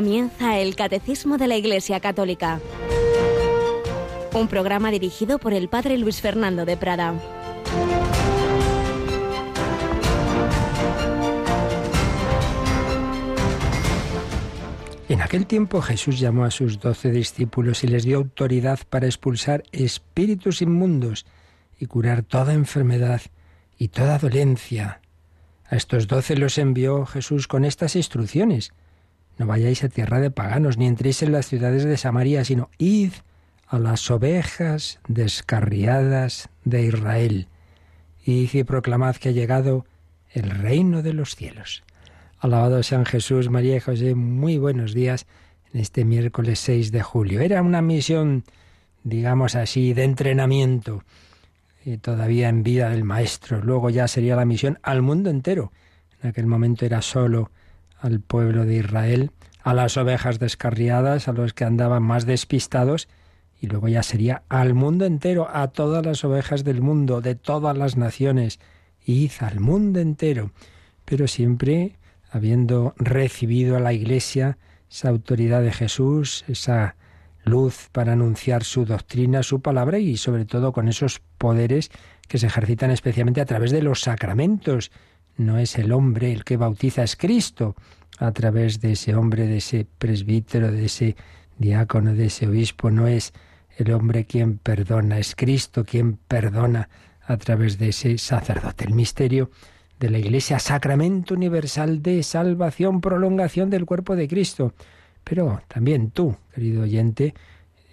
Comienza 0.00 0.58
el 0.58 0.76
Catecismo 0.76 1.36
de 1.36 1.46
la 1.46 1.58
Iglesia 1.58 2.00
Católica, 2.00 2.58
un 4.32 4.48
programa 4.48 4.90
dirigido 4.90 5.38
por 5.38 5.52
el 5.52 5.68
Padre 5.68 5.98
Luis 5.98 6.22
Fernando 6.22 6.64
de 6.64 6.78
Prada. 6.78 7.12
En 15.10 15.20
aquel 15.20 15.44
tiempo 15.44 15.82
Jesús 15.82 16.18
llamó 16.18 16.44
a 16.44 16.50
sus 16.50 16.80
doce 16.80 17.10
discípulos 17.10 17.84
y 17.84 17.88
les 17.88 18.04
dio 18.04 18.16
autoridad 18.16 18.78
para 18.88 19.04
expulsar 19.04 19.64
espíritus 19.70 20.62
inmundos 20.62 21.26
y 21.78 21.84
curar 21.84 22.22
toda 22.22 22.54
enfermedad 22.54 23.20
y 23.76 23.88
toda 23.88 24.16
dolencia. 24.16 25.02
A 25.66 25.76
estos 25.76 26.08
doce 26.08 26.38
los 26.38 26.56
envió 26.56 27.04
Jesús 27.04 27.46
con 27.46 27.66
estas 27.66 27.96
instrucciones. 27.96 28.72
No 29.40 29.46
vayáis 29.46 29.82
a 29.84 29.88
tierra 29.88 30.20
de 30.20 30.30
paganos, 30.30 30.76
ni 30.76 30.86
entréis 30.86 31.22
en 31.22 31.32
las 31.32 31.46
ciudades 31.46 31.84
de 31.84 31.96
Samaria, 31.96 32.44
sino 32.44 32.68
id 32.76 33.12
a 33.66 33.78
las 33.78 34.10
ovejas 34.10 35.00
descarriadas 35.08 36.50
de 36.66 36.84
Israel. 36.84 37.48
Id 38.22 38.50
y 38.52 38.64
proclamad 38.64 39.16
que 39.16 39.30
ha 39.30 39.32
llegado 39.32 39.86
el 40.30 40.50
reino 40.50 41.00
de 41.00 41.14
los 41.14 41.36
cielos. 41.36 41.84
Alabado 42.38 42.82
sean 42.82 43.06
Jesús, 43.06 43.48
María 43.48 43.76
y 43.76 43.80
José, 43.80 44.14
muy 44.14 44.58
buenos 44.58 44.92
días 44.92 45.24
en 45.72 45.80
este 45.80 46.04
miércoles 46.04 46.58
6 46.58 46.92
de 46.92 47.02
julio. 47.02 47.40
Era 47.40 47.62
una 47.62 47.80
misión, 47.80 48.44
digamos 49.04 49.54
así, 49.54 49.94
de 49.94 50.04
entrenamiento, 50.04 51.02
y 51.82 51.96
todavía 51.96 52.50
en 52.50 52.62
vida 52.62 52.90
del 52.90 53.04
Maestro. 53.04 53.62
Luego 53.62 53.88
ya 53.88 54.06
sería 54.06 54.36
la 54.36 54.44
misión 54.44 54.78
al 54.82 55.00
mundo 55.00 55.30
entero. 55.30 55.72
En 56.22 56.28
aquel 56.28 56.44
momento 56.44 56.84
era 56.84 57.00
solo 57.00 57.50
al 58.00 58.20
pueblo 58.20 58.64
de 58.64 58.76
Israel, 58.76 59.30
a 59.62 59.74
las 59.74 59.96
ovejas 59.96 60.38
descarriadas, 60.38 61.28
a 61.28 61.32
los 61.32 61.52
que 61.52 61.64
andaban 61.64 62.02
más 62.02 62.26
despistados, 62.26 63.08
y 63.60 63.66
luego 63.66 63.88
ya 63.88 64.02
sería 64.02 64.42
al 64.48 64.74
mundo 64.74 65.04
entero, 65.04 65.48
a 65.52 65.68
todas 65.68 66.04
las 66.04 66.24
ovejas 66.24 66.64
del 66.64 66.80
mundo, 66.80 67.20
de 67.20 67.34
todas 67.34 67.76
las 67.76 67.96
naciones, 67.96 68.58
id 69.04 69.32
al 69.40 69.60
mundo 69.60 70.00
entero, 70.00 70.52
pero 71.04 71.28
siempre 71.28 71.98
habiendo 72.30 72.94
recibido 72.96 73.76
a 73.76 73.80
la 73.80 73.92
Iglesia 73.92 74.58
esa 74.90 75.08
autoridad 75.08 75.62
de 75.62 75.72
Jesús, 75.72 76.44
esa 76.48 76.96
luz 77.44 77.88
para 77.92 78.12
anunciar 78.12 78.64
su 78.64 78.84
doctrina, 78.84 79.42
su 79.42 79.60
palabra 79.60 79.98
y 79.98 80.16
sobre 80.16 80.44
todo 80.44 80.72
con 80.72 80.88
esos 80.88 81.20
poderes 81.38 81.90
que 82.28 82.38
se 82.38 82.46
ejercitan 82.46 82.90
especialmente 82.90 83.40
a 83.40 83.46
través 83.46 83.70
de 83.72 83.82
los 83.82 84.00
sacramentos, 84.00 84.90
no 85.36 85.58
es 85.58 85.76
el 85.76 85.92
hombre 85.92 86.32
el 86.32 86.44
que 86.44 86.56
bautiza, 86.56 87.02
es 87.02 87.16
Cristo, 87.16 87.74
a 88.18 88.32
través 88.32 88.80
de 88.80 88.92
ese 88.92 89.14
hombre, 89.14 89.46
de 89.46 89.58
ese 89.58 89.86
presbítero, 89.98 90.70
de 90.70 90.84
ese 90.84 91.16
diácono, 91.58 92.14
de 92.14 92.26
ese 92.26 92.48
obispo, 92.48 92.90
no 92.90 93.06
es 93.06 93.32
el 93.76 93.92
hombre 93.92 94.24
quien 94.24 94.58
perdona, 94.58 95.18
es 95.18 95.34
Cristo 95.34 95.84
quien 95.84 96.16
perdona 96.16 96.88
a 97.26 97.36
través 97.36 97.78
de 97.78 97.90
ese 97.90 98.18
sacerdote. 98.18 98.84
El 98.84 98.94
misterio 98.94 99.50
de 99.98 100.10
la 100.10 100.18
Iglesia, 100.18 100.58
sacramento 100.58 101.34
universal 101.34 102.02
de 102.02 102.22
salvación, 102.22 103.00
prolongación 103.00 103.70
del 103.70 103.86
cuerpo 103.86 104.16
de 104.16 104.28
Cristo. 104.28 104.74
Pero 105.24 105.62
también 105.68 106.10
tú, 106.10 106.36
querido 106.54 106.82
oyente, 106.82 107.34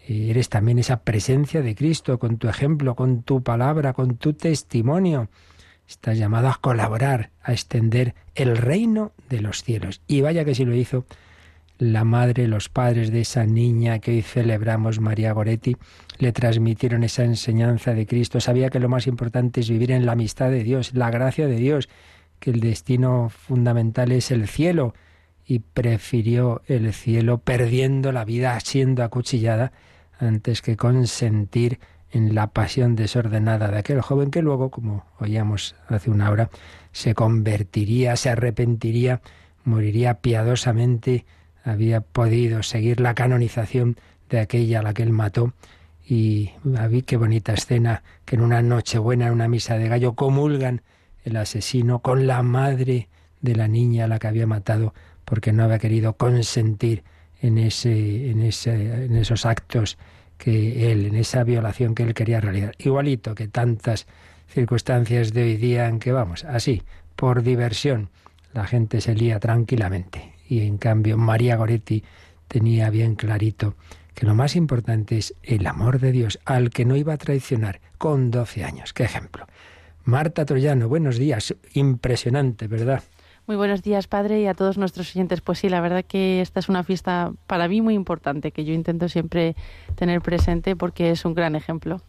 eres 0.07 0.49
también 0.49 0.79
esa 0.79 1.01
presencia 1.01 1.61
de 1.61 1.75
Cristo 1.75 2.17
con 2.17 2.37
tu 2.37 2.47
ejemplo, 2.47 2.95
con 2.95 3.23
tu 3.23 3.43
palabra, 3.43 3.93
con 3.93 4.15
tu 4.17 4.33
testimonio. 4.33 5.29
Estás 5.87 6.17
llamado 6.17 6.49
a 6.49 6.59
colaborar, 6.59 7.31
a 7.41 7.53
extender 7.53 8.13
el 8.35 8.57
reino 8.57 9.13
de 9.29 9.41
los 9.41 9.63
cielos. 9.63 10.01
Y 10.07 10.21
vaya 10.21 10.43
que 10.43 10.55
si 10.55 10.65
lo 10.65 10.75
hizo 10.75 11.05
la 11.77 12.03
madre, 12.03 12.47
los 12.47 12.69
padres 12.69 13.11
de 13.11 13.21
esa 13.21 13.45
niña 13.45 13.99
que 13.99 14.11
hoy 14.11 14.21
celebramos, 14.21 14.99
María 14.99 15.31
Goretti, 15.31 15.77
le 16.17 16.31
transmitieron 16.31 17.03
esa 17.03 17.23
enseñanza 17.23 17.93
de 17.93 18.05
Cristo. 18.05 18.39
Sabía 18.39 18.69
que 18.69 18.79
lo 18.79 18.89
más 18.89 19.07
importante 19.07 19.61
es 19.61 19.69
vivir 19.69 19.91
en 19.91 20.05
la 20.05 20.13
amistad 20.13 20.49
de 20.49 20.63
Dios, 20.63 20.93
la 20.93 21.11
gracia 21.11 21.47
de 21.47 21.55
Dios, 21.55 21.87
que 22.39 22.51
el 22.51 22.59
destino 22.59 23.29
fundamental 23.29 24.11
es 24.11 24.31
el 24.31 24.47
cielo, 24.47 24.93
y 25.45 25.59
prefirió 25.59 26.61
el 26.67 26.93
cielo 26.93 27.37
perdiendo 27.37 28.11
la 28.11 28.25
vida 28.25 28.59
siendo 28.59 29.03
acuchillada 29.03 29.71
antes 30.19 30.61
que 30.61 30.75
consentir 30.75 31.79
en 32.11 32.35
la 32.35 32.47
pasión 32.47 32.95
desordenada 32.95 33.69
de 33.69 33.79
aquel 33.79 34.01
joven 34.01 34.31
que 34.31 34.41
luego, 34.41 34.69
como 34.69 35.05
oíamos 35.19 35.75
hace 35.87 36.09
una 36.09 36.29
hora, 36.29 36.49
se 36.91 37.13
convertiría, 37.13 38.15
se 38.15 38.29
arrepentiría, 38.29 39.21
moriría 39.63 40.15
piadosamente, 40.15 41.25
había 41.63 42.01
podido 42.01 42.63
seguir 42.63 43.01
la 43.01 43.13
canonización 43.13 43.97
de 44.29 44.39
aquella 44.39 44.79
a 44.79 44.83
la 44.83 44.93
que 44.93 45.03
él 45.03 45.11
mató. 45.11 45.53
Y 46.09 46.51
vi 46.63 47.01
qué 47.01 47.17
bonita 47.17 47.53
escena 47.53 48.03
que 48.23 48.37
en 48.37 48.41
una 48.41 48.61
noche 48.61 48.97
buena, 48.97 49.27
en 49.27 49.33
una 49.33 49.49
misa 49.49 49.77
de 49.77 49.89
gallo, 49.89 50.13
comulgan 50.13 50.81
el 51.25 51.35
asesino 51.35 51.99
con 51.99 52.27
la 52.27 52.41
madre 52.43 53.09
de 53.41 53.55
la 53.55 53.67
niña 53.67 54.05
a 54.05 54.07
la 54.07 54.17
que 54.17 54.27
había 54.27 54.47
matado 54.47 54.93
porque 55.25 55.51
no 55.51 55.65
había 55.65 55.79
querido 55.79 56.13
consentir 56.13 57.03
en, 57.41 57.57
ese, 57.57 58.31
en, 58.31 58.41
ese, 58.41 59.05
en 59.05 59.15
esos 59.17 59.45
actos 59.45 59.97
que 60.37 60.91
él, 60.91 61.07
en 61.07 61.15
esa 61.15 61.43
violación 61.43 61.95
que 61.95 62.03
él 62.03 62.13
quería 62.13 62.39
realizar. 62.39 62.75
Igualito 62.77 63.35
que 63.35 63.47
tantas 63.47 64.07
circunstancias 64.47 65.33
de 65.33 65.43
hoy 65.43 65.57
día 65.57 65.87
en 65.87 65.99
que 65.99 66.11
vamos, 66.11 66.45
así, 66.45 66.83
por 67.15 67.43
diversión, 67.43 68.09
la 68.53 68.65
gente 68.65 69.01
se 69.01 69.15
lía 69.15 69.39
tranquilamente. 69.39 70.33
Y 70.47 70.61
en 70.61 70.77
cambio 70.77 71.17
María 71.17 71.57
Goretti 71.57 72.03
tenía 72.47 72.89
bien 72.89 73.15
clarito 73.15 73.75
que 74.13 74.25
lo 74.25 74.33
más 74.33 74.55
importante 74.55 75.17
es 75.17 75.35
el 75.43 75.67
amor 75.67 75.99
de 75.99 76.11
Dios 76.11 76.39
al 76.45 76.69
que 76.71 76.85
no 76.85 76.95
iba 76.95 77.13
a 77.13 77.17
traicionar 77.17 77.81
con 77.97 78.31
12 78.31 78.63
años. 78.63 78.93
¿Qué 78.93 79.03
ejemplo? 79.03 79.45
Marta 80.05 80.45
Troyano, 80.45 80.87
buenos 80.87 81.17
días. 81.17 81.53
Impresionante, 81.73 82.67
¿verdad? 82.67 83.03
Muy 83.47 83.55
buenos 83.55 83.81
días, 83.81 84.07
Padre, 84.07 84.41
y 84.41 84.47
a 84.47 84.53
todos 84.53 84.77
nuestros 84.77 85.15
oyentes. 85.15 85.39
Pues 85.39 85.59
sí, 85.59 85.69
la 85.69 85.79
verdad 85.79 86.03
que 86.03 86.41
esta 86.41 86.59
es 86.59 86.67
una 86.67 86.83
fiesta 86.83 87.31
para 87.47 87.69
mí 87.69 87.79
muy 87.79 87.93
importante, 87.93 88.51
que 88.51 88.65
yo 88.65 88.73
intento 88.73 89.07
siempre 89.07 89.55
tener 89.95 90.19
presente 90.19 90.75
porque 90.75 91.11
es 91.11 91.23
un 91.23 91.33
gran 91.33 91.55
ejemplo. 91.55 92.01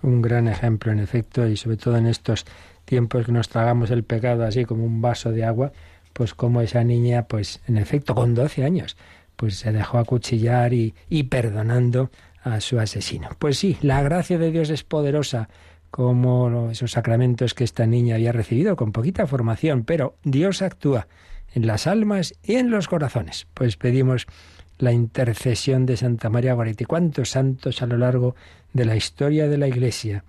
Un 0.00 0.22
gran 0.22 0.48
ejemplo, 0.48 0.90
en 0.90 1.00
efecto, 1.00 1.46
y 1.46 1.58
sobre 1.58 1.76
todo 1.76 1.98
en 1.98 2.06
estos 2.06 2.46
tiempos 2.86 3.26
que 3.26 3.32
nos 3.32 3.50
tragamos 3.50 3.90
el 3.90 4.02
pecado 4.02 4.44
así 4.44 4.64
como 4.64 4.86
un 4.86 5.02
vaso 5.02 5.30
de 5.30 5.44
agua, 5.44 5.72
pues 6.14 6.32
como 6.32 6.62
esa 6.62 6.82
niña, 6.82 7.26
pues 7.28 7.60
en 7.68 7.76
efecto, 7.76 8.14
con 8.14 8.34
12 8.34 8.64
años, 8.64 8.96
pues 9.36 9.56
se 9.56 9.72
dejó 9.72 9.98
acuchillar 9.98 10.72
y, 10.72 10.94
y 11.10 11.24
perdonando 11.24 12.10
a 12.44 12.62
su 12.62 12.80
asesino. 12.80 13.28
Pues 13.38 13.58
sí, 13.58 13.76
la 13.82 14.00
gracia 14.02 14.38
de 14.38 14.50
Dios 14.50 14.70
es 14.70 14.84
poderosa 14.84 15.50
como 15.92 16.70
esos 16.70 16.92
sacramentos 16.92 17.52
que 17.52 17.64
esta 17.64 17.86
niña 17.86 18.14
había 18.14 18.32
recibido 18.32 18.76
con 18.76 18.92
poquita 18.92 19.26
formación, 19.26 19.84
pero 19.84 20.16
Dios 20.24 20.62
actúa 20.62 21.06
en 21.54 21.66
las 21.66 21.86
almas 21.86 22.32
y 22.42 22.54
en 22.54 22.70
los 22.70 22.88
corazones. 22.88 23.46
Pues 23.52 23.76
pedimos 23.76 24.26
la 24.78 24.92
intercesión 24.92 25.84
de 25.84 25.98
Santa 25.98 26.30
María 26.30 26.54
Goretti. 26.54 26.86
¿Cuántos 26.86 27.28
santos 27.28 27.82
a 27.82 27.86
lo 27.86 27.98
largo 27.98 28.34
de 28.72 28.86
la 28.86 28.96
historia 28.96 29.48
de 29.48 29.58
la 29.58 29.68
Iglesia? 29.68 30.24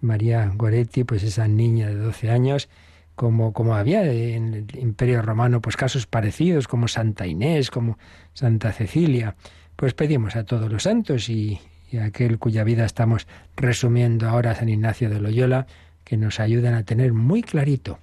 María 0.00 0.48
Goretti, 0.54 1.02
pues 1.02 1.24
esa 1.24 1.48
niña 1.48 1.88
de 1.88 1.96
12 1.96 2.30
años, 2.30 2.68
como, 3.16 3.52
como 3.52 3.74
había 3.74 4.04
en 4.04 4.54
el 4.54 4.78
Imperio 4.78 5.22
Romano, 5.22 5.60
pues 5.60 5.76
casos 5.76 6.06
parecidos, 6.06 6.68
como 6.68 6.86
Santa 6.86 7.26
Inés, 7.26 7.72
como 7.72 7.98
Santa 8.32 8.70
Cecilia. 8.72 9.34
Pues 9.74 9.92
pedimos 9.92 10.36
a 10.36 10.44
todos 10.44 10.70
los 10.70 10.84
santos 10.84 11.28
y, 11.28 11.58
y 11.90 11.98
aquel 11.98 12.38
cuya 12.38 12.64
vida 12.64 12.84
estamos 12.84 13.26
resumiendo 13.56 14.28
ahora, 14.28 14.54
San 14.54 14.68
Ignacio 14.68 15.10
de 15.10 15.20
Loyola, 15.20 15.66
que 16.04 16.16
nos 16.16 16.40
ayudan 16.40 16.74
a 16.74 16.84
tener 16.84 17.12
muy 17.12 17.42
clarito 17.42 17.98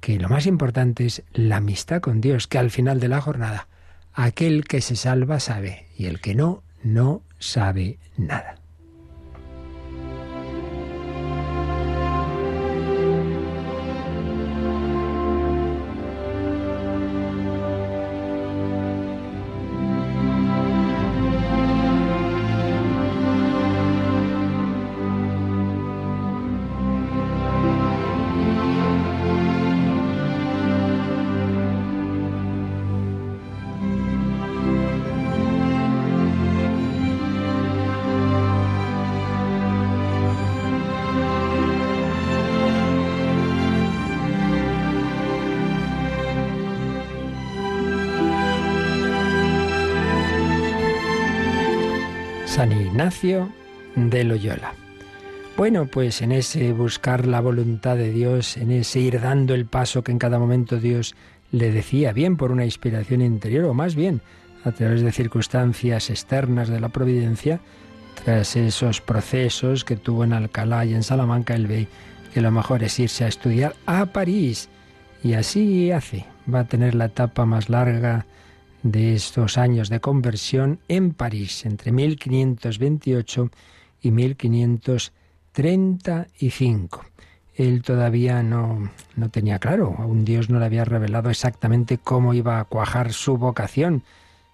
que 0.00 0.18
lo 0.18 0.28
más 0.28 0.46
importante 0.46 1.06
es 1.06 1.22
la 1.32 1.56
amistad 1.56 2.00
con 2.00 2.20
Dios, 2.20 2.46
que 2.46 2.58
al 2.58 2.70
final 2.70 3.00
de 3.00 3.08
la 3.08 3.20
jornada 3.20 3.68
aquel 4.12 4.64
que 4.64 4.80
se 4.80 4.96
salva 4.96 5.38
sabe 5.40 5.86
y 5.96 6.06
el 6.06 6.20
que 6.20 6.34
no, 6.34 6.62
no 6.82 7.22
sabe 7.38 7.98
nada. 8.16 8.57
Ignacio 52.98 53.48
de 53.94 54.24
Loyola. 54.24 54.72
Bueno, 55.56 55.86
pues 55.86 56.20
en 56.20 56.32
ese 56.32 56.72
buscar 56.72 57.28
la 57.28 57.40
voluntad 57.40 57.94
de 57.94 58.10
Dios, 58.10 58.56
en 58.56 58.72
ese 58.72 58.98
ir 58.98 59.20
dando 59.20 59.54
el 59.54 59.66
paso 59.66 60.02
que 60.02 60.10
en 60.10 60.18
cada 60.18 60.40
momento 60.40 60.80
Dios 60.80 61.14
le 61.52 61.70
decía, 61.70 62.12
bien 62.12 62.36
por 62.36 62.50
una 62.50 62.64
inspiración 62.64 63.20
interior 63.20 63.66
o 63.66 63.72
más 63.72 63.94
bien 63.94 64.20
a 64.64 64.72
través 64.72 65.02
de 65.02 65.12
circunstancias 65.12 66.10
externas 66.10 66.70
de 66.70 66.80
la 66.80 66.88
providencia, 66.88 67.60
tras 68.24 68.56
esos 68.56 69.00
procesos 69.00 69.84
que 69.84 69.94
tuvo 69.94 70.24
en 70.24 70.32
Alcalá 70.32 70.84
y 70.84 70.94
en 70.94 71.04
Salamanca, 71.04 71.54
el 71.54 71.68
ve 71.68 71.86
que 72.34 72.40
lo 72.40 72.50
mejor 72.50 72.82
es 72.82 72.98
irse 72.98 73.24
a 73.24 73.28
estudiar 73.28 73.76
a 73.86 74.06
París. 74.06 74.70
Y 75.22 75.34
así 75.34 75.92
hace. 75.92 76.24
Va 76.52 76.60
a 76.60 76.68
tener 76.68 76.96
la 76.96 77.04
etapa 77.04 77.46
más 77.46 77.68
larga 77.68 78.26
de 78.82 79.14
estos 79.14 79.58
años 79.58 79.88
de 79.88 80.00
conversión 80.00 80.80
en 80.88 81.12
París, 81.12 81.64
entre 81.64 81.92
1528 81.92 83.50
y 84.02 84.10
1535. 84.10 87.04
Él 87.56 87.82
todavía 87.82 88.42
no, 88.42 88.90
no 89.16 89.30
tenía 89.30 89.58
claro, 89.58 89.94
aún 89.98 90.24
Dios 90.24 90.48
no 90.48 90.60
le 90.60 90.66
había 90.66 90.84
revelado 90.84 91.30
exactamente 91.30 91.98
cómo 91.98 92.34
iba 92.34 92.60
a 92.60 92.64
cuajar 92.64 93.12
su 93.12 93.36
vocación, 93.36 94.04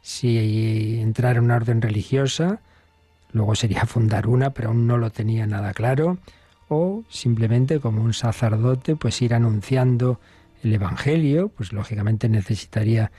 si 0.00 1.00
entrar 1.00 1.36
en 1.36 1.44
una 1.44 1.56
orden 1.56 1.82
religiosa, 1.82 2.60
luego 3.32 3.54
sería 3.54 3.84
fundar 3.86 4.26
una, 4.26 4.50
pero 4.50 4.68
aún 4.68 4.86
no 4.86 4.98
lo 4.98 5.10
tenía 5.10 5.46
nada 5.46 5.74
claro, 5.74 6.18
o 6.68 7.04
simplemente 7.08 7.80
como 7.80 8.02
un 8.02 8.14
sacerdote, 8.14 8.96
pues 8.96 9.20
ir 9.20 9.34
anunciando 9.34 10.20
el 10.62 10.72
Evangelio, 10.72 11.48
pues 11.48 11.72
lógicamente 11.72 12.28
necesitaría 12.28 13.10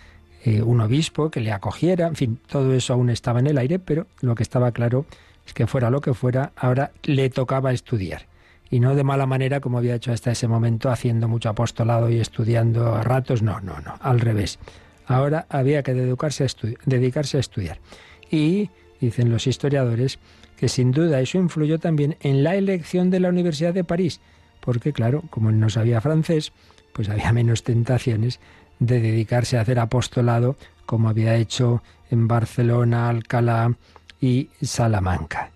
eh, 0.47 0.61
un 0.61 0.79
obispo 0.79 1.31
que 1.31 1.41
le 1.41 1.51
acogiera, 1.51 2.05
en 2.05 2.15
fin, 2.15 2.39
todo 2.47 2.71
eso 2.75 2.93
aún 2.93 3.09
estaba 3.09 3.39
en 3.39 3.47
el 3.47 3.57
aire, 3.57 3.79
pero 3.79 4.05
lo 4.21 4.35
que 4.35 4.43
estaba 4.43 4.71
claro 4.71 5.07
es 5.43 5.55
que 5.55 5.65
fuera 5.65 5.89
lo 5.89 6.01
que 6.01 6.13
fuera, 6.13 6.51
ahora 6.55 6.91
le 7.01 7.31
tocaba 7.31 7.73
estudiar. 7.73 8.27
Y 8.69 8.79
no 8.79 8.93
de 8.93 9.03
mala 9.03 9.25
manera 9.25 9.59
como 9.59 9.79
había 9.79 9.95
hecho 9.95 10.11
hasta 10.11 10.31
ese 10.31 10.47
momento, 10.47 10.91
haciendo 10.91 11.27
mucho 11.27 11.49
apostolado 11.49 12.11
y 12.11 12.19
estudiando 12.19 12.93
a 12.93 13.01
ratos, 13.01 13.41
no, 13.41 13.59
no, 13.61 13.79
no, 13.81 13.95
al 13.99 14.19
revés. 14.19 14.59
Ahora 15.07 15.47
había 15.49 15.81
que 15.81 15.95
dedicarse 15.95 16.43
a, 16.43 16.47
dedicarse 16.85 17.37
a 17.37 17.39
estudiar. 17.39 17.79
Y 18.29 18.69
dicen 19.01 19.31
los 19.31 19.47
historiadores 19.47 20.19
que 20.57 20.69
sin 20.69 20.91
duda 20.91 21.21
eso 21.21 21.39
influyó 21.39 21.79
también 21.79 22.17
en 22.21 22.43
la 22.43 22.55
elección 22.55 23.09
de 23.09 23.19
la 23.19 23.29
Universidad 23.29 23.73
de 23.73 23.83
París, 23.83 24.21
porque 24.59 24.93
claro, 24.93 25.23
como 25.31 25.49
él 25.49 25.59
no 25.59 25.71
sabía 25.71 26.01
francés, 26.01 26.53
pues 26.93 27.09
había 27.09 27.33
menos 27.33 27.63
tentaciones 27.63 28.39
de 28.79 28.99
dedicarse 28.99 29.57
a 29.57 29.61
hacer 29.61 29.79
apostolado 29.79 30.55
como 30.85 31.09
había 31.09 31.35
hecho 31.35 31.81
en 32.11 32.27
Barcelona, 32.27 33.09
Alcalá 33.09 33.75
y 34.21 34.49
Salamanca. 34.61 35.51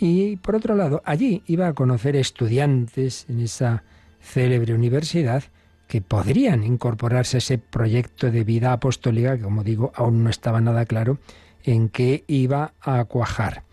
Y 0.00 0.36
por 0.36 0.54
otro 0.54 0.74
lado, 0.74 1.02
allí 1.04 1.42
iba 1.46 1.66
a 1.66 1.74
conocer 1.74 2.16
estudiantes 2.16 3.26
en 3.28 3.40
esa 3.40 3.82
célebre 4.20 4.74
universidad 4.74 5.44
que 5.88 6.00
podrían 6.00 6.62
incorporarse 6.62 7.36
a 7.36 7.38
ese 7.38 7.58
proyecto 7.58 8.30
de 8.30 8.44
vida 8.44 8.72
apostólica, 8.72 9.36
que 9.36 9.42
como 9.42 9.64
digo, 9.64 9.92
aún 9.94 10.22
no 10.24 10.30
estaba 10.30 10.60
nada 10.60 10.86
claro 10.86 11.18
en 11.64 11.88
qué 11.88 12.24
iba 12.28 12.74
a 12.80 13.04
cuajar. 13.04 13.64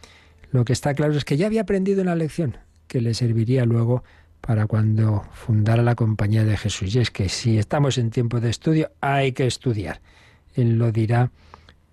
Lo 0.52 0.66
que 0.66 0.74
está 0.74 0.94
claro 0.94 1.14
es 1.14 1.26
que 1.26 1.38
ya 1.38 1.46
había 1.46 1.62
aprendido 1.62 2.02
una 2.02 2.16
lección 2.16 2.58
que 2.88 3.02
le 3.02 3.14
serviría 3.14 3.66
luego 3.66 4.04
para 4.42 4.68
cuando 4.68 5.26
fundara 5.34 5.84
la 5.84 5.96
Compañía 5.96 6.44
de 6.44 6.58
Jesús. 6.58 6.96
Y 6.96 7.00
es 7.00 7.12
que 7.12 7.30
si 7.30 7.58
estamos 7.58 7.98
en 7.98 8.12
tiempo 8.12 8.40
de 8.40 8.50
estudio, 8.50 8.92
hay 9.02 9.32
que 9.32 9.48
estudiar. 9.48 10.02
Él 10.56 10.78
lo 10.78 10.92
dirá 10.92 11.32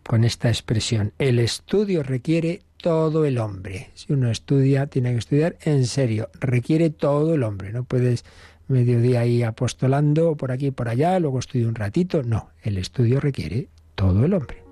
con 0.06 0.24
esta 0.24 0.48
expresión. 0.48 1.12
El 1.18 1.38
estudio 1.38 2.02
requiere 2.02 2.62
todo 2.76 3.24
el 3.24 3.38
hombre. 3.38 3.90
Si 3.94 4.12
uno 4.12 4.30
estudia, 4.30 4.86
tiene 4.86 5.12
que 5.12 5.18
estudiar 5.18 5.56
en 5.62 5.86
serio. 5.86 6.28
Requiere 6.38 6.90
todo 6.90 7.34
el 7.34 7.42
hombre. 7.42 7.72
No 7.72 7.84
puedes 7.84 8.24
mediodía 8.68 9.20
ahí 9.20 9.42
apostolando 9.42 10.36
por 10.36 10.52
aquí 10.52 10.66
y 10.66 10.70
por 10.70 10.88
allá, 10.88 11.18
luego 11.18 11.38
estudio 11.38 11.68
un 11.68 11.74
ratito. 11.74 12.22
No, 12.22 12.50
el 12.62 12.78
estudio 12.78 13.20
requiere 13.20 13.68
todo 13.94 14.24
el 14.24 14.34
hombre. 14.34 14.63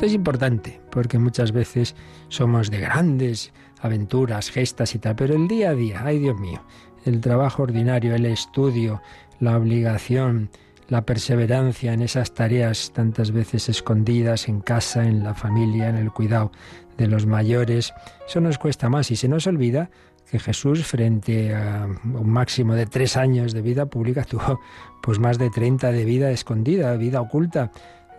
Esto 0.00 0.06
es 0.06 0.14
importante 0.14 0.80
porque 0.90 1.18
muchas 1.18 1.52
veces 1.52 1.94
somos 2.28 2.70
de 2.70 2.80
grandes 2.80 3.52
aventuras, 3.82 4.50
gestas 4.50 4.94
y 4.94 4.98
tal, 4.98 5.14
pero 5.14 5.34
el 5.34 5.46
día 5.46 5.68
a 5.68 5.74
día, 5.74 6.00
ay 6.02 6.20
Dios 6.20 6.40
mío, 6.40 6.62
el 7.04 7.20
trabajo 7.20 7.64
ordinario, 7.64 8.14
el 8.14 8.24
estudio, 8.24 9.02
la 9.40 9.58
obligación, 9.58 10.48
la 10.88 11.04
perseverancia 11.04 11.92
en 11.92 12.00
esas 12.00 12.32
tareas 12.32 12.92
tantas 12.94 13.30
veces 13.30 13.68
escondidas 13.68 14.48
en 14.48 14.62
casa, 14.62 15.04
en 15.04 15.22
la 15.22 15.34
familia, 15.34 15.90
en 15.90 15.96
el 15.96 16.10
cuidado 16.10 16.50
de 16.96 17.06
los 17.06 17.26
mayores, 17.26 17.92
eso 18.26 18.40
nos 18.40 18.56
cuesta 18.56 18.88
más. 18.88 19.10
Y 19.10 19.16
se 19.16 19.28
nos 19.28 19.46
olvida 19.46 19.90
que 20.30 20.38
Jesús 20.38 20.86
frente 20.86 21.54
a 21.54 21.86
un 21.86 22.30
máximo 22.30 22.72
de 22.74 22.86
tres 22.86 23.18
años 23.18 23.52
de 23.52 23.60
vida 23.60 23.84
pública 23.84 24.24
tuvo 24.30 24.60
pues 25.02 25.18
más 25.18 25.36
de 25.36 25.50
30 25.50 25.92
de 25.92 26.06
vida 26.06 26.30
escondida, 26.30 26.96
vida 26.96 27.20
oculta 27.20 27.70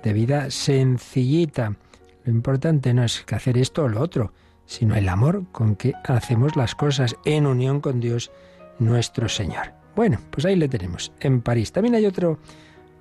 de 0.03 0.13
vida 0.13 0.49
sencillita. 0.51 1.75
Lo 2.23 2.31
importante 2.31 2.93
no 2.93 3.03
es 3.03 3.21
que 3.21 3.35
hacer 3.35 3.57
esto 3.57 3.83
o 3.83 3.87
lo 3.87 4.01
otro, 4.01 4.33
sino 4.65 4.95
el 4.95 5.09
amor 5.09 5.45
con 5.51 5.75
que 5.75 5.93
hacemos 6.05 6.55
las 6.55 6.75
cosas 6.75 7.15
en 7.25 7.45
unión 7.45 7.81
con 7.81 7.99
Dios 7.99 8.31
nuestro 8.79 9.29
Señor. 9.29 9.73
Bueno, 9.95 10.19
pues 10.29 10.45
ahí 10.45 10.55
le 10.55 10.69
tenemos, 10.69 11.11
en 11.19 11.41
París. 11.41 11.71
También 11.71 11.95
hay 11.95 12.05
otro, 12.05 12.39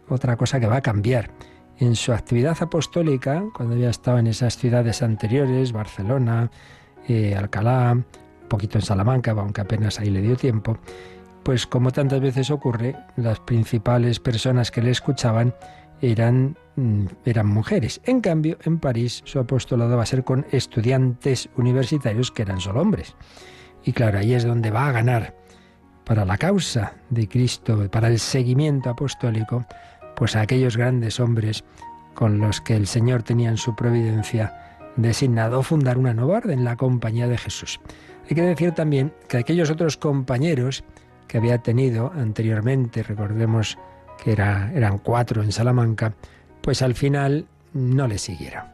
otra 0.09 0.37
cosa 0.37 0.59
que 0.59 0.67
va 0.67 0.77
a 0.77 0.83
cambiar. 0.83 1.31
En 1.79 1.97
su 1.97 2.13
actividad 2.13 2.57
apostólica, 2.61 3.43
cuando 3.55 3.75
había 3.75 3.91
estado 3.91 4.19
en 4.19 4.27
esas 4.27 4.59
ciudades 4.59 5.03
anteriores, 5.03 5.73
Barcelona, 5.73 6.51
eh, 7.09 7.35
Alcalá, 7.35 7.93
un 7.93 8.49
poquito 8.49 8.77
en 8.77 8.83
Salamanca, 8.83 9.31
aunque 9.31 9.63
apenas 9.63 9.99
ahí 9.99 10.11
le 10.11 10.21
dio 10.21 10.37
tiempo, 10.37 10.79
pues 11.43 11.67
como 11.67 11.91
tantas 11.91 12.21
veces 12.21 12.51
ocurre, 12.51 12.97
las 13.17 13.41
principales 13.41 14.21
personas 14.21 14.71
que 14.71 14.83
le 14.83 14.91
escuchaban 14.91 15.55
eran, 16.03 16.57
eran 17.25 17.47
mujeres. 17.47 18.01
En 18.05 18.21
cambio, 18.21 18.59
en 18.65 18.79
París 18.79 19.23
su 19.25 19.39
apostolado 19.39 19.97
va 19.97 20.03
a 20.03 20.07
ser 20.07 20.25
con 20.25 20.47
estudiantes 20.51 21.49
universitarios 21.57 22.31
que 22.31 22.43
eran 22.43 22.61
solo 22.61 22.81
hombres. 22.81 23.15
Y 23.85 23.93
claro, 23.93 24.19
ahí 24.19 24.35
es 24.35 24.45
donde 24.45 24.71
va 24.71 24.89
a 24.89 24.93
ganar 24.93 25.35
para 26.05 26.25
la 26.25 26.37
causa 26.39 26.95
de 27.09 27.29
Cristo, 27.29 27.89
para 27.91 28.09
el 28.09 28.19
seguimiento 28.19 28.91
apostólico, 28.91 29.65
pues 30.17 30.37
a 30.37 30.41
aquellos 30.41 30.77
grandes 30.77 31.21
hombres 31.21 31.65
con 32.15 32.39
los 32.39 32.61
que 32.61 32.77
el 32.77 32.87
Señor 32.87 33.23
tenía 33.23 33.49
en 33.49 33.57
su 33.57 33.75
providencia 33.77 34.81
designado 34.97 35.63
fundar 35.63 35.99
una 35.99 36.15
nueva 36.15 36.39
orden, 36.39 36.65
la 36.65 36.77
Compañía 36.77 37.29
de 37.29 37.39
Jesús. 37.39 37.81
Hay 38.29 38.35
que 38.35 38.43
decir 38.43 38.73
también 38.73 39.13
que 39.29 39.39
aquellos 39.39 39.71
otros 39.71 39.97
compañeros 39.97 40.85
que 41.27 41.39
había 41.39 41.59
tenido 41.59 42.13
anteriormente, 42.15 43.03
recordemos 43.03 43.79
que 44.23 44.33
era, 44.33 44.71
eran 44.75 44.99
cuatro 44.99 45.43
en 45.43 45.53
Salamanca, 45.53 46.15
pues 46.63 46.83
al 46.83 46.95
final 46.95 47.47
no 47.73 48.07
le 48.07 48.19
siguieron. 48.19 48.65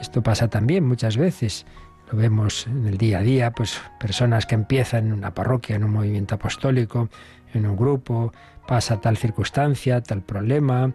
Esto 0.00 0.22
pasa 0.22 0.48
también 0.48 0.86
muchas 0.86 1.16
veces. 1.16 1.66
Lo 2.10 2.18
vemos 2.18 2.66
en 2.66 2.86
el 2.86 2.96
día 2.96 3.18
a 3.18 3.22
día, 3.22 3.50
pues 3.50 3.80
personas 4.00 4.46
que 4.46 4.54
empiezan 4.54 5.08
en 5.08 5.12
una 5.12 5.34
parroquia, 5.34 5.76
en 5.76 5.84
un 5.84 5.92
movimiento 5.92 6.36
apostólico, 6.36 7.08
en 7.52 7.66
un 7.66 7.76
grupo, 7.76 8.32
pasa 8.66 9.00
tal 9.00 9.16
circunstancia, 9.16 10.02
tal 10.02 10.22
problema, 10.22 10.92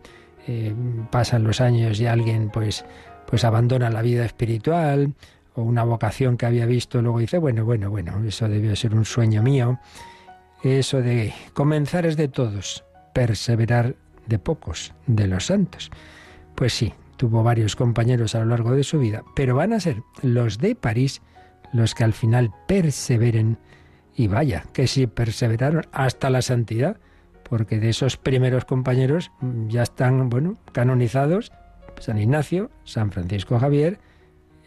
eh, 0.48 0.74
pasan 1.12 1.44
los 1.44 1.62
años 1.62 2.00
y 2.00 2.08
alguien 2.08 2.50
pues, 2.50 2.86
pues 3.28 3.44
abandona 3.44 3.90
la 3.90 4.02
vida 4.02 4.26
espiritual 4.26 5.14
o 5.56 5.62
una 5.62 5.84
vocación 5.84 6.38
que 6.38 6.46
había 6.46 6.66
visto, 6.66 7.02
luego 7.02 7.20
dice, 7.20 7.38
bueno, 7.38 7.64
bueno, 7.64 7.90
bueno, 7.90 8.24
eso 8.26 8.48
debió 8.48 8.76
ser 8.76 8.96
un 8.96 9.06
sueño 9.06 9.44
mío. 9.44 9.80
Eso 10.64 11.02
de 11.02 11.34
comenzar 11.54 12.06
es 12.06 12.18
de 12.18 12.28
todos, 12.28 12.86
perseverar 13.14 13.96
de 14.26 14.40
pocos, 14.40 14.94
de 15.06 15.28
los 15.28 15.48
santos. 15.48 15.92
Pues 16.56 16.74
sí, 16.74 16.94
tuvo 17.18 17.44
varios 17.44 17.76
compañeros 17.76 18.36
a 18.36 18.40
lo 18.40 18.46
largo 18.46 18.72
de 18.72 18.84
su 18.84 19.00
vida, 19.00 19.24
pero 19.36 19.56
van 19.56 19.74
a 19.74 19.80
ser 19.80 20.04
los 20.22 20.58
de 20.58 20.76
París 20.76 21.22
los 21.72 21.96
que 21.96 22.04
al 22.04 22.14
final 22.14 22.52
perseveren 22.68 23.58
y 24.16 24.28
vaya, 24.28 24.66
que 24.74 24.86
si 24.88 25.08
perseveraron 25.08 25.86
hasta 25.92 26.30
la 26.30 26.44
santidad, 26.44 26.98
porque 27.50 27.80
de 27.80 27.90
esos 27.90 28.18
primeros 28.18 28.66
compañeros 28.66 29.32
ya 29.68 29.84
están, 29.84 30.30
bueno, 30.30 30.58
canonizados 30.72 31.52
San 32.00 32.20
Ignacio, 32.20 32.70
San 32.84 33.12
Francisco 33.12 33.60
Javier, 33.60 34.00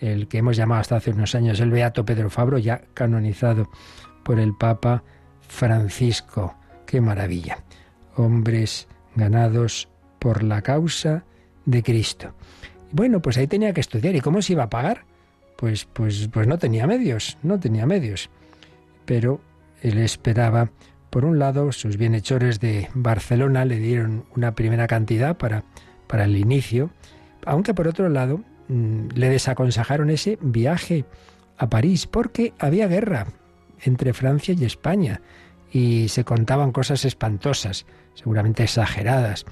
el 0.01 0.29
que 0.29 0.39
hemos 0.39 0.57
llamado 0.57 0.81
hasta 0.81 0.97
hace 0.97 1.13
unos 1.13 1.35
años 1.35 1.61
el 1.61 1.71
Beato 1.71 2.05
Pedro 2.05 2.29
Fabro, 2.29 2.59
ya 2.59 2.83
canonizado 2.93 3.71
por 4.25 4.41
el 4.41 4.55
Papa 4.55 5.05
Francisco. 5.41 6.57
¡Qué 6.87 7.01
maravilla! 7.01 7.59
hombres 8.17 8.89
ganados 9.15 9.89
por 10.19 10.43
la 10.43 10.63
causa 10.63 11.25
de 11.67 11.83
Cristo. 11.83 12.33
Bueno, 12.93 13.21
pues 13.21 13.37
ahí 13.37 13.47
tenía 13.47 13.75
que 13.75 13.81
estudiar. 13.81 14.15
¿Y 14.17 14.21
cómo 14.21 14.41
se 14.41 14.55
iba 14.55 14.65
a 14.65 14.71
pagar? 14.71 15.05
Pues, 15.57 15.85
pues, 15.85 16.29
pues 16.33 16.47
no 16.47 16.59
tenía 16.59 16.87
medios, 16.87 17.37
no 17.43 17.61
tenía 17.61 17.85
medios. 17.87 18.31
Pero 19.05 19.41
él 19.83 19.99
esperaba, 19.99 20.71
por 21.11 21.25
un 21.25 21.39
lado, 21.39 21.73
sus 21.73 21.97
bienhechores 21.97 22.61
de 22.61 22.89
Barcelona 22.95 23.65
le 23.65 23.79
dieron 23.79 24.25
una 24.35 24.55
primera 24.55 24.87
cantidad 24.87 25.37
para, 25.37 25.65
para 26.07 26.25
el 26.25 26.37
inicio, 26.37 26.91
aunque 27.45 27.75
por 27.75 27.89
otro 27.89 28.09
lado 28.09 28.41
mm, 28.69 29.09
le 29.15 29.29
desaconsejaron 29.29 30.11
ese 30.11 30.39
viaje 30.41 31.05
a 31.59 31.69
París 31.69 32.07
porque 32.07 32.53
había 32.59 32.87
guerra 32.87 33.27
entre 33.83 34.13
Francia 34.13 34.55
y 34.59 34.65
España 34.65 35.21
y 35.73 36.09
se 36.09 36.25
contaban 36.25 36.73
cosas 36.73 37.05
espantosas, 37.05 37.87
seguramente 38.15 38.63
exageradas, 38.63 39.45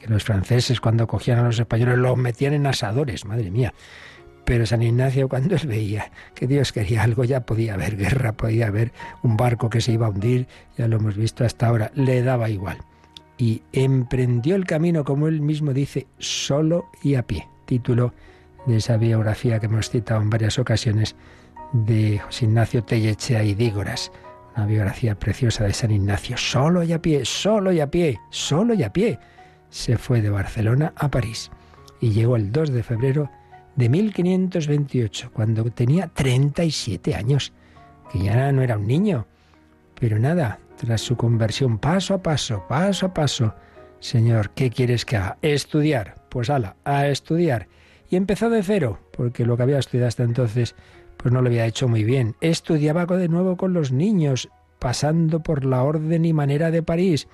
que 0.00 0.08
los 0.08 0.24
franceses 0.24 0.80
cuando 0.80 1.06
cogían 1.06 1.38
a 1.38 1.44
los 1.44 1.58
españoles 1.58 1.98
los 1.98 2.16
metían 2.16 2.54
en 2.54 2.66
asadores, 2.66 3.24
madre 3.24 3.50
mía. 3.50 3.72
Pero 4.44 4.66
San 4.66 4.82
Ignacio 4.82 5.28
cuando 5.28 5.54
él 5.54 5.66
veía 5.68 6.10
que 6.34 6.46
Dios 6.46 6.72
quería 6.72 7.04
algo, 7.04 7.22
ya 7.24 7.46
podía 7.46 7.74
haber 7.74 7.96
guerra, 7.96 8.32
podía 8.32 8.66
haber 8.66 8.92
un 9.22 9.36
barco 9.36 9.70
que 9.70 9.80
se 9.80 9.92
iba 9.92 10.06
a 10.06 10.10
hundir, 10.10 10.48
ya 10.76 10.88
lo 10.88 10.96
hemos 10.96 11.16
visto 11.16 11.44
hasta 11.44 11.68
ahora, 11.68 11.92
le 11.94 12.22
daba 12.22 12.50
igual. 12.50 12.78
Y 13.38 13.62
emprendió 13.72 14.56
el 14.56 14.64
camino, 14.64 15.04
como 15.04 15.28
él 15.28 15.40
mismo 15.40 15.72
dice, 15.72 16.08
solo 16.18 16.90
y 17.02 17.14
a 17.14 17.26
pie. 17.26 17.46
Título 17.64 18.12
de 18.66 18.78
esa 18.78 18.96
biografía 18.96 19.60
que 19.60 19.66
hemos 19.66 19.88
citado 19.88 20.20
en 20.20 20.30
varias 20.30 20.58
ocasiones 20.58 21.16
de 21.72 22.18
José 22.18 22.46
Ignacio 22.46 22.82
Tellechea 22.82 23.44
y 23.44 23.54
Dígoras. 23.54 24.10
Una 24.56 24.66
biografía 24.66 25.14
preciosa 25.14 25.64
de 25.64 25.72
San 25.72 25.90
Ignacio. 25.90 26.36
Solo 26.36 26.82
y 26.82 26.92
a 26.92 27.00
pie, 27.00 27.24
solo 27.24 27.72
y 27.72 27.80
a 27.80 27.90
pie, 27.90 28.18
solo 28.30 28.74
y 28.74 28.82
a 28.82 28.92
pie. 28.92 29.18
Se 29.70 29.96
fue 29.96 30.20
de 30.20 30.30
Barcelona 30.30 30.92
a 30.96 31.10
París 31.10 31.50
y 32.00 32.10
llegó 32.10 32.36
el 32.36 32.52
2 32.52 32.70
de 32.70 32.82
febrero 32.82 33.30
de 33.76 33.88
1528, 33.88 35.30
cuando 35.32 35.64
tenía 35.70 36.08
37 36.08 37.14
años, 37.14 37.52
que 38.10 38.18
ya 38.18 38.52
no 38.52 38.62
era 38.62 38.76
un 38.76 38.86
niño. 38.86 39.26
Pero 39.98 40.18
nada, 40.18 40.58
tras 40.76 41.00
su 41.00 41.16
conversión 41.16 41.78
paso 41.78 42.14
a 42.14 42.22
paso, 42.22 42.64
paso 42.68 43.06
a 43.06 43.14
paso, 43.14 43.54
Señor, 44.00 44.50
¿qué 44.50 44.70
quieres 44.70 45.04
que 45.04 45.16
haga? 45.16 45.38
Estudiar. 45.42 46.14
Pues 46.30 46.48
ala, 46.48 46.76
a 46.84 47.06
estudiar. 47.08 47.68
Y 48.08 48.16
empezó 48.16 48.50
de 48.50 48.62
cero, 48.62 48.98
porque 49.12 49.44
lo 49.44 49.56
que 49.56 49.62
había 49.62 49.78
estudiado 49.78 50.08
hasta 50.08 50.24
entonces, 50.24 50.74
pues 51.16 51.32
no 51.32 51.42
lo 51.42 51.48
había 51.48 51.66
hecho 51.66 51.86
muy 51.86 52.02
bien. 52.02 52.34
Estudiaba 52.40 53.04
de 53.04 53.28
nuevo 53.28 53.56
con 53.56 53.72
los 53.72 53.92
niños, 53.92 54.48
pasando 54.78 55.42
por 55.42 55.64
la 55.64 55.82
orden 55.82 56.24
y 56.24 56.32
manera 56.32 56.70
de 56.70 56.82
París, 56.82 57.28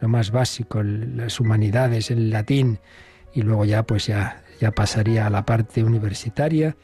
lo 0.00 0.08
más 0.08 0.30
básico, 0.30 0.82
las 0.82 1.40
humanidades, 1.40 2.10
el 2.10 2.30
latín, 2.30 2.78
y 3.34 3.42
luego 3.42 3.64
ya 3.64 3.82
pues 3.82 4.06
ya 4.06 4.42
ya 4.60 4.70
pasaría 4.72 5.26
a 5.26 5.30
la 5.30 5.44
parte 5.44 5.84
universitaria 5.84 6.76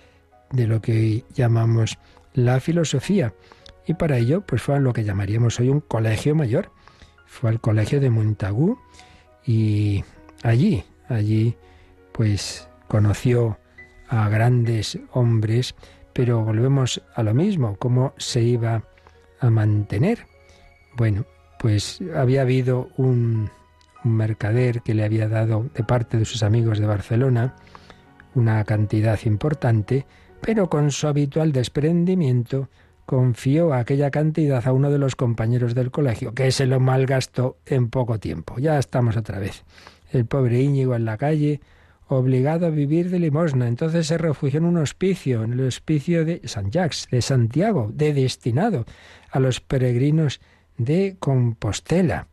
de 0.51 0.67
lo 0.67 0.81
que 0.81 0.93
hoy 0.93 1.25
llamamos 1.35 1.99
la 2.35 2.61
filosofía. 2.61 3.35
Y 3.87 3.95
para 3.95 4.19
ello, 4.19 4.43
pues 4.43 4.63
fue 4.63 4.77
a 4.77 4.81
lo 4.81 4.93
que 4.93 5.05
llamaríamos 5.05 5.59
hoy 5.59 5.69
un 5.69 5.81
colegio 5.81 6.35
mayor. 6.35 6.71
Fue 7.27 7.51
al 7.51 7.61
colegio 7.61 8.01
de 8.01 8.11
Montagu 8.11 8.79
y 9.45 10.05
allí, 10.43 10.85
allí, 11.09 11.57
pues 12.13 12.69
conoció 12.89 13.59
a 14.09 14.29
grandes 14.29 14.99
hombres, 15.13 15.75
pero 16.13 16.45
volvemos 16.45 17.03
a 17.15 17.23
lo 17.23 17.33
mismo, 17.33 17.77
cómo 17.77 18.13
se 18.19 18.43
iba 18.43 18.85
a 19.41 19.51
mantener. 19.51 20.27
Bueno, 20.97 21.25
pues 21.63 22.01
había 22.17 22.43
habido 22.43 22.91
un, 22.97 23.49
mercader 24.03 24.83
que 24.83 24.95
le 24.95 25.05
había 25.05 25.29
dado 25.29 25.71
de 25.75 25.85
parte 25.85 26.19
de 26.19 26.25
sus 26.25 26.43
amigos 26.43 26.81
de 26.81 26.87
Barcelona 26.87 27.55
una 28.35 28.65
cantidad 28.65 29.19
importante, 29.27 30.05
pero 30.41 30.69
con 30.69 30.91
su 30.91 31.07
habitual 31.07 31.53
desprendimiento 31.53 32.69
confió 33.07 33.75
aquella 33.75 34.11
cantidad 34.11 34.67
a 34.67 34.73
uno 34.73 34.91
de 34.91 34.99
los 34.99 35.15
compañeros 35.15 35.77
del 35.77 35.93
colegio, 35.93 36.35
que 36.35 36.51
se 36.51 36.67
lo 36.67 36.81
malgastó 36.81 37.59
en 37.65 37.91
poco 37.91 38.19
tiempo. 38.19 38.59
Ya 38.59 38.79
estamos 38.79 39.17
otra 39.17 39.39
vez. 39.39 39.65
El 40.11 40.27
pobre 40.27 40.61
Íñigo 40.61 40.97
en 40.97 41.05
la 41.05 41.17
calle, 41.17 41.61
obligado 42.09 42.67
a 42.67 42.71
vivir 42.71 43.11
de 43.11 43.21
limosna. 43.21 43.69
Entonces 43.69 44.07
se 44.09 44.19
refugió 44.19 44.59
en 44.59 44.65
un 44.65 44.79
hospicio, 44.79 45.45
en 45.45 45.53
el 45.53 45.61
hospicio 45.67 46.25
de 46.25 46.41
San 46.45 46.71
Jacques, 46.71 47.07
de 47.11 47.23
Santiago, 47.23 47.91
de 47.93 48.15
destinado 48.15 48.85
a 49.31 49.39
los 49.39 49.61
peregrinos 49.61 50.41
de 50.85 51.17
Compostela. 51.19 52.29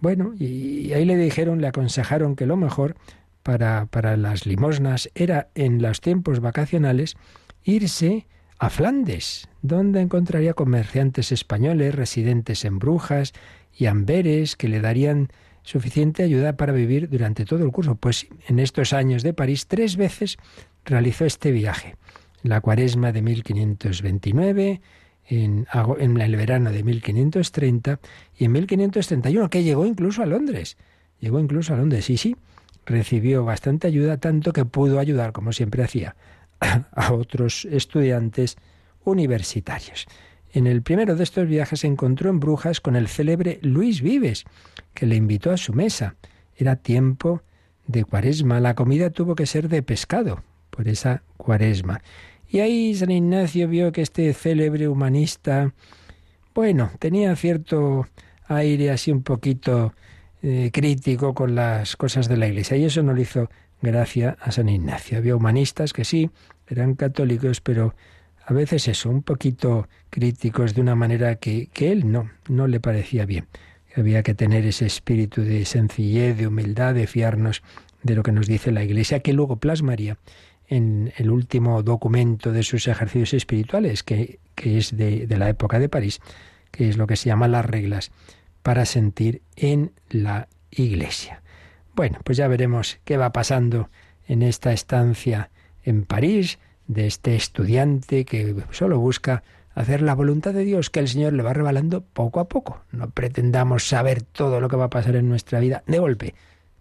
Bueno, 0.00 0.34
y 0.38 0.92
ahí 0.92 1.04
le 1.04 1.16
dijeron, 1.16 1.60
le 1.60 1.68
aconsejaron 1.68 2.34
que 2.36 2.46
lo 2.46 2.56
mejor 2.56 2.96
para, 3.42 3.86
para 3.86 4.16
las 4.16 4.46
limosnas 4.46 5.10
era 5.14 5.48
en 5.54 5.80
los 5.80 6.00
tiempos 6.00 6.40
vacacionales 6.40 7.16
irse 7.64 8.26
a 8.58 8.70
Flandes, 8.70 9.48
donde 9.62 10.00
encontraría 10.00 10.54
comerciantes 10.54 11.32
españoles 11.32 11.94
residentes 11.94 12.64
en 12.64 12.78
Brujas 12.78 13.32
y 13.76 13.86
Amberes 13.86 14.56
que 14.56 14.68
le 14.68 14.80
darían 14.80 15.28
suficiente 15.62 16.22
ayuda 16.22 16.56
para 16.56 16.72
vivir 16.72 17.08
durante 17.08 17.44
todo 17.44 17.64
el 17.64 17.72
curso. 17.72 17.94
Pues 17.96 18.26
en 18.48 18.58
estos 18.58 18.92
años 18.92 19.22
de 19.22 19.34
París 19.34 19.66
tres 19.66 19.96
veces 19.96 20.36
realizó 20.84 21.24
este 21.24 21.52
viaje. 21.52 21.96
la 22.44 22.60
cuaresma 22.60 23.12
de 23.12 23.22
1529, 23.22 24.80
en, 25.26 25.66
el 26.20 26.36
verano 26.36 26.70
de 26.70 26.82
1530 26.82 28.00
y 28.36 28.44
en 28.44 28.52
1531, 28.52 29.48
que 29.50 29.62
llegó 29.62 29.86
incluso 29.86 30.22
a 30.22 30.26
Londres. 30.26 30.76
Llegó 31.20 31.38
incluso 31.38 31.74
a 31.74 31.76
Londres, 31.76 32.04
sí, 32.04 32.16
sí. 32.16 32.36
Recibió 32.84 33.44
bastante 33.44 33.86
ayuda, 33.86 34.16
tanto 34.16 34.52
que 34.52 34.64
pudo 34.64 34.98
ayudar, 34.98 35.32
como 35.32 35.52
siempre 35.52 35.84
hacía, 35.84 36.16
a 36.60 37.12
otros 37.12 37.64
estudiantes 37.66 38.56
universitarios. 39.04 40.06
En 40.52 40.66
el 40.66 40.82
primero 40.82 41.16
de 41.16 41.22
estos 41.22 41.48
viajes 41.48 41.80
se 41.80 41.86
encontró 41.86 42.28
en 42.28 42.40
Brujas 42.40 42.80
con 42.80 42.94
el 42.96 43.08
célebre 43.08 43.58
Luis 43.62 44.02
Vives, 44.02 44.44
que 44.92 45.06
le 45.06 45.16
invitó 45.16 45.50
a 45.50 45.56
su 45.56 45.72
mesa. 45.72 46.16
Era 46.56 46.76
tiempo 46.76 47.42
de 47.86 48.04
cuaresma. 48.04 48.60
La 48.60 48.74
comida 48.74 49.10
tuvo 49.10 49.34
que 49.34 49.46
ser 49.46 49.68
de 49.68 49.82
pescado 49.82 50.42
por 50.70 50.88
esa 50.88 51.22
cuaresma. 51.36 52.02
Y 52.52 52.60
ahí 52.60 52.94
San 52.94 53.10
Ignacio 53.10 53.66
vio 53.66 53.92
que 53.92 54.02
este 54.02 54.34
célebre 54.34 54.86
humanista, 54.86 55.72
bueno, 56.54 56.90
tenía 56.98 57.34
cierto 57.34 58.06
aire 58.46 58.90
así 58.90 59.10
un 59.10 59.22
poquito 59.22 59.94
eh, 60.42 60.68
crítico 60.70 61.32
con 61.32 61.54
las 61.54 61.96
cosas 61.96 62.28
de 62.28 62.36
la 62.36 62.46
Iglesia. 62.46 62.76
Y 62.76 62.84
eso 62.84 63.02
no 63.02 63.14
le 63.14 63.22
hizo 63.22 63.48
gracia 63.80 64.36
a 64.38 64.52
San 64.52 64.68
Ignacio. 64.68 65.16
Había 65.16 65.34
humanistas 65.34 65.94
que 65.94 66.04
sí, 66.04 66.30
eran 66.68 66.94
católicos, 66.94 67.62
pero 67.62 67.94
a 68.44 68.52
veces 68.52 68.86
eso, 68.86 69.08
un 69.08 69.22
poquito 69.22 69.88
críticos 70.10 70.74
de 70.74 70.82
una 70.82 70.94
manera 70.94 71.36
que, 71.36 71.70
que 71.72 71.90
él 71.90 72.12
no, 72.12 72.30
no 72.50 72.66
le 72.66 72.80
parecía 72.80 73.24
bien. 73.24 73.46
Había 73.96 74.22
que 74.22 74.34
tener 74.34 74.66
ese 74.66 74.84
espíritu 74.84 75.40
de 75.40 75.64
sencillez, 75.64 76.36
de 76.36 76.48
humildad, 76.48 76.92
de 76.92 77.06
fiarnos 77.06 77.62
de 78.02 78.14
lo 78.14 78.22
que 78.22 78.32
nos 78.32 78.46
dice 78.46 78.72
la 78.72 78.84
Iglesia, 78.84 79.20
que 79.20 79.32
luego 79.32 79.56
plasmaría 79.56 80.18
en 80.72 81.12
el 81.18 81.30
último 81.30 81.82
documento 81.82 82.50
de 82.50 82.62
sus 82.62 82.88
ejercicios 82.88 83.34
espirituales, 83.34 84.02
que, 84.02 84.38
es 84.56 84.96
de, 84.96 85.26
de 85.26 85.36
la 85.36 85.50
época 85.50 85.78
de 85.78 85.90
París, 85.90 86.20
que 86.70 86.88
es 86.88 86.96
lo 86.96 87.06
que 87.06 87.16
se 87.16 87.28
llama 87.28 87.46
las 87.46 87.66
reglas 87.66 88.10
para 88.62 88.86
sentir 88.86 89.42
en 89.54 89.92
la 90.08 90.48
Iglesia. 90.70 91.42
Bueno, 91.94 92.20
pues 92.24 92.38
ya 92.38 92.48
veremos 92.48 92.98
qué 93.04 93.18
va 93.18 93.32
pasando 93.32 93.90
en 94.26 94.40
esta 94.40 94.72
estancia 94.72 95.50
en 95.82 96.04
París 96.04 96.58
de 96.86 97.06
este 97.06 97.36
estudiante 97.36 98.24
que 98.24 98.56
solo 98.70 98.98
busca 98.98 99.42
hacer 99.74 100.00
la 100.00 100.14
voluntad 100.14 100.54
de 100.54 100.64
Dios 100.64 100.88
que 100.88 101.00
el 101.00 101.08
Señor 101.08 101.34
le 101.34 101.42
va 101.42 101.52
revelando 101.52 102.02
poco 102.02 102.40
a 102.40 102.48
poco. 102.48 102.80
No 102.92 103.10
pretendamos 103.10 103.86
saber 103.86 104.22
todo 104.22 104.58
lo 104.58 104.70
que 104.70 104.76
va 104.76 104.84
a 104.84 104.90
pasar 104.90 105.16
en 105.16 105.28
nuestra 105.28 105.60
vida 105.60 105.82
de 105.86 105.98
golpe. 105.98 106.34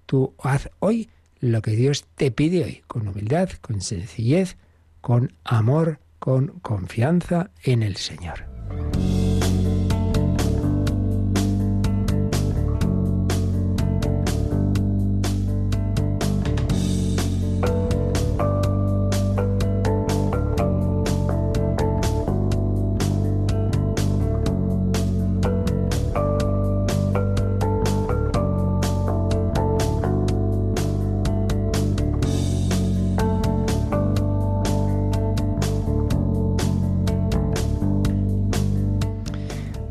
Tú 0.05 0.33
haz 0.41 0.69
hoy 0.79 1.09
lo 1.41 1.61
que 1.61 1.71
Dios 1.71 2.05
te 2.15 2.31
pide 2.31 2.63
hoy, 2.63 2.83
con 2.87 3.07
humildad, 3.07 3.49
con 3.59 3.81
sencillez, 3.81 4.57
con 5.01 5.33
amor, 5.43 5.99
con 6.19 6.59
confianza 6.61 7.51
en 7.63 7.83
el 7.83 7.97
Señor. 7.97 8.45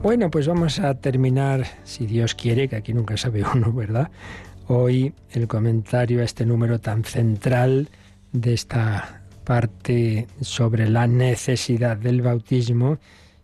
Bueno, 0.02 0.30
pues 0.30 0.48
vamos 0.48 0.78
a 0.78 0.94
terminar, 0.94 1.66
si 1.84 2.06
Dios 2.06 2.34
quiere, 2.34 2.68
que 2.68 2.76
aquí 2.76 2.94
nunca 2.94 3.18
sabe 3.18 3.44
uno, 3.54 3.70
¿verdad? 3.70 4.10
Hoy 4.66 5.12
el 5.32 5.46
comentario 5.46 6.22
a 6.22 6.24
este 6.24 6.46
número 6.46 6.78
tan 6.80 7.04
central 7.04 7.90
de 8.32 8.54
esta 8.54 9.20
parte 9.44 10.26
sobre 10.40 10.88
la 10.88 11.06
necesidad 11.06 11.98
del 11.98 12.22
bautismo, 12.22 12.96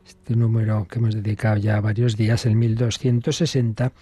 este 0.09 0.35
número 0.35 0.87
que 0.89 0.99
hemos 0.99 1.15
dedicado 1.15 1.59
ya 1.59 1.79
varios 1.83 2.17
días, 2.17 2.47
el 2.47 2.57
1260, 2.57 3.93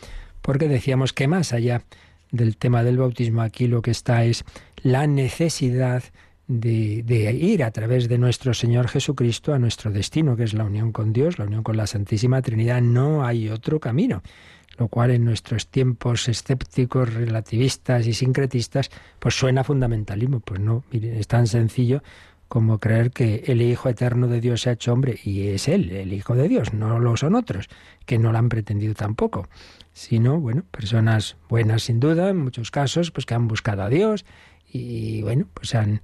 porque 0.40 0.68
decíamos 0.68 1.12
que 1.12 1.26
más 1.26 1.52
allá 1.52 1.82
del 2.30 2.56
tema 2.56 2.84
del 2.84 2.98
bautismo 2.98 3.42
aquí 3.42 3.66
lo 3.66 3.82
que 3.82 3.90
está 3.90 4.24
es 4.24 4.44
la 4.80 5.08
necesidad 5.08 6.04
de, 6.46 7.02
de, 7.02 7.32
ir 7.32 7.64
a 7.64 7.70
través 7.70 8.08
de 8.08 8.18
nuestro 8.18 8.54
Señor 8.54 8.88
Jesucristo 8.88 9.54
a 9.54 9.58
nuestro 9.58 9.90
destino, 9.90 10.36
que 10.36 10.44
es 10.44 10.54
la 10.54 10.64
unión 10.64 10.92
con 10.92 11.12
Dios, 11.12 11.38
la 11.38 11.46
unión 11.46 11.62
con 11.62 11.76
la 11.76 11.86
Santísima 11.86 12.42
Trinidad. 12.42 12.82
No 12.82 13.24
hay 13.24 13.48
otro 13.48 13.80
camino 13.80 14.22
lo 14.76 14.88
cual 14.88 15.12
en 15.12 15.24
nuestros 15.24 15.68
tiempos 15.68 16.28
escépticos, 16.28 17.14
relativistas 17.14 18.06
y 18.06 18.12
sincretistas, 18.12 18.90
pues 19.18 19.36
suena 19.36 19.62
fundamentalismo. 19.62 20.40
Pues 20.40 20.60
no, 20.60 20.84
miren, 20.90 21.14
es 21.14 21.28
tan 21.28 21.46
sencillo 21.46 22.02
como 22.48 22.78
creer 22.78 23.10
que 23.10 23.44
el 23.46 23.62
Hijo 23.62 23.88
Eterno 23.88 24.28
de 24.28 24.40
Dios 24.40 24.62
se 24.62 24.70
ha 24.70 24.74
hecho 24.74 24.92
hombre 24.92 25.18
y 25.24 25.48
es 25.48 25.68
Él, 25.68 25.90
el 25.90 26.12
Hijo 26.12 26.34
de 26.34 26.48
Dios, 26.48 26.72
no 26.72 26.98
lo 26.98 27.16
son 27.16 27.34
otros, 27.34 27.68
que 28.06 28.18
no 28.18 28.32
lo 28.32 28.38
han 28.38 28.48
pretendido 28.48 28.94
tampoco, 28.94 29.48
sino, 29.92 30.38
bueno, 30.38 30.64
personas 30.70 31.36
buenas 31.48 31.84
sin 31.84 32.00
duda, 32.00 32.28
en 32.28 32.36
muchos 32.36 32.70
casos, 32.70 33.10
pues 33.10 33.26
que 33.26 33.34
han 33.34 33.48
buscado 33.48 33.82
a 33.82 33.88
Dios 33.88 34.24
y, 34.70 35.22
bueno, 35.22 35.46
pues 35.54 35.74
han, 35.74 36.00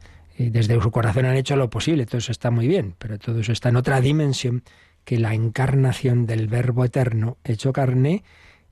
desde 0.48 0.80
su 0.80 0.90
corazón 0.90 1.26
han 1.26 1.36
hecho 1.36 1.56
lo 1.56 1.68
posible, 1.68 2.06
todo 2.06 2.18
eso 2.18 2.32
está 2.32 2.50
muy 2.50 2.66
bien, 2.66 2.94
pero 2.98 3.18
todo 3.18 3.40
eso 3.40 3.52
está 3.52 3.68
en 3.68 3.76
otra 3.76 4.00
dimensión 4.00 4.62
que 5.04 5.18
la 5.18 5.34
encarnación 5.34 6.24
del 6.26 6.48
Verbo 6.48 6.84
Eterno 6.84 7.36
hecho 7.44 7.72
carne, 7.72 8.24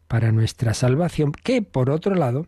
para 0.06 0.32
nuestra 0.32 0.72
salvación, 0.72 1.32
que 1.32 1.60
por 1.60 1.90
otro 1.90 2.14
lado 2.14 2.46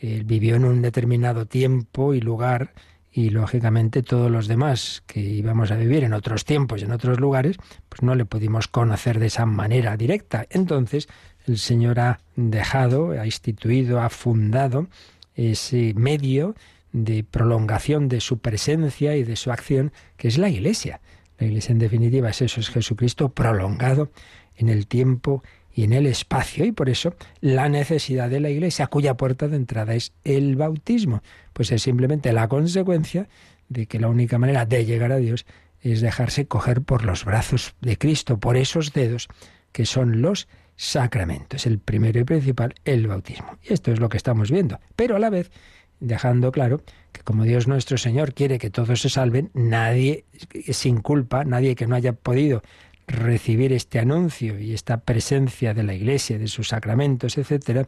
él 0.00 0.24
vivió 0.24 0.56
en 0.56 0.64
un 0.64 0.82
determinado 0.82 1.46
tiempo 1.46 2.14
y 2.14 2.20
lugar 2.20 2.72
y 3.12 3.30
lógicamente 3.30 4.02
todos 4.02 4.30
los 4.30 4.48
demás 4.48 5.04
que 5.06 5.20
íbamos 5.20 5.70
a 5.70 5.76
vivir 5.76 6.02
en 6.02 6.14
otros 6.14 6.44
tiempos 6.44 6.80
y 6.80 6.84
en 6.84 6.92
otros 6.92 7.20
lugares, 7.20 7.58
pues 7.88 8.02
no 8.02 8.14
le 8.16 8.24
pudimos 8.24 8.66
conocer 8.66 9.20
de 9.20 9.26
esa 9.26 9.46
manera 9.46 9.96
directa. 9.96 10.46
Entonces 10.50 11.08
el 11.46 11.58
Señor 11.58 12.00
ha 12.00 12.20
dejado, 12.34 13.12
ha 13.12 13.24
instituido, 13.24 14.00
ha 14.00 14.08
fundado 14.08 14.88
ese 15.36 15.94
medio 15.94 16.56
de 16.94 17.24
prolongación 17.24 18.08
de 18.08 18.20
su 18.20 18.38
presencia 18.38 19.16
y 19.16 19.24
de 19.24 19.34
su 19.34 19.50
acción, 19.50 19.92
que 20.16 20.28
es 20.28 20.38
la 20.38 20.48
Iglesia. 20.48 21.00
La 21.38 21.46
Iglesia 21.46 21.72
en 21.72 21.80
definitiva 21.80 22.30
es 22.30 22.40
eso, 22.40 22.60
es 22.60 22.70
Jesucristo 22.70 23.30
prolongado 23.30 24.10
en 24.54 24.68
el 24.68 24.86
tiempo 24.86 25.42
y 25.74 25.82
en 25.82 25.92
el 25.92 26.06
espacio, 26.06 26.64
y 26.64 26.70
por 26.70 26.88
eso 26.88 27.16
la 27.40 27.68
necesidad 27.68 28.30
de 28.30 28.38
la 28.38 28.48
Iglesia, 28.48 28.86
cuya 28.86 29.16
puerta 29.16 29.48
de 29.48 29.56
entrada 29.56 29.96
es 29.96 30.12
el 30.22 30.54
bautismo, 30.54 31.20
pues 31.52 31.72
es 31.72 31.82
simplemente 31.82 32.32
la 32.32 32.46
consecuencia 32.46 33.28
de 33.68 33.86
que 33.86 33.98
la 33.98 34.08
única 34.08 34.38
manera 34.38 34.64
de 34.64 34.84
llegar 34.84 35.10
a 35.10 35.16
Dios 35.16 35.46
es 35.80 36.00
dejarse 36.00 36.46
coger 36.46 36.82
por 36.82 37.04
los 37.04 37.24
brazos 37.24 37.74
de 37.80 37.98
Cristo, 37.98 38.38
por 38.38 38.56
esos 38.56 38.92
dedos 38.92 39.26
que 39.72 39.84
son 39.84 40.22
los 40.22 40.46
sacramentos. 40.76 41.66
El 41.66 41.80
primero 41.80 42.20
y 42.20 42.24
principal, 42.24 42.74
el 42.84 43.08
bautismo. 43.08 43.58
Y 43.68 43.72
esto 43.72 43.90
es 43.90 43.98
lo 43.98 44.08
que 44.08 44.16
estamos 44.16 44.52
viendo. 44.52 44.78
Pero 44.94 45.16
a 45.16 45.18
la 45.18 45.30
vez, 45.30 45.50
dejando 46.00 46.52
claro 46.52 46.82
que 47.12 47.22
como 47.22 47.44
Dios 47.44 47.68
nuestro 47.68 47.96
Señor 47.98 48.34
quiere 48.34 48.58
que 48.58 48.70
todos 48.70 49.00
se 49.00 49.08
salven, 49.08 49.50
nadie 49.54 50.24
sin 50.70 51.00
culpa, 51.00 51.44
nadie 51.44 51.74
que 51.74 51.86
no 51.86 51.94
haya 51.94 52.12
podido 52.12 52.62
recibir 53.06 53.72
este 53.72 53.98
anuncio 53.98 54.58
y 54.58 54.72
esta 54.72 54.98
presencia 54.98 55.74
de 55.74 55.82
la 55.82 55.94
Iglesia, 55.94 56.38
de 56.38 56.48
sus 56.48 56.68
sacramentos, 56.68 57.38
etcétera, 57.38 57.86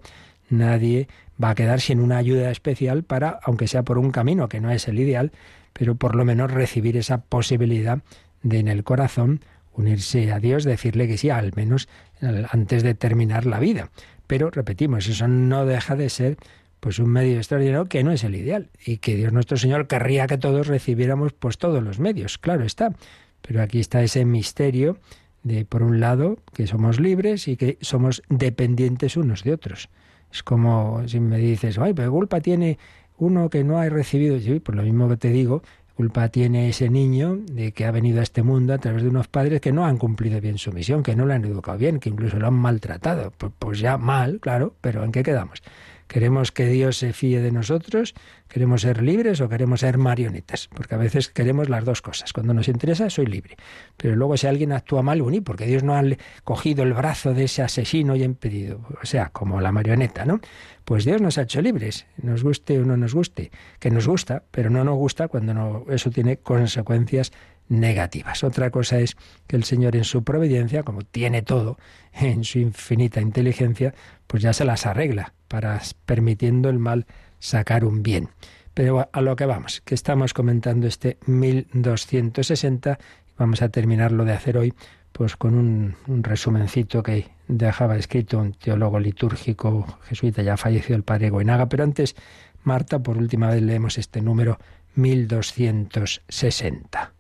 nadie 0.48 1.08
va 1.42 1.50
a 1.50 1.54
quedar 1.54 1.80
sin 1.80 2.00
una 2.00 2.18
ayuda 2.18 2.50
especial 2.50 3.02
para, 3.02 3.40
aunque 3.42 3.68
sea 3.68 3.82
por 3.82 3.98
un 3.98 4.10
camino 4.10 4.48
que 4.48 4.60
no 4.60 4.70
es 4.70 4.88
el 4.88 4.98
ideal, 4.98 5.32
pero 5.72 5.96
por 5.96 6.14
lo 6.14 6.25
menos 6.25 6.50
recibir 6.50 6.97
esa 6.97 7.19
posibilidad 7.19 8.00
de 8.42 8.58
en 8.58 8.69
el 8.69 8.84
corazón 8.84 9.40
unirse 9.75 10.32
a 10.32 10.40
Dios, 10.40 10.64
decirle 10.64 11.06
que 11.06 11.19
sí, 11.19 11.30
al 11.30 11.52
menos 11.54 11.88
antes 12.50 12.82
de 12.82 12.95
terminar 12.95 13.45
la 13.45 13.58
vida. 13.58 13.90
Pero 14.26 14.50
repetimos, 14.50 15.06
eso 15.06 15.28
no 15.28 15.66
deja 15.66 15.97
de 15.97 16.08
ser 16.08 16.36
pues 16.80 16.99
un 16.99 17.10
medio 17.10 17.36
extraordinario 17.36 17.86
que 17.86 18.04
no 18.04 18.12
es 18.12 18.25
el 18.25 18.34
ideal 18.34 18.69
y 18.84 18.99
que 18.99 19.17
Dios 19.17 19.32
nuestro 19.32 19.56
Señor 19.56 19.86
querría 19.86 20.26
que 20.26 20.39
todos 20.39 20.67
recibiéramos 20.67 21.32
pues 21.32 21.58
todos 21.58 21.82
los 21.82 21.99
medios, 21.99 22.39
claro 22.39 22.65
está. 22.65 22.95
Pero 23.43 23.62
aquí 23.62 23.78
está 23.78 24.02
ese 24.02 24.25
misterio 24.25 24.99
de, 25.43 25.65
por 25.65 25.82
un 25.82 26.00
lado, 26.00 26.39
que 26.52 26.67
somos 26.67 26.99
libres 26.99 27.47
y 27.47 27.56
que 27.56 27.78
somos 27.80 28.23
dependientes 28.28 29.17
unos 29.17 29.45
de 29.45 29.52
otros. 29.52 29.89
Es 30.32 30.43
como 30.43 31.06
si 31.06 31.21
me 31.21 31.39
dices, 31.39 31.78
ay, 31.78 31.95
pero 31.95 32.10
culpa 32.10 32.41
tiene 32.41 32.78
uno 33.19 33.49
que 33.49 33.62
no 33.62 33.78
ha 33.78 33.89
recibido. 33.89 34.39
Sí, 34.41 34.58
por 34.58 34.75
lo 34.75 34.82
mismo 34.82 35.08
que 35.08 35.17
te 35.17 35.30
digo, 35.30 35.62
culpa 35.95 36.28
tiene 36.28 36.69
ese 36.69 36.91
niño 36.91 37.39
de 37.50 37.73
que 37.73 37.86
ha 37.86 37.91
venido 37.93 38.21
a 38.21 38.25
este 38.25 38.43
mundo 38.43 38.75
a 38.75 38.78
través 38.78 39.02
de 39.02 39.08
unos 39.08 39.28
padres 39.28 39.60
que 39.60 39.73
no 39.73 39.86
han 39.86 39.97
cumplido 39.99 40.41
bien 40.41 40.58
su 40.58 40.73
misión, 40.73 41.02
que 41.02 41.15
no 41.15 41.25
lo 41.25 41.32
han 41.32 41.45
educado 41.45 41.78
bien, 41.78 42.00
que 42.00 42.08
incluso 42.08 42.39
lo 42.39 42.49
han 42.49 42.54
maltratado. 42.54 43.32
Pues, 43.39 43.52
pues 43.58 43.78
ya 43.78 43.97
mal, 43.97 44.41
claro, 44.41 44.75
pero 44.80 45.04
¿en 45.04 45.12
qué 45.12 45.23
quedamos? 45.23 45.62
¿Queremos 46.06 46.52
que 46.52 46.66
Dios 46.66 46.99
se 46.99 47.12
fíe 47.12 47.40
de 47.40 47.50
nosotros? 47.50 48.14
¿Queremos 48.49 48.82
ser 48.82 49.02
libres 49.02 49.40
o 49.40 49.49
queremos 49.49 49.80
ser 49.80 49.99
marionetas? 49.99 50.69
Porque 50.69 50.95
a 50.95 50.99
veces 50.99 51.28
queremos 51.28 51.69
las 51.69 51.84
dos 51.84 52.00
cosas. 52.00 52.32
Cuando 52.32 52.54
nos 52.54 52.69
interesa, 52.69 53.10
soy 53.10 53.26
libre. 53.26 53.56
Pero 53.97 54.14
luego 54.14 54.36
si 54.36 54.47
alguien 54.47 54.73
actúa 54.73 55.02
mal, 55.02 55.21
uní, 55.21 55.40
porque 55.40 55.66
Dios 55.66 55.82
no 55.82 55.97
ha 55.97 56.02
cogido 56.45 56.84
el 56.84 56.92
brazo 56.92 57.34
de 57.34 57.45
ese 57.45 57.62
asesino 57.62 58.14
y 58.14 58.23
ha 58.23 58.25
impedido. 58.25 58.80
O 59.02 59.06
sea, 59.06 59.30
como 59.30 59.60
la 59.60 59.73
marioneta, 59.73 60.25
¿no? 60.25 60.40
Pues 60.84 61.04
Dios 61.04 61.21
nos 61.21 61.38
ha 61.38 61.42
hecho 61.42 61.60
libres, 61.60 62.06
nos 62.23 62.45
guste 62.45 62.78
o 62.78 62.84
no 62.84 62.97
nos 62.97 63.12
guste. 63.12 63.50
Que 63.80 63.90
nos 63.90 64.06
gusta, 64.06 64.45
pero 64.52 64.71
no 64.71 64.84
nos 64.84 64.97
gusta 64.97 65.26
cuando 65.26 65.54
no, 65.54 65.86
eso 65.90 66.10
tiene 66.10 66.36
consecuencias 66.36 67.32
negativas. 67.69 68.45
Otra 68.45 68.71
cosa 68.71 69.00
es 69.00 69.16
que 69.49 69.56
el 69.56 69.64
Señor 69.64 69.97
en 69.97 70.04
su 70.04 70.23
providencia, 70.23 70.84
como 70.84 71.02
tiene 71.02 71.42
todo, 71.42 71.78
en 72.12 72.45
su 72.45 72.60
infinita 72.60 73.21
inteligencia, 73.21 73.92
pues 74.28 74.45
ya 74.45 74.52
se 74.52 74.64
las 74.64 74.86
arregla 74.86 75.34
para 75.49 75.80
permitiendo 76.04 76.69
el 76.69 76.78
mal 76.78 77.06
sacar 77.39 77.85
un 77.85 78.02
bien. 78.02 78.28
Pero 78.75 79.09
a 79.11 79.21
lo 79.21 79.37
que 79.37 79.47
vamos, 79.47 79.80
que 79.85 79.95
estamos 79.95 80.35
comentando 80.35 80.87
este 80.87 81.19
1260 81.26 82.99
y 83.26 83.32
vamos 83.39 83.63
a 83.63 83.69
terminarlo 83.69 84.25
de 84.25 84.32
hacer 84.32 84.59
hoy 84.59 84.75
pues 85.13 85.37
con 85.37 85.54
un, 85.54 85.95
un, 86.09 86.23
resumencito 86.23 87.02
que 87.02 87.28
dejaba 87.49 87.97
escrito 87.97 88.39
un 88.39 88.52
teólogo 88.52 89.00
litúrgico 89.00 89.99
jesuita 90.02 90.43
ya 90.43 90.59
fallecido 90.59 90.95
el 90.95 91.04
padre 91.04 91.30
Goenaga, 91.30 91.71
pero 91.71 91.85
antes 91.85 92.15
Marta 92.65 92.99
por 92.99 93.17
última 93.17 93.49
vez 93.49 93.63
leemos 93.63 93.97
este 93.97 94.21
número 94.21 94.59
1260. 94.97 97.13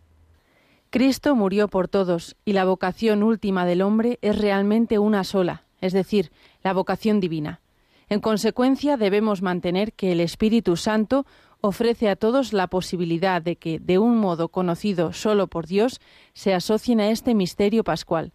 Cristo 0.90 1.36
murió 1.36 1.68
por 1.68 1.88
todos 1.88 2.36
y 2.44 2.52
la 2.52 2.64
vocación 2.64 3.22
última 3.22 3.64
del 3.64 3.82
hombre 3.82 4.18
es 4.22 4.38
realmente 4.38 4.98
una 4.98 5.24
sola, 5.24 5.64
es 5.80 5.92
decir, 5.92 6.32
la 6.62 6.72
vocación 6.72 7.20
divina. 7.20 7.60
En 8.08 8.20
consecuencia, 8.20 8.96
debemos 8.96 9.42
mantener 9.42 9.92
que 9.92 10.12
el 10.12 10.20
Espíritu 10.20 10.76
Santo 10.76 11.26
ofrece 11.60 12.08
a 12.08 12.14
todos 12.14 12.52
la 12.52 12.68
posibilidad 12.68 13.42
de 13.42 13.56
que, 13.56 13.80
de 13.80 13.98
un 13.98 14.18
modo 14.18 14.48
conocido 14.48 15.12
solo 15.12 15.48
por 15.48 15.66
Dios, 15.66 16.00
se 16.32 16.54
asocien 16.54 17.00
a 17.00 17.10
este 17.10 17.34
misterio 17.34 17.82
pascual. 17.82 18.32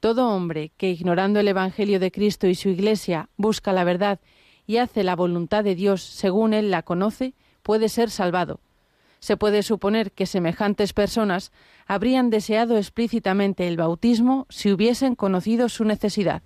Todo 0.00 0.28
hombre 0.28 0.72
que, 0.76 0.90
ignorando 0.90 1.40
el 1.40 1.48
Evangelio 1.48 1.98
de 2.00 2.12
Cristo 2.12 2.48
y 2.48 2.54
su 2.54 2.68
Iglesia, 2.68 3.30
busca 3.38 3.72
la 3.72 3.84
verdad 3.84 4.20
y 4.66 4.76
hace 4.76 5.02
la 5.02 5.16
voluntad 5.16 5.64
de 5.64 5.74
Dios 5.74 6.02
según 6.02 6.52
él 6.52 6.70
la 6.70 6.82
conoce, 6.82 7.32
puede 7.62 7.88
ser 7.88 8.10
salvado. 8.10 8.60
Se 9.20 9.38
puede 9.38 9.62
suponer 9.62 10.12
que 10.12 10.26
semejantes 10.26 10.92
personas 10.92 11.50
habrían 11.86 12.28
deseado 12.28 12.76
explícitamente 12.76 13.66
el 13.66 13.78
bautismo 13.78 14.46
si 14.50 14.70
hubiesen 14.70 15.14
conocido 15.14 15.70
su 15.70 15.84
necesidad. 15.84 16.42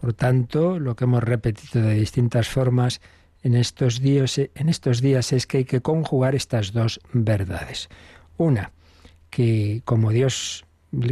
Por 0.00 0.14
tanto, 0.14 0.78
lo 0.78 0.96
que 0.96 1.04
hemos 1.04 1.22
repetido 1.22 1.84
de 1.84 1.94
distintas 1.94 2.48
formas 2.48 3.00
en 3.42 3.54
estos 3.54 4.00
días, 4.00 4.38
en 4.38 4.68
estos 4.68 5.00
días 5.00 5.32
es 5.32 5.46
que 5.46 5.58
hay 5.58 5.64
que 5.64 5.82
conjugar 5.82 6.34
estas 6.34 6.72
dos 6.72 7.00
verdades. 7.12 7.88
Una, 8.38 8.72
que 9.28 9.82
como 9.84 10.10
Dios 10.10 10.64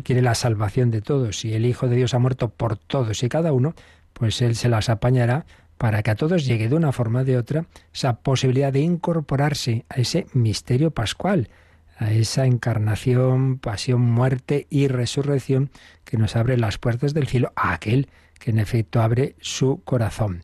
quiere 0.02 0.22
la 0.22 0.34
salvación 0.34 0.90
de 0.90 1.02
todos 1.02 1.44
y 1.44 1.52
el 1.52 1.66
Hijo 1.66 1.88
de 1.88 1.96
Dios 1.96 2.14
ha 2.14 2.18
muerto 2.18 2.48
por 2.48 2.76
todos 2.76 3.22
y 3.22 3.28
cada 3.28 3.52
uno, 3.52 3.74
pues 4.14 4.40
Él 4.40 4.56
se 4.56 4.68
las 4.68 4.88
apañará 4.88 5.44
para 5.76 6.02
que 6.02 6.10
a 6.10 6.16
todos 6.16 6.46
llegue 6.46 6.68
de 6.68 6.74
una 6.74 6.92
forma 6.92 7.20
o 7.20 7.24
de 7.24 7.36
otra 7.36 7.66
esa 7.94 8.20
posibilidad 8.20 8.72
de 8.72 8.80
incorporarse 8.80 9.84
a 9.88 10.00
ese 10.00 10.26
misterio 10.32 10.90
pascual, 10.90 11.50
a 11.98 12.10
esa 12.12 12.46
encarnación, 12.46 13.58
pasión, 13.58 14.00
muerte 14.00 14.66
y 14.70 14.88
resurrección 14.88 15.70
que 16.04 16.16
nos 16.16 16.36
abre 16.36 16.56
las 16.56 16.78
puertas 16.78 17.14
del 17.14 17.28
cielo 17.28 17.52
a 17.54 17.74
aquel 17.74 18.08
que 18.38 18.50
en 18.50 18.58
efecto 18.58 19.02
abre 19.02 19.36
su 19.40 19.82
corazón. 19.84 20.42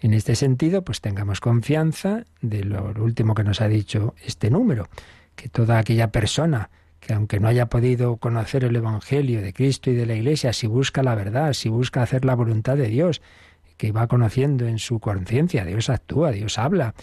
En 0.00 0.14
este 0.14 0.34
sentido, 0.34 0.82
pues 0.82 1.00
tengamos 1.00 1.40
confianza 1.40 2.24
de 2.40 2.64
lo 2.64 2.92
último 3.02 3.34
que 3.34 3.44
nos 3.44 3.60
ha 3.60 3.68
dicho 3.68 4.14
este 4.24 4.50
número, 4.50 4.88
que 5.36 5.48
toda 5.48 5.78
aquella 5.78 6.10
persona 6.10 6.70
que 7.02 7.14
aunque 7.14 7.40
no 7.40 7.48
haya 7.48 7.66
podido 7.66 8.16
conocer 8.16 8.62
el 8.62 8.76
Evangelio 8.76 9.42
de 9.42 9.52
Cristo 9.52 9.90
y 9.90 9.94
de 9.94 10.06
la 10.06 10.14
Iglesia, 10.14 10.52
si 10.52 10.68
busca 10.68 11.02
la 11.02 11.16
verdad, 11.16 11.52
si 11.52 11.68
busca 11.68 12.00
hacer 12.00 12.24
la 12.24 12.36
voluntad 12.36 12.76
de 12.76 12.86
Dios, 12.86 13.20
que 13.76 13.90
va 13.90 14.06
conociendo 14.06 14.68
en 14.68 14.78
su 14.78 15.00
conciencia, 15.00 15.64
Dios 15.64 15.90
actúa, 15.90 16.30
Dios 16.30 16.58
habla, 16.58 16.94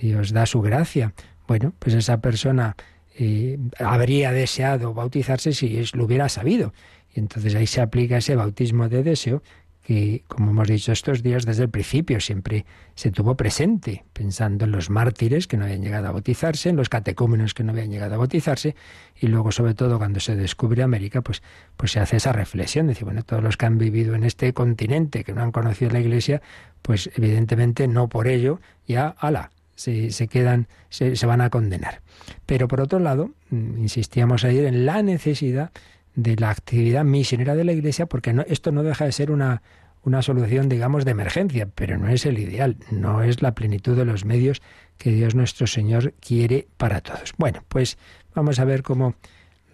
Dios 0.00 0.32
da 0.32 0.46
su 0.46 0.62
gracia. 0.62 1.12
Bueno, 1.46 1.74
pues 1.78 1.94
esa 1.94 2.22
persona 2.22 2.76
eh, 3.14 3.58
habría 3.78 4.32
deseado 4.32 4.94
bautizarse 4.94 5.52
si 5.52 5.84
lo 5.92 6.06
hubiera 6.06 6.30
sabido. 6.30 6.72
Y 7.14 7.20
entonces 7.20 7.54
ahí 7.54 7.66
se 7.66 7.82
aplica 7.82 8.16
ese 8.16 8.36
bautismo 8.36 8.88
de 8.88 9.02
deseo 9.02 9.42
que, 9.82 10.22
como 10.28 10.52
hemos 10.52 10.68
dicho 10.68 10.92
estos 10.92 11.22
días, 11.22 11.44
desde 11.44 11.64
el 11.64 11.70
principio 11.70 12.20
siempre 12.20 12.64
se 12.94 13.10
tuvo 13.10 13.36
presente, 13.36 14.04
pensando 14.12 14.64
en 14.64 14.72
los 14.72 14.90
mártires 14.90 15.46
que 15.46 15.56
no 15.56 15.64
habían 15.64 15.82
llegado 15.82 16.08
a 16.08 16.12
bautizarse, 16.12 16.68
en 16.68 16.76
los 16.76 16.88
catecúmenos 16.88 17.52
que 17.52 17.64
no 17.64 17.72
habían 17.72 17.90
llegado 17.90 18.14
a 18.14 18.18
bautizarse, 18.18 18.76
y 19.20 19.26
luego, 19.26 19.50
sobre 19.50 19.74
todo, 19.74 19.98
cuando 19.98 20.20
se 20.20 20.36
descubre 20.36 20.82
América, 20.82 21.22
pues, 21.22 21.42
pues 21.76 21.92
se 21.92 22.00
hace 22.00 22.18
esa 22.18 22.32
reflexión, 22.32 22.86
decir, 22.86 23.04
bueno, 23.04 23.22
todos 23.22 23.42
los 23.42 23.56
que 23.56 23.66
han 23.66 23.78
vivido 23.78 24.14
en 24.14 24.24
este 24.24 24.52
continente, 24.52 25.24
que 25.24 25.32
no 25.32 25.42
han 25.42 25.52
conocido 25.52 25.90
la 25.90 26.00
Iglesia, 26.00 26.42
pues 26.82 27.10
evidentemente 27.16 27.88
no 27.88 28.08
por 28.08 28.28
ello, 28.28 28.60
ya, 28.86 29.08
ala, 29.18 29.50
se, 29.74 30.10
se 30.10 30.28
quedan, 30.28 30.68
se, 30.90 31.16
se 31.16 31.26
van 31.26 31.40
a 31.40 31.50
condenar. 31.50 32.02
Pero 32.46 32.68
por 32.68 32.80
otro 32.80 33.00
lado, 33.00 33.30
mm, 33.50 33.78
insistíamos 33.78 34.44
ayer 34.44 34.64
en 34.66 34.86
la 34.86 35.02
necesidad 35.02 35.72
de 36.14 36.36
la 36.36 36.50
actividad 36.50 37.04
misionera 37.04 37.54
de 37.54 37.64
la 37.64 37.72
Iglesia, 37.72 38.06
porque 38.06 38.32
no, 38.32 38.42
esto 38.42 38.72
no 38.72 38.82
deja 38.82 39.04
de 39.04 39.12
ser 39.12 39.30
una, 39.30 39.62
una 40.02 40.22
solución, 40.22 40.68
digamos, 40.68 41.04
de 41.04 41.12
emergencia, 41.12 41.68
pero 41.74 41.98
no 41.98 42.08
es 42.08 42.26
el 42.26 42.38
ideal, 42.38 42.76
no 42.90 43.22
es 43.22 43.42
la 43.42 43.54
plenitud 43.54 43.96
de 43.96 44.04
los 44.04 44.24
medios 44.24 44.60
que 44.98 45.10
Dios 45.10 45.34
nuestro 45.34 45.66
Señor 45.66 46.14
quiere 46.20 46.66
para 46.76 47.00
todos. 47.00 47.32
Bueno, 47.38 47.64
pues 47.68 47.98
vamos 48.34 48.58
a 48.58 48.64
ver 48.64 48.82
cómo 48.82 49.14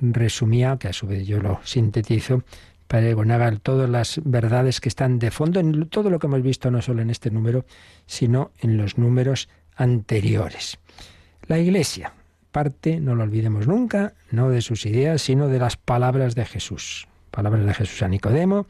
resumía, 0.00 0.76
que 0.78 0.88
a 0.88 0.92
su 0.92 1.06
vez 1.06 1.26
yo 1.26 1.40
lo 1.40 1.60
sintetizo, 1.64 2.44
para 2.86 3.12
Gonaga 3.12 3.54
todas 3.56 3.88
las 3.88 4.20
verdades 4.24 4.80
que 4.80 4.88
están 4.88 5.18
de 5.18 5.30
fondo 5.30 5.60
en 5.60 5.88
todo 5.88 6.08
lo 6.08 6.18
que 6.18 6.26
hemos 6.26 6.42
visto, 6.42 6.70
no 6.70 6.80
solo 6.80 7.02
en 7.02 7.10
este 7.10 7.30
número, 7.30 7.66
sino 8.06 8.50
en 8.60 8.78
los 8.78 8.96
números 8.96 9.48
anteriores. 9.76 10.78
La 11.46 11.58
Iglesia, 11.58 12.14
parte, 12.58 12.98
no 12.98 13.14
lo 13.14 13.22
olvidemos 13.22 13.68
nunca, 13.68 14.14
no 14.32 14.50
de 14.50 14.62
sus 14.62 14.84
ideas, 14.84 15.22
sino 15.22 15.46
de 15.46 15.60
las 15.60 15.76
palabras 15.76 16.34
de 16.34 16.44
Jesús. 16.44 17.06
Palabras 17.30 17.64
de 17.64 17.72
Jesús 17.72 18.02
a 18.02 18.08
Nicodemo, 18.08 18.66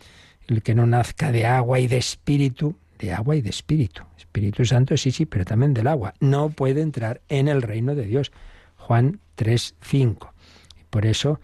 el 0.46 0.62
que 0.62 0.74
no 0.74 0.84
nazca 0.86 1.32
de 1.32 1.46
agua 1.46 1.80
y 1.80 1.86
de 1.86 1.96
espíritu, 1.96 2.76
de 2.98 3.14
agua 3.14 3.36
y 3.36 3.40
de 3.40 3.48
espíritu. 3.48 4.02
Espíritu 4.18 4.66
Santo 4.66 4.94
sí, 4.98 5.10
sí, 5.10 5.24
pero 5.24 5.46
también 5.46 5.72
del 5.72 5.86
agua. 5.86 6.12
No 6.20 6.50
puede 6.50 6.82
entrar 6.82 7.22
en 7.30 7.48
el 7.48 7.62
reino 7.62 7.94
de 7.94 8.04
Dios. 8.04 8.30
Juan 8.76 9.20
3, 9.36 9.76
5. 9.80 10.34
Y 10.78 10.84
por 10.90 11.06
eso, 11.06 11.40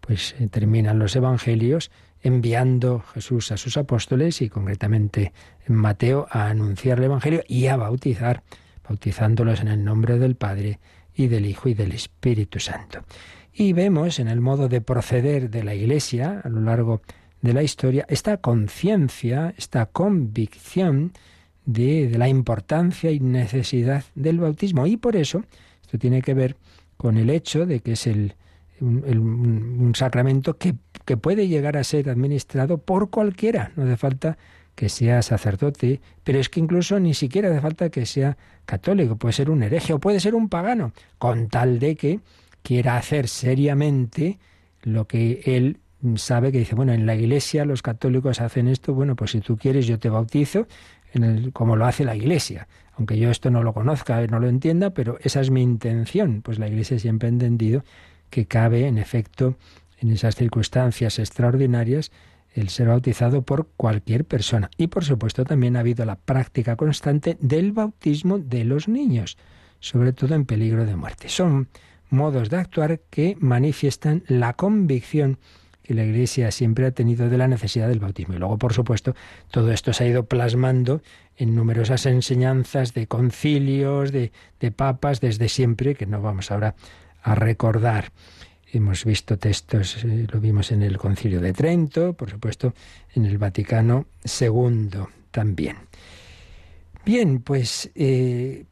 pues 0.00 0.36
eh, 0.38 0.46
terminan 0.46 1.00
los 1.00 1.16
evangelios 1.16 1.90
enviando 2.22 3.00
Jesús 3.12 3.50
a 3.50 3.56
sus 3.56 3.76
apóstoles 3.76 4.40
y 4.40 4.48
concretamente 4.48 5.32
en 5.66 5.74
Mateo 5.74 6.28
a 6.30 6.46
anunciar 6.46 6.98
el 6.98 7.06
evangelio 7.06 7.42
y 7.48 7.66
a 7.66 7.76
bautizar, 7.76 8.44
bautizándolos 8.88 9.62
en 9.62 9.66
el 9.66 9.82
nombre 9.82 10.20
del 10.20 10.36
Padre 10.36 10.78
y 11.18 11.26
del 11.26 11.44
Hijo 11.44 11.68
y 11.68 11.74
del 11.74 11.92
Espíritu 11.92 12.60
Santo. 12.60 13.00
Y 13.52 13.72
vemos 13.72 14.20
en 14.20 14.28
el 14.28 14.40
modo 14.40 14.68
de 14.68 14.80
proceder 14.80 15.50
de 15.50 15.64
la 15.64 15.74
Iglesia 15.74 16.40
a 16.44 16.48
lo 16.48 16.60
largo 16.60 17.02
de 17.42 17.52
la 17.52 17.64
historia 17.64 18.06
esta 18.08 18.36
conciencia, 18.36 19.52
esta 19.58 19.86
convicción 19.86 21.12
de, 21.66 22.14
la 22.16 22.28
importancia 22.28 23.10
y 23.10 23.18
necesidad 23.18 24.04
del 24.14 24.38
bautismo. 24.38 24.86
Y 24.86 24.96
por 24.96 25.16
eso 25.16 25.42
esto 25.82 25.98
tiene 25.98 26.22
que 26.22 26.34
ver 26.34 26.56
con 26.96 27.18
el 27.18 27.30
hecho 27.30 27.66
de 27.66 27.80
que 27.80 27.92
es 27.92 28.08
un, 28.80 29.92
sacramento 29.96 30.56
que 30.56 31.16
puede 31.16 31.48
llegar 31.48 31.76
a 31.76 31.82
ser 31.82 32.10
administrado 32.10 32.78
por 32.78 33.10
cualquiera. 33.10 33.72
No 33.74 33.82
hace 33.82 33.96
falta 33.96 34.38
que 34.78 34.88
sea 34.88 35.22
sacerdote, 35.22 36.00
pero 36.22 36.38
es 36.38 36.48
que 36.48 36.60
incluso 36.60 37.00
ni 37.00 37.12
siquiera 37.12 37.50
hace 37.50 37.60
falta 37.60 37.90
que 37.90 38.06
sea 38.06 38.36
católico, 38.64 39.16
puede 39.16 39.32
ser 39.32 39.50
un 39.50 39.64
hereje 39.64 39.92
o 39.92 39.98
puede 39.98 40.20
ser 40.20 40.36
un 40.36 40.48
pagano, 40.48 40.92
con 41.18 41.48
tal 41.48 41.80
de 41.80 41.96
que 41.96 42.20
quiera 42.62 42.96
hacer 42.96 43.26
seriamente 43.26 44.38
lo 44.84 45.08
que 45.08 45.42
él 45.46 45.80
sabe 46.14 46.52
que 46.52 46.60
dice, 46.60 46.76
bueno, 46.76 46.92
en 46.92 47.06
la 47.06 47.16
iglesia 47.16 47.64
los 47.64 47.82
católicos 47.82 48.40
hacen 48.40 48.68
esto, 48.68 48.94
bueno, 48.94 49.16
pues 49.16 49.32
si 49.32 49.40
tú 49.40 49.56
quieres 49.56 49.88
yo 49.88 49.98
te 49.98 50.10
bautizo 50.10 50.68
en 51.12 51.24
el, 51.24 51.52
como 51.52 51.74
lo 51.74 51.84
hace 51.84 52.04
la 52.04 52.14
iglesia, 52.14 52.68
aunque 52.94 53.18
yo 53.18 53.32
esto 53.32 53.50
no 53.50 53.64
lo 53.64 53.74
conozca, 53.74 54.24
no 54.28 54.38
lo 54.38 54.48
entienda, 54.48 54.90
pero 54.90 55.18
esa 55.24 55.40
es 55.40 55.50
mi 55.50 55.60
intención, 55.60 56.40
pues 56.40 56.60
la 56.60 56.68
iglesia 56.68 57.00
siempre 57.00 57.26
ha 57.26 57.32
entendido 57.32 57.82
que 58.30 58.46
cabe, 58.46 58.86
en 58.86 58.98
efecto, 58.98 59.56
en 59.98 60.12
esas 60.12 60.36
circunstancias 60.36 61.18
extraordinarias, 61.18 62.12
el 62.60 62.68
ser 62.68 62.88
bautizado 62.88 63.42
por 63.42 63.68
cualquier 63.76 64.24
persona. 64.24 64.70
Y 64.76 64.88
por 64.88 65.04
supuesto 65.04 65.44
también 65.44 65.76
ha 65.76 65.80
habido 65.80 66.04
la 66.04 66.16
práctica 66.16 66.76
constante 66.76 67.36
del 67.40 67.72
bautismo 67.72 68.38
de 68.38 68.64
los 68.64 68.88
niños, 68.88 69.38
sobre 69.80 70.12
todo 70.12 70.34
en 70.34 70.44
peligro 70.44 70.84
de 70.84 70.96
muerte. 70.96 71.28
Son 71.28 71.68
modos 72.10 72.50
de 72.50 72.56
actuar 72.56 73.00
que 73.10 73.36
manifiestan 73.40 74.24
la 74.28 74.54
convicción 74.54 75.38
que 75.82 75.94
la 75.94 76.04
Iglesia 76.04 76.50
siempre 76.50 76.84
ha 76.84 76.90
tenido 76.90 77.30
de 77.30 77.38
la 77.38 77.48
necesidad 77.48 77.88
del 77.88 77.98
bautismo. 77.98 78.34
Y 78.34 78.38
luego, 78.38 78.58
por 78.58 78.74
supuesto, 78.74 79.14
todo 79.50 79.72
esto 79.72 79.94
se 79.94 80.04
ha 80.04 80.08
ido 80.08 80.26
plasmando 80.26 81.00
en 81.36 81.54
numerosas 81.54 82.04
enseñanzas 82.04 82.92
de 82.92 83.06
concilios, 83.06 84.12
de, 84.12 84.32
de 84.60 84.70
papas, 84.70 85.22
desde 85.22 85.48
siempre, 85.48 85.94
que 85.94 86.04
no 86.04 86.20
vamos 86.20 86.50
ahora 86.50 86.74
a 87.22 87.34
recordar. 87.34 88.12
Hemos 88.72 89.04
visto 89.04 89.38
textos, 89.38 90.04
eh, 90.04 90.26
lo 90.30 90.40
vimos 90.40 90.72
en 90.72 90.82
el 90.82 90.98
Concilio 90.98 91.40
de 91.40 91.52
Trento, 91.52 92.12
por 92.12 92.30
supuesto, 92.30 92.74
en 93.14 93.24
el 93.24 93.38
Vaticano 93.38 94.06
II 94.24 94.90
también. 95.30 95.76
Bien, 97.04 97.40
pues 97.40 97.90
eh, 97.94 98.64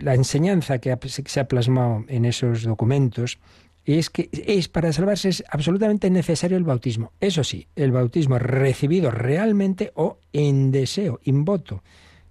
la 0.00 0.14
enseñanza 0.14 0.78
que, 0.78 0.96
se 1.26 1.40
ha 1.40 1.48
plasmado 1.48 2.04
en 2.06 2.24
esos 2.24 2.62
documentos 2.62 3.38
es 3.84 4.10
que 4.10 4.28
es 4.32 4.68
para 4.68 4.92
salvarse 4.92 5.30
es 5.30 5.42
absolutamente 5.50 6.10
necesario 6.10 6.56
el 6.56 6.64
bautismo. 6.64 7.12
Eso 7.18 7.42
sí, 7.42 7.66
el 7.74 7.90
bautismo 7.90 8.38
recibido 8.38 9.10
realmente 9.10 9.90
o 9.94 10.18
en 10.32 10.70
deseo, 10.70 11.18
in 11.24 11.44
voto. 11.44 11.82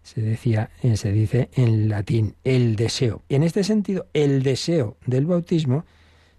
Se 0.04 0.22
decía, 0.22 0.70
eh, 0.82 0.96
se 0.96 1.12
dice 1.12 1.50
en 1.54 1.90
latín, 1.90 2.36
el 2.46 2.78
deseo. 2.78 3.24
Y 3.28 3.36
en 3.36 3.44
este 3.44 3.64
sentido, 3.64 4.08
el 4.14 4.44
deseo 4.44 4.96
del 5.06 5.26
bautismo 5.26 5.86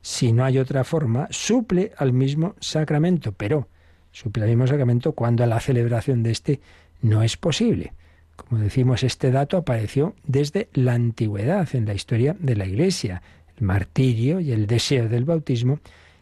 si 0.03 0.33
no 0.33 0.45
hay 0.45 0.59
otra 0.59 0.85
forma, 0.85 1.29
suple 1.31 1.93
al 1.97 2.13
mismo 2.13 2.55
sacramento, 2.61 3.33
pero 3.33 3.69
suple 4.13 4.45
al 4.45 4.51
mismo 4.51 4.67
sacramento 4.67 5.13
cuando 5.13 5.45
la 5.47 5.61
celebración 5.61 6.23
de 6.23 6.31
este 6.31 6.61
no 7.03 7.23
es 7.23 7.37
posible. 7.37 7.93
Como 8.37 8.61
decimos, 8.61 9.03
este 9.03 9.31
dato 9.31 9.57
apareció 9.59 10.15
desde 10.25 10.69
la 10.73 10.95
antigüedad 10.95 11.69
en 11.75 11.85
la 11.85 11.95
historia 11.95 12.35
de 12.39 12.57
la 12.57 12.67
Iglesia. 12.67 13.23
El 13.59 13.67
martirio 13.67 14.41
y 14.41 14.53
el 14.53 14.67
deseo 14.67 15.09
del 15.09 15.25
bautismo 15.25 15.81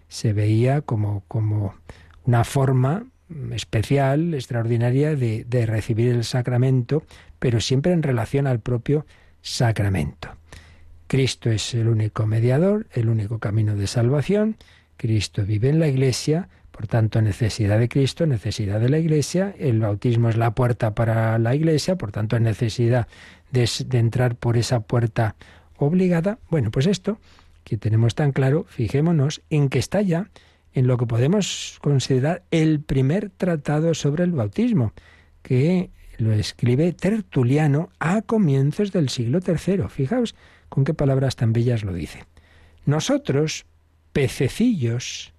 se 0.09 0.33
veía 0.33 0.81
como, 0.81 1.23
como 1.29 1.75
una 2.25 2.43
forma 2.43 3.07
especial, 3.53 4.35
extraordinaria 4.35 5.15
de, 5.15 5.45
de 5.45 5.67
recibir 5.67 6.09
el 6.09 6.25
sacramento, 6.25 7.05
pero 7.39 7.61
siempre 7.61 7.93
en 7.93 8.03
relación 8.03 8.47
al 8.47 8.59
propio 8.59 9.07
sacramento. 9.41 10.38
Cristo 11.09 11.51
es 11.51 11.75
el 11.75 11.89
único 11.89 12.27
mediador, 12.27 12.87
el 12.93 13.09
único 13.09 13.39
camino 13.39 13.75
de 13.75 13.87
salvación. 13.87 14.57
Cristo 14.99 15.45
vive 15.45 15.71
en 15.71 15.81
la 15.81 15.89
Iglesia, 15.89 16.51
por 16.71 16.87
tanto, 16.87 17.23
necesidad 17.23 17.79
de 17.79 17.89
Cristo, 17.89 18.27
necesidad 18.27 18.79
de 18.79 18.91
la 18.91 18.99
Iglesia. 18.99 19.55
El 19.59 19.81
bautismo 19.81 20.29
es 20.29 20.37
la 20.37 20.55
puerta 20.55 20.95
para 20.95 21.39
la 21.39 21.55
Iglesia, 21.55 21.97
por 21.97 22.13
tanto, 22.13 22.39
necesidad 22.39 23.09
de, 23.51 23.67
entrar 23.93 24.37
por 24.37 24.59
esa 24.59 24.81
puerta 24.81 25.35
obligada. 25.79 26.39
Bueno, 26.51 26.71
pues 26.71 26.87
esto 26.87 27.19
que 27.65 27.79
tenemos 27.79 28.15
tan 28.15 28.33
claro, 28.33 28.67
fijémonos 28.69 29.41
en 29.49 29.71
que 29.71 29.79
está 29.79 30.03
ya 30.03 30.29
en 30.75 30.87
lo 30.87 30.99
que 30.99 31.07
podemos 31.07 31.79
considerar 31.81 32.43
el 32.51 32.81
primer 32.81 33.31
tratado 33.31 33.95
sobre 33.95 34.25
el 34.25 34.33
bautismo, 34.33 34.93
que 35.43 35.91
lo 36.19 36.33
escribe 36.33 36.93
Tertuliano 36.93 37.89
a 37.99 38.21
comienzos 38.23 38.93
del 38.93 39.09
siglo 39.09 39.41
III. 39.47 39.85
Fijaos 39.89 40.35
con 40.69 40.85
qué 40.85 40.95
palabras 40.95 41.37
tan 41.37 41.53
bellas 41.53 41.85
lo 41.85 41.93
dice. 41.93 42.25
Nosotros, 42.85 43.67
pececillos, 44.13 45.33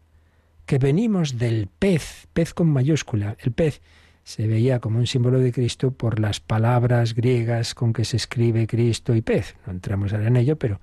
que 0.65 0.77
venimos 0.77 1.37
del 1.37 1.67
pez, 1.67 2.27
pez 2.33 2.53
con 2.53 2.69
mayúscula, 2.69 3.35
el 3.39 3.51
pez 3.51 3.81
se 4.23 4.45
veía 4.45 4.79
como 4.79 4.99
un 4.99 5.07
símbolo 5.07 5.39
de 5.39 5.51
Cristo 5.51 5.89
por 5.89 6.19
las 6.19 6.39
palabras 6.39 7.15
griegas 7.15 7.73
con 7.73 7.93
que 7.93 8.05
se 8.05 8.17
escribe 8.17 8.67
Cristo 8.67 9.15
y 9.15 9.21
pez. 9.21 9.55
No 9.65 9.73
entramos 9.73 10.13
ahora 10.13 10.27
en 10.27 10.37
ello, 10.37 10.55
pero 10.55 10.79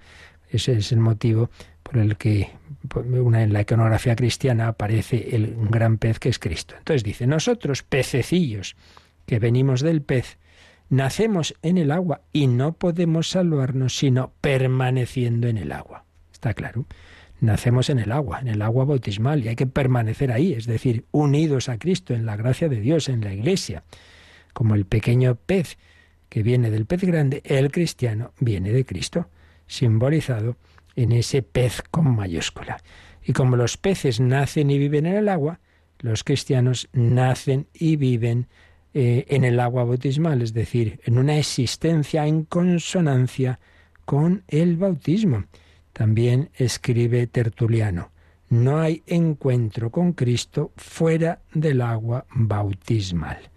ese 0.50 0.72
es 0.72 0.90
el 0.90 0.98
motivo 0.98 1.50
por 1.85 1.98
el 1.98 2.16
que 2.16 2.50
una, 2.92 3.44
en 3.44 3.52
la 3.52 3.61
iconografía 3.61 4.16
cristiana 4.16 4.66
aparece 4.66 5.37
el 5.37 5.56
gran 5.70 5.98
pez 5.98 6.18
que 6.18 6.28
es 6.28 6.40
Cristo. 6.40 6.74
Entonces 6.76 7.04
dice, 7.04 7.28
nosotros, 7.28 7.85
pececillos, 7.85 8.74
que 9.26 9.38
venimos 9.38 9.80
del 9.80 10.02
pez, 10.02 10.38
Nacemos 10.88 11.55
en 11.62 11.79
el 11.79 11.90
agua 11.90 12.22
y 12.33 12.46
no 12.46 12.75
podemos 12.75 13.31
salvarnos 13.31 13.96
sino 13.96 14.33
permaneciendo 14.40 15.49
en 15.49 15.59
el 15.59 15.72
agua. 15.72 16.05
Está 16.33 16.55
claro. 16.55 16.87
Nacemos 17.40 17.90
en 17.90 17.99
el 17.99 18.12
agua, 18.12 18.40
en 18.40 18.49
el 18.49 18.62
agua 18.62 18.85
bautismal, 18.85 19.44
y 19.44 19.49
hay 19.49 19.57
que 19.57 19.66
permanecer 19.66 20.33
ahí, 20.33 20.55
es 20.55 20.66
decir, 20.66 21.05
unidos 21.11 21.68
a 21.68 21.79
Cristo 21.79 22.14
en 22.14 22.25
la 22.25 22.37
gracia 22.37 22.68
de 22.68 22.81
Dios, 22.81 23.09
en 23.09 23.22
la 23.22 23.35
Iglesia. 23.35 23.85
Como 24.55 24.75
el 24.75 24.87
pequeño 24.87 25.35
pez 25.35 25.77
que 26.29 26.42
viene 26.42 26.70
del 26.70 26.87
pez 26.87 27.03
grande, 27.03 27.42
el 27.44 27.70
cristiano 27.70 28.33
viene 28.40 28.72
de 28.72 28.85
Cristo, 28.85 29.29
simbolizado 29.66 30.57
en 30.94 31.12
ese 31.12 31.42
pez 31.42 31.83
con 31.90 32.14
mayúscula. 32.16 32.79
Y 33.22 33.33
como 33.33 33.57
los 33.57 33.77
peces 33.77 34.20
nacen 34.20 34.70
y 34.70 34.79
viven 34.79 35.05
en 35.05 35.16
el 35.16 35.29
agua, 35.29 35.61
los 35.99 36.25
cristianos 36.25 36.88
nacen 36.92 37.68
y 37.75 37.96
viven 37.96 38.49
eh, 38.98 39.26
en 39.28 39.44
el 39.44 39.61
agua 39.61 39.85
bautismal, 39.85 40.40
es 40.40 40.54
decir, 40.54 41.00
en 41.04 41.18
una 41.18 41.37
existencia 41.37 42.26
en 42.26 42.44
consonancia 42.44 43.61
con 44.06 44.42
el 44.48 44.78
bautismo. 44.78 45.44
También 45.92 46.48
escribe 46.54 47.26
Tertuliano, 47.26 48.11
no 48.48 48.78
hay 48.78 49.02
encuentro 49.06 49.90
con 49.90 50.14
Cristo 50.14 50.72
fuera 50.78 51.42
del 51.52 51.82
agua 51.82 52.24
bautismal. 52.35 53.50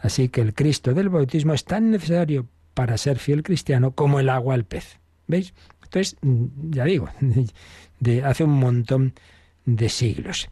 Así 0.00 0.30
que 0.30 0.40
el 0.40 0.54
Cristo 0.54 0.94
del 0.94 1.10
bautismo 1.10 1.52
es 1.52 1.66
tan 1.66 1.90
necesario 1.90 2.46
para 2.72 2.96
ser 2.96 3.18
fiel 3.18 3.42
cristiano 3.42 3.90
como 3.90 4.18
el 4.18 4.30
agua 4.30 4.54
al 4.54 4.64
pez. 4.64 4.98
¿Veis? 5.26 5.52
Entonces, 5.82 6.16
ya 6.70 6.86
digo, 6.86 7.10
de 8.00 8.24
hace 8.24 8.44
un 8.44 8.58
montón 8.58 9.12
de 9.66 9.90
siglos. 9.90 10.48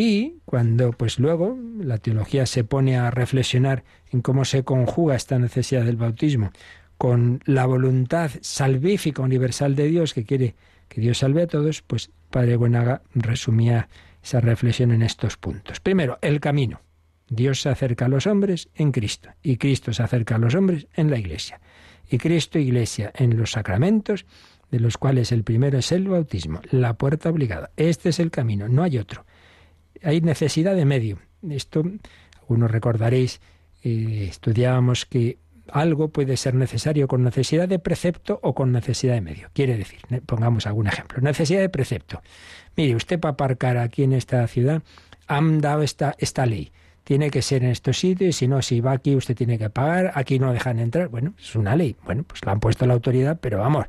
Y 0.00 0.38
cuando 0.46 0.92
pues 0.92 1.18
luego 1.18 1.58
la 1.78 1.98
teología 1.98 2.46
se 2.46 2.64
pone 2.64 2.96
a 2.96 3.10
reflexionar 3.10 3.84
en 4.10 4.22
cómo 4.22 4.46
se 4.46 4.64
conjuga 4.64 5.14
esta 5.14 5.38
necesidad 5.38 5.84
del 5.84 5.98
bautismo 5.98 6.52
con 6.96 7.42
la 7.44 7.66
voluntad 7.66 8.30
salvífica 8.40 9.20
universal 9.20 9.76
de 9.76 9.88
Dios 9.88 10.14
que 10.14 10.24
quiere 10.24 10.54
que 10.88 11.02
Dios 11.02 11.18
salve 11.18 11.42
a 11.42 11.46
todos, 11.46 11.82
pues 11.82 12.10
Padre 12.30 12.56
Buenaga 12.56 13.02
resumía 13.14 13.90
esa 14.24 14.40
reflexión 14.40 14.90
en 14.92 15.02
estos 15.02 15.36
puntos. 15.36 15.80
Primero, 15.80 16.18
el 16.22 16.40
camino. 16.40 16.80
Dios 17.28 17.60
se 17.60 17.68
acerca 17.68 18.06
a 18.06 18.08
los 18.08 18.26
hombres 18.26 18.70
en 18.76 18.92
Cristo 18.92 19.28
y 19.42 19.58
Cristo 19.58 19.92
se 19.92 20.02
acerca 20.02 20.36
a 20.36 20.38
los 20.38 20.54
hombres 20.54 20.86
en 20.94 21.10
la 21.10 21.18
Iglesia. 21.18 21.60
Y 22.08 22.16
Cristo 22.16 22.58
Iglesia 22.58 23.12
en 23.14 23.36
los 23.36 23.50
sacramentos, 23.50 24.24
de 24.70 24.80
los 24.80 24.96
cuales 24.96 25.30
el 25.30 25.44
primero 25.44 25.76
es 25.76 25.92
el 25.92 26.08
bautismo, 26.08 26.62
la 26.70 26.94
puerta 26.94 27.28
obligada. 27.28 27.70
Este 27.76 28.08
es 28.08 28.18
el 28.18 28.30
camino, 28.30 28.66
no 28.66 28.82
hay 28.82 28.96
otro. 28.96 29.26
Hay 30.02 30.20
necesidad 30.20 30.74
de 30.74 30.84
medio. 30.84 31.18
Esto, 31.48 31.84
algunos 32.40 32.70
recordaréis, 32.70 33.40
eh, 33.82 34.26
estudiábamos 34.28 35.06
que 35.06 35.38
algo 35.72 36.08
puede 36.08 36.36
ser 36.36 36.54
necesario 36.54 37.08
con 37.08 37.22
necesidad 37.22 37.68
de 37.68 37.78
precepto 37.78 38.40
o 38.42 38.54
con 38.54 38.72
necesidad 38.72 39.14
de 39.14 39.20
medio. 39.20 39.48
Quiere 39.52 39.76
decir, 39.76 40.00
pongamos 40.26 40.66
algún 40.66 40.86
ejemplo. 40.86 41.20
Necesidad 41.20 41.60
de 41.60 41.68
precepto. 41.68 42.22
Mire, 42.76 42.96
usted 42.96 43.18
para 43.18 43.32
aparcar 43.32 43.76
aquí 43.78 44.02
en 44.02 44.12
esta 44.12 44.46
ciudad 44.46 44.82
han 45.26 45.60
dado 45.60 45.82
esta, 45.82 46.14
esta 46.18 46.46
ley. 46.46 46.72
Tiene 47.04 47.30
que 47.30 47.42
ser 47.42 47.64
en 47.64 47.70
estos 47.70 47.98
sitios 47.98 48.28
y 48.28 48.32
si 48.32 48.48
no, 48.48 48.62
si 48.62 48.80
va 48.80 48.92
aquí 48.92 49.16
usted 49.16 49.34
tiene 49.34 49.58
que 49.58 49.70
pagar, 49.70 50.12
aquí 50.14 50.38
no 50.38 50.52
dejan 50.52 50.78
entrar. 50.78 51.08
Bueno, 51.08 51.34
es 51.38 51.54
una 51.56 51.76
ley. 51.76 51.96
Bueno, 52.04 52.24
pues 52.24 52.44
la 52.44 52.52
han 52.52 52.60
puesto 52.60 52.86
la 52.86 52.94
autoridad, 52.94 53.38
pero 53.40 53.58
vamos, 53.58 53.86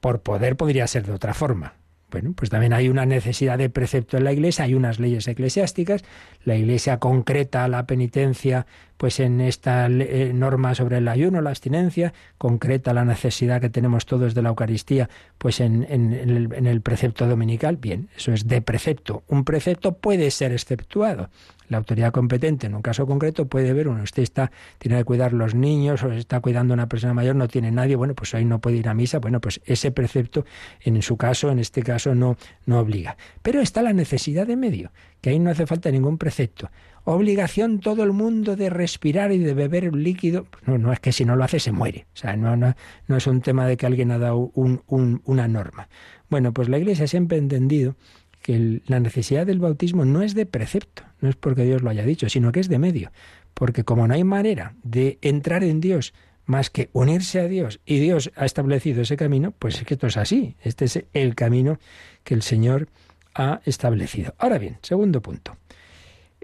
por 0.00 0.20
poder 0.20 0.56
podría 0.56 0.86
ser 0.86 1.06
de 1.06 1.12
otra 1.12 1.34
forma. 1.34 1.74
Bueno, 2.10 2.34
pues 2.36 2.50
también 2.50 2.72
hay 2.72 2.88
una 2.88 3.04
necesidad 3.04 3.58
de 3.58 3.68
precepto 3.68 4.16
en 4.16 4.24
la 4.24 4.32
Iglesia, 4.32 4.64
hay 4.64 4.74
unas 4.74 5.00
leyes 5.00 5.26
eclesiásticas, 5.26 6.04
la 6.44 6.54
Iglesia 6.54 6.98
concreta 6.98 7.66
la 7.66 7.86
penitencia 7.86 8.66
pues 8.96 9.20
en 9.20 9.40
esta 9.40 9.86
eh, 9.86 10.32
norma 10.34 10.74
sobre 10.74 10.98
el 10.98 11.08
ayuno, 11.08 11.40
la 11.40 11.50
abstinencia, 11.50 12.12
concreta 12.38 12.92
la 12.92 13.04
necesidad 13.04 13.60
que 13.60 13.70
tenemos 13.70 14.06
todos 14.06 14.34
de 14.34 14.42
la 14.42 14.50
Eucaristía 14.50 15.08
pues 15.38 15.60
en, 15.60 15.84
el, 15.84 16.52
en 16.52 16.66
el 16.66 16.80
precepto 16.80 17.26
dominical. 17.26 17.76
Bien, 17.76 18.08
eso 18.16 18.32
es 18.32 18.46
de 18.46 18.62
precepto. 18.62 19.22
Un 19.28 19.44
precepto 19.44 19.96
puede 19.96 20.30
ser 20.30 20.52
exceptuado 20.52 21.30
la 21.68 21.78
autoridad 21.78 22.12
competente 22.12 22.66
en 22.66 22.74
un 22.74 22.82
caso 22.82 23.06
concreto 23.06 23.46
puede 23.46 23.72
ver, 23.72 23.88
uno, 23.88 24.02
usted 24.02 24.22
está, 24.22 24.50
tiene 24.78 24.98
que 24.98 25.04
cuidar 25.04 25.32
los 25.32 25.54
niños 25.54 26.02
o 26.02 26.12
está 26.12 26.40
cuidando 26.40 26.74
a 26.74 26.76
una 26.76 26.88
persona 26.88 27.14
mayor, 27.14 27.36
no 27.36 27.48
tiene 27.48 27.70
nadie, 27.70 27.96
bueno, 27.96 28.14
pues 28.14 28.34
hoy 28.34 28.44
no 28.44 28.60
puede 28.60 28.76
ir 28.76 28.88
a 28.88 28.94
misa, 28.94 29.18
bueno, 29.18 29.40
pues 29.40 29.60
ese 29.64 29.90
precepto 29.90 30.44
en 30.80 31.00
su 31.02 31.16
caso, 31.16 31.50
en 31.50 31.58
este 31.58 31.82
caso, 31.82 32.14
no, 32.14 32.36
no 32.66 32.78
obliga. 32.78 33.16
Pero 33.42 33.60
está 33.60 33.82
la 33.82 33.92
necesidad 33.92 34.46
de 34.46 34.56
medio, 34.56 34.90
que 35.20 35.30
ahí 35.30 35.38
no 35.38 35.50
hace 35.50 35.66
falta 35.66 35.90
ningún 35.90 36.18
precepto. 36.18 36.70
Obligación 37.08 37.78
todo 37.78 38.02
el 38.02 38.10
mundo 38.10 38.56
de 38.56 38.68
respirar 38.68 39.30
y 39.30 39.38
de 39.38 39.54
beber 39.54 39.94
líquido. 39.94 40.48
No, 40.66 40.76
no 40.76 40.92
es 40.92 40.98
que 40.98 41.12
si 41.12 41.24
no 41.24 41.36
lo 41.36 41.44
hace 41.44 41.60
se 41.60 41.70
muere. 41.70 42.08
O 42.14 42.16
sea, 42.16 42.34
no, 42.36 42.56
no, 42.56 42.74
no 43.06 43.16
es 43.16 43.28
un 43.28 43.42
tema 43.42 43.64
de 43.64 43.76
que 43.76 43.86
alguien 43.86 44.10
ha 44.10 44.18
dado 44.18 44.50
un, 44.54 44.82
un, 44.88 45.22
una 45.24 45.46
norma. 45.46 45.88
Bueno, 46.28 46.52
pues 46.52 46.68
la 46.68 46.78
Iglesia 46.78 47.06
siempre 47.06 47.36
ha 47.36 47.40
entendido 47.40 47.94
que 48.42 48.82
la 48.86 48.98
necesidad 48.98 49.46
del 49.46 49.60
bautismo 49.60 50.04
no 50.04 50.22
es 50.22 50.34
de 50.34 50.46
precepto, 50.46 51.04
no 51.20 51.28
es 51.28 51.36
porque 51.36 51.62
Dios 51.62 51.80
lo 51.80 51.90
haya 51.90 52.04
dicho, 52.04 52.28
sino 52.28 52.50
que 52.50 52.58
es 52.58 52.68
de 52.68 52.80
medio. 52.80 53.12
Porque 53.54 53.84
como 53.84 54.08
no 54.08 54.14
hay 54.14 54.24
manera 54.24 54.74
de 54.82 55.18
entrar 55.22 55.62
en 55.62 55.80
Dios 55.80 56.12
más 56.44 56.70
que 56.70 56.90
unirse 56.92 57.38
a 57.38 57.46
Dios 57.46 57.80
y 57.86 58.00
Dios 58.00 58.32
ha 58.34 58.44
establecido 58.46 59.02
ese 59.02 59.16
camino, 59.16 59.52
pues 59.52 59.76
es 59.76 59.84
que 59.84 59.94
esto 59.94 60.08
es 60.08 60.16
así. 60.16 60.56
Este 60.60 60.86
es 60.86 61.04
el 61.12 61.36
camino 61.36 61.78
que 62.24 62.34
el 62.34 62.42
Señor 62.42 62.88
ha 63.32 63.60
establecido. 63.64 64.34
Ahora 64.38 64.58
bien, 64.58 64.78
segundo 64.82 65.22
punto. 65.22 65.56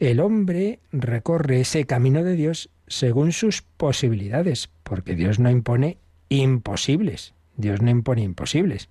El 0.03 0.19
hombre 0.19 0.81
recorre 0.91 1.61
ese 1.61 1.85
camino 1.85 2.25
de 2.25 2.35
Dios 2.35 2.71
según 2.89 3.31
sus 3.31 3.63
posibilidades, 3.63 4.69
porque 4.83 5.15
Dios 5.15 5.39
no 5.39 5.49
impone 5.49 5.99
imposibles. 6.29 7.35
Dios 7.57 7.83
no 7.83 7.89
impone 7.89 8.23
imposibles. 8.23 8.89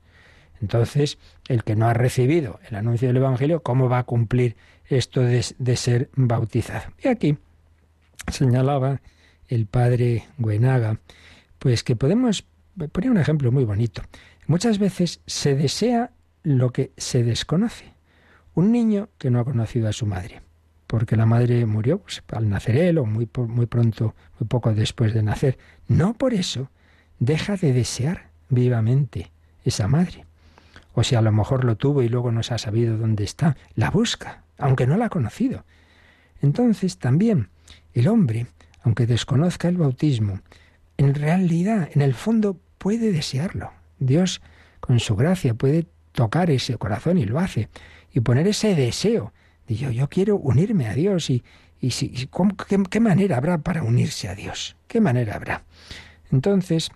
Entonces, 0.62 1.18
el 1.50 1.66
que 1.66 1.76
no 1.76 1.90
ha 1.90 1.94
recibido 1.94 2.62
el 2.70 2.78
anuncio 2.78 3.10
del 3.10 3.18
Evangelio, 3.18 3.62
¿cómo 3.62 3.90
va 3.90 3.98
a 3.98 4.04
cumplir 4.06 4.56
esto 4.86 5.20
de, 5.20 5.44
ser 5.76 6.10
bautizado? 6.16 6.94
Y 7.04 7.10
aquí 7.10 7.38
señalaba 8.32 9.02
el 9.50 9.66
padre 9.66 10.30
Guenaga, 10.38 11.02
pues 11.60 11.84
que 11.84 11.98
podemos 11.98 12.46
poner 12.94 13.12
un 13.12 13.18
ejemplo 13.18 13.52
muy 13.52 13.66
bonito. 13.66 14.02
Muchas 14.48 14.80
veces 14.80 15.20
se 15.26 15.56
desea 15.56 16.12
lo 16.44 16.70
que 16.70 16.94
se 16.96 17.22
desconoce. 17.22 17.96
Un 18.54 18.72
niño 18.72 19.10
que 19.18 19.30
no 19.30 19.42
ha 19.42 19.44
conocido 19.44 19.90
a 19.90 19.94
su 19.94 20.06
madre, 20.06 20.42
porque 20.92 21.16
la 21.16 21.26
madre 21.26 21.66
murió 21.66 22.00
pues, 22.00 22.22
al 22.34 22.50
nacer 22.50 22.76
él 22.76 22.98
o 22.98 23.06
muy, 23.06 23.30
muy 23.48 23.66
pronto, 23.66 24.14
muy 24.38 24.46
poco 24.50 24.74
después 24.74 25.14
de 25.14 25.24
nacer, 25.24 25.58
no 25.88 26.16
por 26.16 26.34
eso 26.34 26.70
deja 27.18 27.56
de 27.56 27.72
desear 27.72 28.32
vivamente 28.50 29.32
esa 29.64 29.88
madre 29.88 30.26
o 30.92 31.02
si 31.02 31.16
a 31.16 31.22
lo 31.22 31.32
mejor 31.32 31.64
lo 31.64 31.78
tuvo 31.78 32.04
y 32.04 32.10
luego 32.10 32.34
no 32.34 32.44
se 32.44 32.56
ha 32.56 32.58
sabido 32.58 32.98
dónde 32.98 33.24
está, 33.24 33.56
la 33.74 33.90
busca, 33.90 34.44
aunque 34.58 34.86
no 34.86 34.98
la 34.98 35.06
ha 35.06 35.10
conocido. 35.10 35.64
Entonces 36.42 36.98
también 36.98 37.48
el 37.94 38.10
hombre, 38.10 38.48
aunque 38.84 39.08
desconozca 39.08 39.70
el 39.70 39.78
bautismo, 39.78 40.42
en 40.98 41.16
realidad, 41.16 41.88
en 41.94 42.02
el 42.02 42.14
fondo, 42.14 42.60
puede 42.78 43.14
desearlo. 43.14 43.72
Dios, 44.00 44.42
con 44.82 45.00
su 45.00 45.16
gracia, 45.16 45.54
puede 45.54 45.88
tocar 46.12 46.52
ese 46.52 46.78
corazón 46.78 47.18
y 47.18 47.24
lo 47.24 47.40
hace, 47.40 47.70
y 48.12 48.20
poner 48.20 48.46
ese 48.50 48.76
deseo 48.76 49.32
de 49.72 49.78
yo, 49.78 49.92
yo 49.92 50.10
quiero 50.10 50.38
unirme 50.38 50.88
a 50.88 50.94
Dios 50.94 51.30
y, 51.30 51.44
y 51.80 51.92
si, 51.92 52.10
qué, 52.10 52.84
¿qué 52.90 53.00
manera 53.00 53.38
habrá 53.38 53.60
para 53.60 53.84
unirse 53.84 54.28
a 54.28 54.36
Dios? 54.36 54.76
¿Qué 54.88 55.02
manera 55.02 55.36
habrá? 55.36 55.64
Entonces, 56.32 56.92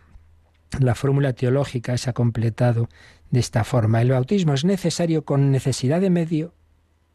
la 0.80 0.96
fórmula 0.96 1.34
teológica 1.34 1.98
se 1.98 2.10
ha 2.10 2.14
completado 2.14 2.90
de 3.32 3.40
esta 3.40 3.64
forma. 3.64 4.02
El 4.02 4.12
bautismo 4.12 4.54
es 4.54 4.66
necesario 4.66 5.26
con 5.26 5.52
necesidad 5.52 6.02
de 6.02 6.10
medio 6.10 6.54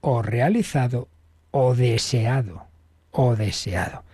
o 0.00 0.22
realizado 0.22 1.08
o 1.50 1.74
deseado 1.74 2.66
o 3.10 3.36
deseado. 3.36 4.04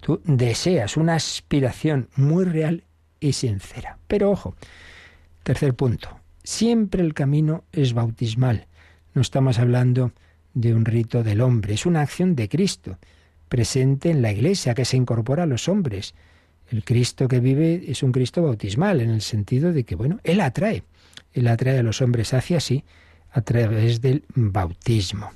Tú 0.00 0.20
deseas 0.24 0.96
una 0.96 1.14
aspiración 1.14 2.08
muy 2.16 2.44
real 2.44 2.84
y 3.20 3.32
sincera. 3.32 3.98
Pero 4.06 4.30
ojo, 4.30 4.54
tercer 5.42 5.74
punto, 5.74 6.20
siempre 6.44 7.02
el 7.02 7.14
camino 7.14 7.64
es 7.72 7.92
bautismal. 7.92 8.66
No 9.14 9.22
estamos 9.22 9.58
hablando 9.58 10.12
de 10.56 10.74
un 10.74 10.86
rito 10.86 11.22
del 11.22 11.42
hombre, 11.42 11.74
es 11.74 11.84
una 11.84 12.00
acción 12.00 12.34
de 12.34 12.48
Cristo, 12.48 12.98
presente 13.50 14.10
en 14.10 14.22
la 14.22 14.32
Iglesia, 14.32 14.74
que 14.74 14.86
se 14.86 14.96
incorpora 14.96 15.42
a 15.42 15.46
los 15.46 15.68
hombres. 15.68 16.14
El 16.70 16.82
Cristo 16.82 17.28
que 17.28 17.40
vive 17.40 17.84
es 17.86 18.02
un 18.02 18.10
Cristo 18.10 18.42
bautismal, 18.42 19.02
en 19.02 19.10
el 19.10 19.20
sentido 19.20 19.74
de 19.74 19.84
que, 19.84 19.94
bueno, 19.94 20.18
Él 20.24 20.40
atrae. 20.40 20.82
Él 21.34 21.46
atrae 21.46 21.78
a 21.78 21.82
los 21.82 22.00
hombres 22.00 22.32
hacia 22.32 22.58
sí 22.58 22.84
a 23.30 23.42
través 23.42 24.00
del 24.00 24.24
bautismo. 24.34 25.30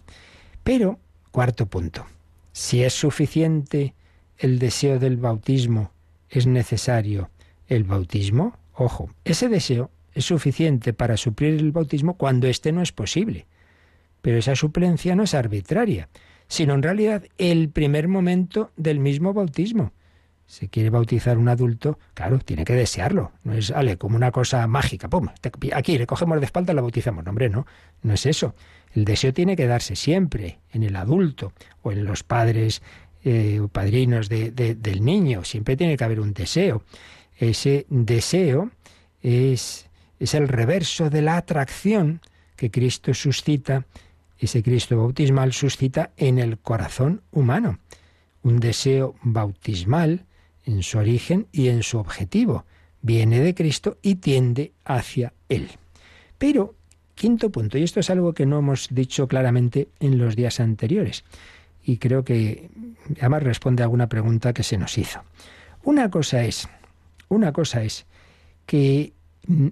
Pero, 0.64 0.98
cuarto 1.30 1.66
punto, 1.66 2.06
si 2.52 2.82
es 2.82 2.94
suficiente 2.94 3.92
el 4.38 4.58
deseo 4.58 4.98
del 4.98 5.18
bautismo, 5.18 5.92
es 6.30 6.46
necesario 6.46 7.28
el 7.68 7.84
bautismo, 7.84 8.56
ojo, 8.72 9.10
ese 9.24 9.50
deseo 9.50 9.90
es 10.14 10.24
suficiente 10.24 10.94
para 10.94 11.18
suplir 11.18 11.60
el 11.60 11.72
bautismo 11.72 12.14
cuando 12.14 12.46
éste 12.46 12.72
no 12.72 12.80
es 12.80 12.90
posible. 12.90 13.46
Pero 14.22 14.38
esa 14.38 14.54
suplencia 14.54 15.14
no 15.14 15.22
es 15.22 15.34
arbitraria, 15.34 16.08
sino 16.48 16.74
en 16.74 16.82
realidad 16.82 17.24
el 17.38 17.70
primer 17.70 18.08
momento 18.08 18.70
del 18.76 18.98
mismo 19.00 19.32
bautismo 19.32 19.92
se 20.50 20.68
quiere 20.68 20.90
bautizar 20.90 21.38
un 21.38 21.48
adulto, 21.48 22.00
claro, 22.12 22.40
tiene 22.40 22.64
que 22.64 22.72
desearlo. 22.72 23.30
No 23.44 23.52
es, 23.52 23.70
ale, 23.70 23.98
como 23.98 24.16
una 24.16 24.32
cosa 24.32 24.66
mágica, 24.66 25.08
pum, 25.08 25.28
aquí 25.72 25.96
le 25.96 26.08
cogemos 26.08 26.40
de 26.40 26.46
espalda 26.46 26.72
y 26.72 26.76
la 26.76 26.82
bautizamos. 26.82 27.22
No, 27.24 27.30
hombre, 27.30 27.48
no, 27.48 27.68
no 28.02 28.14
es 28.14 28.26
eso. 28.26 28.56
El 28.92 29.04
deseo 29.04 29.32
tiene 29.32 29.54
que 29.54 29.68
darse 29.68 29.94
siempre 29.94 30.58
en 30.72 30.82
el 30.82 30.96
adulto 30.96 31.52
o 31.82 31.92
en 31.92 32.04
los 32.04 32.24
padres 32.24 32.82
eh, 33.22 33.60
o 33.60 33.68
padrinos 33.68 34.28
del 34.28 35.04
niño. 35.04 35.44
Siempre 35.44 35.76
tiene 35.76 35.96
que 35.96 36.02
haber 36.02 36.18
un 36.18 36.32
deseo. 36.32 36.82
Ese 37.38 37.86
deseo 37.88 38.72
es, 39.22 39.88
es 40.18 40.34
el 40.34 40.48
reverso 40.48 41.10
de 41.10 41.22
la 41.22 41.36
atracción 41.36 42.22
que 42.56 42.72
Cristo 42.72 43.14
suscita, 43.14 43.86
ese 44.46 44.62
Cristo 44.62 44.96
bautismal 44.96 45.52
suscita 45.52 46.10
en 46.16 46.38
el 46.38 46.58
corazón 46.58 47.22
humano 47.30 47.78
un 48.42 48.60
deseo 48.60 49.14
bautismal 49.22 50.24
en 50.64 50.82
su 50.82 50.98
origen 50.98 51.46
y 51.52 51.68
en 51.68 51.82
su 51.82 51.98
objetivo. 51.98 52.64
Viene 53.02 53.40
de 53.40 53.54
Cristo 53.54 53.98
y 54.02 54.16
tiende 54.16 54.72
hacia 54.84 55.32
Él. 55.48 55.68
Pero, 56.38 56.74
quinto 57.14 57.50
punto, 57.50 57.78
y 57.78 57.82
esto 57.82 58.00
es 58.00 58.10
algo 58.10 58.34
que 58.34 58.46
no 58.46 58.58
hemos 58.58 58.88
dicho 58.90 59.26
claramente 59.26 59.88
en 60.00 60.18
los 60.18 60.36
días 60.36 60.60
anteriores, 60.60 61.24
y 61.82 61.96
creo 61.96 62.24
que 62.24 62.70
además 63.18 63.42
responde 63.42 63.82
a 63.82 63.86
alguna 63.86 64.08
pregunta 64.08 64.52
que 64.52 64.62
se 64.62 64.76
nos 64.76 64.96
hizo. 64.98 65.22
Una 65.82 66.10
cosa 66.10 66.44
es, 66.44 66.68
una 67.28 67.52
cosa 67.52 67.82
es 67.82 68.06
que 68.66 69.12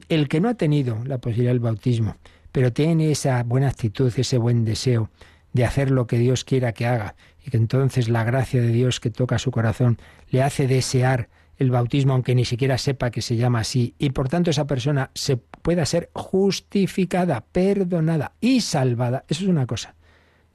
el 0.09 0.29
que 0.29 0.41
no 0.41 0.49
ha 0.49 0.55
tenido 0.55 1.05
la 1.05 1.19
posibilidad 1.19 1.53
del 1.53 1.61
bautismo, 1.61 2.17
pero 2.59 2.73
tiene 2.73 3.13
esa 3.13 3.45
buena 3.45 3.69
actitud, 3.69 4.13
ese 4.17 4.37
buen 4.37 4.65
deseo 4.65 5.11
de 5.53 5.65
hacer 5.65 5.93
lo 5.93 6.09
que 6.09 6.19
Dios 6.19 6.43
quiera 6.43 6.73
que 6.73 6.89
haga, 6.89 7.15
y 7.47 7.53
que 7.53 7.57
entonces 7.57 8.09
la 8.09 8.25
gracia 8.25 8.61
de 8.61 8.73
Dios 8.73 8.99
que 8.99 9.11
toca 9.11 9.39
su 9.39 9.53
corazón 9.53 9.97
le 10.31 10.43
hace 10.43 10.67
desear 10.67 11.29
el 11.57 11.71
bautismo 11.71 12.15
aunque 12.15 12.35
ni 12.35 12.45
siquiera 12.45 12.77
sepa 12.77 13.13
que 13.13 13.23
se 13.23 13.37
llama 13.37 13.61
así, 13.61 13.95
y 13.97 14.11
por 14.11 14.29
tanto 14.29 14.51
esa 14.51 14.67
persona 14.67 15.13
se 15.15 15.37
pueda 15.37 15.87
ser 15.87 16.11
justificada, 16.15 17.43
perdonada 17.53 18.33
y 18.41 18.61
salvada, 18.61 19.25
eso 19.29 19.45
es 19.45 19.49
una 19.51 19.69
cosa. 19.69 19.95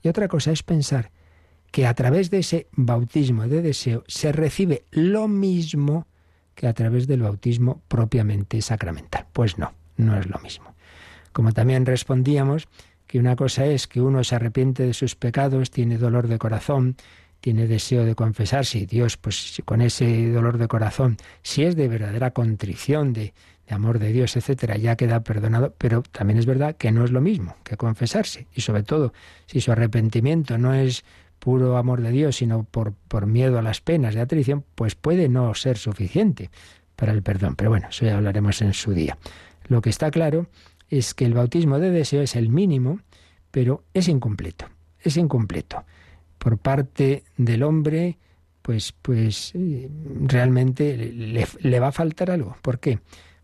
Y 0.02 0.10
otra 0.10 0.28
cosa 0.28 0.52
es 0.52 0.62
pensar 0.62 1.10
que 1.72 1.88
a 1.88 1.94
través 1.94 2.30
de 2.30 2.40
ese 2.40 2.68
bautismo 2.74 3.48
de 3.48 3.62
deseo 3.62 4.04
se 4.08 4.34
recibe 4.34 4.84
lo 4.92 5.30
mismo 5.30 6.06
que 6.54 6.68
a 6.68 6.74
través 6.74 7.08
del 7.08 7.22
bautismo 7.22 7.82
propiamente 7.88 8.62
sacramental. 8.62 9.26
Pues 9.32 9.58
no, 9.58 9.72
no 9.96 10.20
es 10.20 10.28
lo 10.28 10.38
mismo. 10.40 10.73
Como 11.34 11.52
también 11.52 11.86
respondíamos 11.86 12.68
que 13.08 13.20
una 13.20 13.36
cosa 13.36 13.66
es 13.66 13.88
que 13.88 14.02
uno 14.02 14.24
se 14.24 14.36
arrepiente 14.36 14.84
de 14.84 14.94
sus 14.94 15.16
pecados, 15.16 15.72
tiene 15.72 15.98
dolor 15.98 16.28
de 16.28 16.38
corazón, 16.38 16.96
tiene 17.42 17.68
deseo 17.68 18.06
de 18.06 18.16
confesarse 18.16 18.80
y 18.80 18.86
Dios, 18.86 19.18
pues 19.18 19.62
con 19.66 19.82
ese 19.82 20.32
dolor 20.32 20.58
de 20.58 20.70
corazón, 20.70 21.18
si 21.42 21.64
es 21.64 21.76
de 21.76 21.90
verdadera 21.90 22.32
contrición, 22.32 23.12
de, 23.12 23.34
de 23.68 23.76
amor 23.76 24.00
de 24.00 24.14
Dios, 24.14 24.38
etcétera, 24.38 24.78
ya 24.78 24.96
queda 24.96 25.24
perdonado, 25.24 25.74
pero 25.78 26.04
también 26.04 26.40
es 26.40 26.46
verdad 26.46 26.78
que 26.78 26.92
no 26.92 27.04
es 27.04 27.12
lo 27.12 27.20
mismo 27.20 27.58
que 27.64 27.76
confesarse. 27.76 28.48
Y 28.56 28.62
sobre 28.62 28.84
todo, 28.84 29.14
si 29.46 29.60
su 29.60 29.74
arrepentimiento 29.74 30.58
no 30.58 30.74
es 30.74 31.04
puro 31.40 31.76
amor 31.76 32.02
de 32.02 32.12
Dios, 32.12 32.38
sino 32.38 32.64
por, 32.64 32.94
por 32.94 33.26
miedo 33.26 33.60
a 33.60 33.62
las 33.62 33.82
penas 33.82 34.16
de 34.16 34.22
atrición, 34.22 34.64
pues 34.76 34.96
puede 34.96 35.28
no 35.28 35.54
ser 35.56 35.78
suficiente 35.78 36.50
para 36.96 37.12
el 37.12 37.24
perdón. 37.24 37.56
Pero 37.58 37.70
bueno, 37.70 37.88
eso 37.90 38.06
ya 38.06 38.16
hablaremos 38.16 38.62
en 38.62 38.74
su 38.74 38.94
día. 38.94 39.18
Lo 39.68 39.82
que 39.82 39.90
está 39.90 40.12
claro 40.12 40.48
es 40.98 41.14
que 41.14 41.26
el 41.26 41.34
bautismo 41.34 41.80
de 41.80 41.92
deseo 41.92 42.22
es 42.22 42.36
el 42.36 42.50
mínimo, 42.50 43.00
pero 43.52 43.84
es 43.94 44.08
incompleto. 44.08 44.68
Es 45.00 45.18
incompleto. 45.18 45.84
Por 46.38 46.58
parte 46.58 47.24
del 47.38 47.64
hombre, 47.64 48.18
pues, 48.62 48.94
pues 49.02 49.52
eh, 49.56 49.90
realmente 50.22 50.96
le, 50.98 51.48
le 51.60 51.80
va 51.80 51.88
a 51.88 51.92
faltar 51.92 52.32
algo. 52.32 52.58
¿Por 52.62 52.80
qué? 52.80 53.00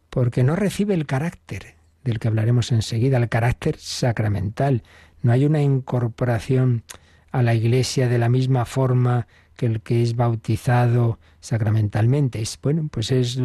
Porque 0.10 0.44
no 0.44 0.56
recibe 0.56 0.94
el 0.94 1.06
carácter 1.06 1.76
del 2.04 2.20
que 2.20 2.28
hablaremos 2.28 2.72
enseguida, 2.72 3.18
el 3.18 3.30
carácter 3.30 3.78
sacramental. 3.78 4.84
No 5.22 5.32
hay 5.32 5.46
una 5.46 5.62
incorporación 5.62 6.84
a 7.32 7.44
la 7.44 7.54
Iglesia 7.54 8.08
de 8.08 8.18
la 8.18 8.30
misma 8.30 8.66
forma 8.66 9.28
que 9.60 9.66
el 9.66 9.82
que 9.82 10.02
es 10.02 10.16
bautizado 10.16 11.20
sacramentalmente. 11.42 12.42
Es, 12.42 12.58
bueno, 12.64 12.88
pues 12.90 13.12
es, 13.12 13.38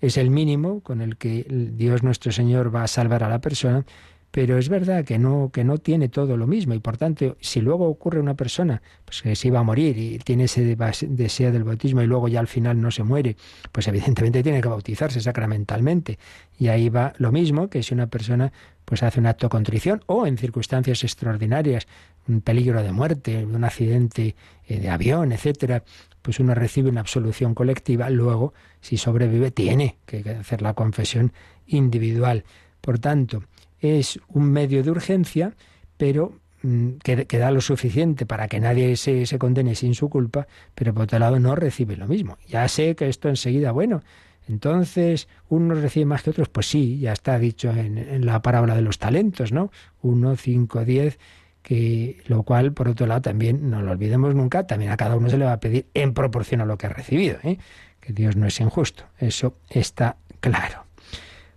es 0.00 0.16
el 0.16 0.30
mínimo 0.30 0.80
con 0.80 1.02
el 1.02 1.18
que 1.18 1.44
Dios 1.76 2.02
nuestro 2.02 2.32
Señor 2.32 2.74
va 2.74 2.84
a 2.84 2.88
salvar 2.88 3.22
a 3.22 3.28
la 3.28 3.42
persona, 3.42 3.84
pero 4.30 4.56
es 4.56 4.70
verdad 4.70 5.04
que 5.04 5.18
no, 5.18 5.50
que 5.52 5.64
no 5.64 5.76
tiene 5.76 6.08
todo 6.08 6.38
lo 6.38 6.46
mismo 6.46 6.72
y 6.72 6.78
por 6.78 6.96
tanto, 6.96 7.36
si 7.40 7.60
luego 7.60 7.86
ocurre 7.86 8.18
una 8.18 8.34
persona 8.34 8.80
pues 9.04 9.20
que 9.20 9.36
se 9.36 9.48
iba 9.48 9.60
a 9.60 9.62
morir 9.62 9.98
y 9.98 10.18
tiene 10.20 10.44
ese 10.44 10.74
deseo 11.06 11.52
del 11.52 11.64
bautismo 11.64 12.00
y 12.00 12.06
luego 12.06 12.28
ya 12.28 12.40
al 12.40 12.48
final 12.48 12.80
no 12.80 12.90
se 12.90 13.02
muere, 13.02 13.36
pues 13.70 13.88
evidentemente 13.88 14.42
tiene 14.42 14.62
que 14.62 14.68
bautizarse 14.68 15.20
sacramentalmente. 15.20 16.18
Y 16.58 16.68
ahí 16.68 16.88
va 16.88 17.12
lo 17.18 17.30
mismo 17.30 17.68
que 17.68 17.82
si 17.82 17.92
una 17.92 18.06
persona 18.06 18.52
pues 18.88 19.02
hace 19.02 19.20
un 19.20 19.26
acto 19.26 19.46
de 19.46 19.50
contrición 19.50 20.02
o 20.06 20.26
en 20.26 20.38
circunstancias 20.38 21.04
extraordinarias, 21.04 21.86
un 22.26 22.40
peligro 22.40 22.82
de 22.82 22.90
muerte, 22.90 23.44
un 23.44 23.62
accidente 23.62 24.34
eh, 24.66 24.80
de 24.80 24.88
avión, 24.88 25.30
etcétera, 25.30 25.84
pues 26.22 26.40
uno 26.40 26.54
recibe 26.54 26.88
una 26.88 27.02
absolución 27.02 27.54
colectiva, 27.54 28.08
luego 28.08 28.54
si 28.80 28.96
sobrevive 28.96 29.50
tiene 29.50 29.98
que 30.06 30.20
hacer 30.30 30.62
la 30.62 30.72
confesión 30.72 31.34
individual. 31.66 32.44
Por 32.80 32.98
tanto, 32.98 33.44
es 33.78 34.18
un 34.28 34.50
medio 34.50 34.82
de 34.82 34.90
urgencia, 34.90 35.54
pero 35.98 36.32
mm, 36.62 36.92
que, 37.02 37.26
da 37.26 37.50
lo 37.50 37.60
suficiente 37.60 38.24
para 38.24 38.48
que 38.48 38.58
nadie 38.58 38.96
se, 38.96 39.26
se, 39.26 39.38
condene 39.38 39.74
sin 39.74 39.94
su 39.94 40.08
culpa, 40.08 40.48
pero 40.74 40.94
por 40.94 41.02
otro 41.02 41.18
lado 41.18 41.38
no 41.38 41.54
recibe 41.54 41.94
lo 41.94 42.06
mismo. 42.06 42.38
Ya 42.46 42.66
sé 42.68 42.96
que 42.96 43.10
esto 43.10 43.28
enseguida, 43.28 43.70
bueno, 43.70 44.00
entonces 44.48 45.28
unos 45.48 45.80
recibe 45.80 46.06
más 46.06 46.22
que 46.22 46.30
otros, 46.30 46.48
pues 46.48 46.66
sí, 46.66 46.98
ya 46.98 47.12
está 47.12 47.38
dicho 47.38 47.70
en, 47.70 48.24
la 48.24 48.40
parábola 48.40 48.74
de 48.74 48.82
los 48.82 48.98
talentos, 48.98 49.52
¿no? 49.52 49.70
Uno, 50.00 50.36
cinco, 50.36 50.84
diez, 50.84 51.18
que 51.62 52.22
lo 52.26 52.42
cual, 52.44 52.72
por 52.72 52.88
otro 52.88 53.06
lado, 53.06 53.20
también 53.20 53.70
no 53.70 53.82
lo 53.82 53.92
olvidemos 53.92 54.34
nunca, 54.34 54.66
también 54.66 54.90
a 54.90 54.96
cada 54.96 55.16
uno 55.16 55.28
se 55.28 55.36
le 55.36 55.44
va 55.44 55.52
a 55.52 55.60
pedir 55.60 55.86
en 55.92 56.14
proporción 56.14 56.62
a 56.62 56.64
lo 56.64 56.78
que 56.78 56.86
ha 56.86 56.90
recibido, 56.90 57.38
¿eh? 57.44 57.58
que 58.00 58.12
Dios 58.14 58.36
no 58.36 58.46
es 58.46 58.58
injusto, 58.60 59.04
eso 59.18 59.58
está 59.68 60.16
claro. 60.40 60.84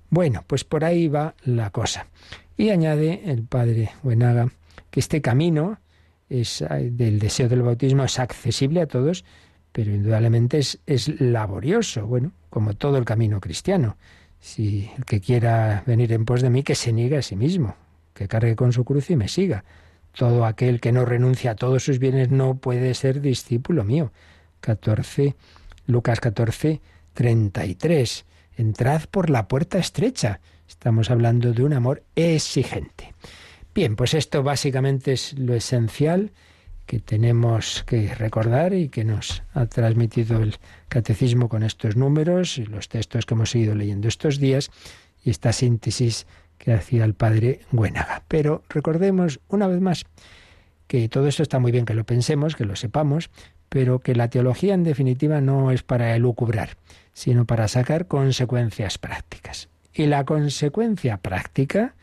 Bueno, 0.10 0.43
pues 0.45 0.65
por 0.65 0.84
ahí 0.84 1.08
va 1.08 1.36
la 1.45 1.69
cosa. 1.69 2.08
Y 2.58 2.69
añade 2.69 3.21
el 3.25 3.43
padre 3.43 3.91
Buenaga 4.04 4.49
que 4.89 4.99
este 4.99 5.21
camino 5.21 5.80
es, 6.30 6.63
del 6.69 7.19
deseo 7.19 7.47
del 7.47 7.62
bautismo 7.62 8.04
es 8.04 8.19
accesible 8.19 8.82
a 8.82 8.88
todos, 8.88 9.23
pero 9.71 9.91
indudablemente 9.91 10.60
es 10.60 11.21
laborioso, 11.21 12.06
bueno, 12.06 12.34
como 12.51 12.75
todo 12.75 12.97
el 12.97 13.05
camino 13.05 13.41
cristiano. 13.41 13.97
Si 14.39 14.91
el 14.95 15.05
que 15.05 15.19
quiera 15.19 15.83
venir 15.87 16.13
en 16.13 16.25
pos 16.25 16.43
de 16.43 16.51
mí, 16.51 16.61
que 16.61 16.75
se 16.75 16.93
niegue 16.93 17.17
a 17.17 17.21
sí 17.23 17.35
mismo, 17.35 17.75
que 18.13 18.27
cargue 18.27 18.55
con 18.55 18.73
su 18.73 18.85
cruz 18.85 19.09
y 19.09 19.15
me 19.15 19.27
siga. 19.27 19.63
Todo 20.13 20.45
aquel 20.45 20.79
que 20.79 20.91
no 20.91 21.05
renuncia 21.05 21.51
a 21.51 21.55
todos 21.55 21.83
sus 21.83 21.97
bienes 21.97 22.29
no 22.29 22.55
puede 22.55 22.93
ser 22.93 23.21
discípulo 23.21 23.83
mío. 23.83 24.11
14, 24.59 25.35
Lucas 25.87 26.19
14, 26.19 26.81
33 27.13 28.25
entrad 28.57 29.03
por 29.09 29.29
la 29.29 29.47
puerta 29.47 29.77
estrecha. 29.77 30.39
Estamos 30.67 31.09
hablando 31.09 31.53
de 31.53 31.63
un 31.63 31.73
amor 31.73 32.03
exigente. 32.15 33.13
Bien, 33.73 33.95
pues 33.95 34.13
esto 34.13 34.43
básicamente 34.43 35.13
es 35.13 35.37
lo 35.37 35.55
esencial 35.55 36.31
que 36.91 36.99
tenemos 36.99 37.86
que 37.88 38.13
recordar 38.15 38.73
y 38.73 38.89
que 38.89 39.06
nos 39.06 39.43
ha 39.54 39.65
transmitido 39.65 40.43
el 40.43 40.58
catecismo 40.89 41.47
con 41.47 41.63
estos 41.63 41.95
números 41.95 42.58
y 42.58 42.65
los 42.65 42.89
textos 42.89 43.25
que 43.25 43.34
hemos 43.34 43.56
ido 43.56 43.75
leyendo 43.75 44.10
estos 44.10 44.39
días 44.39 44.71
y 45.23 45.30
esta 45.30 45.54
síntesis 45.54 46.27
que 46.58 46.73
hacía 46.73 47.06
el 47.06 47.13
padre 47.13 47.62
Buenaga. 47.71 48.23
Pero 48.27 48.63
recordemos 48.67 49.39
una 49.47 49.67
vez 49.67 49.80
más 49.80 50.04
que 50.88 51.08
todo 51.08 51.27
esto 51.30 51.43
está 51.43 51.60
muy 51.60 51.71
bien 51.71 51.86
que 51.86 51.93
lo 51.93 52.04
pensemos, 52.04 52.58
que 52.58 52.65
lo 52.65 52.75
sepamos, 52.75 53.30
pero 53.69 53.99
que 53.99 54.13
la 54.13 54.27
teología 54.27 54.73
en 54.73 54.84
definitiva 54.84 55.39
no 55.39 55.71
es 55.71 55.84
para 55.84 56.13
elucubrar, 56.13 56.75
sino 57.13 57.45
para 57.45 57.69
sacar 57.69 58.08
consecuencias 58.08 58.97
prácticas. 58.97 59.69
Y 59.93 60.08
la 60.08 60.25
consecuencia 60.25 61.15
práctica, 61.15 61.95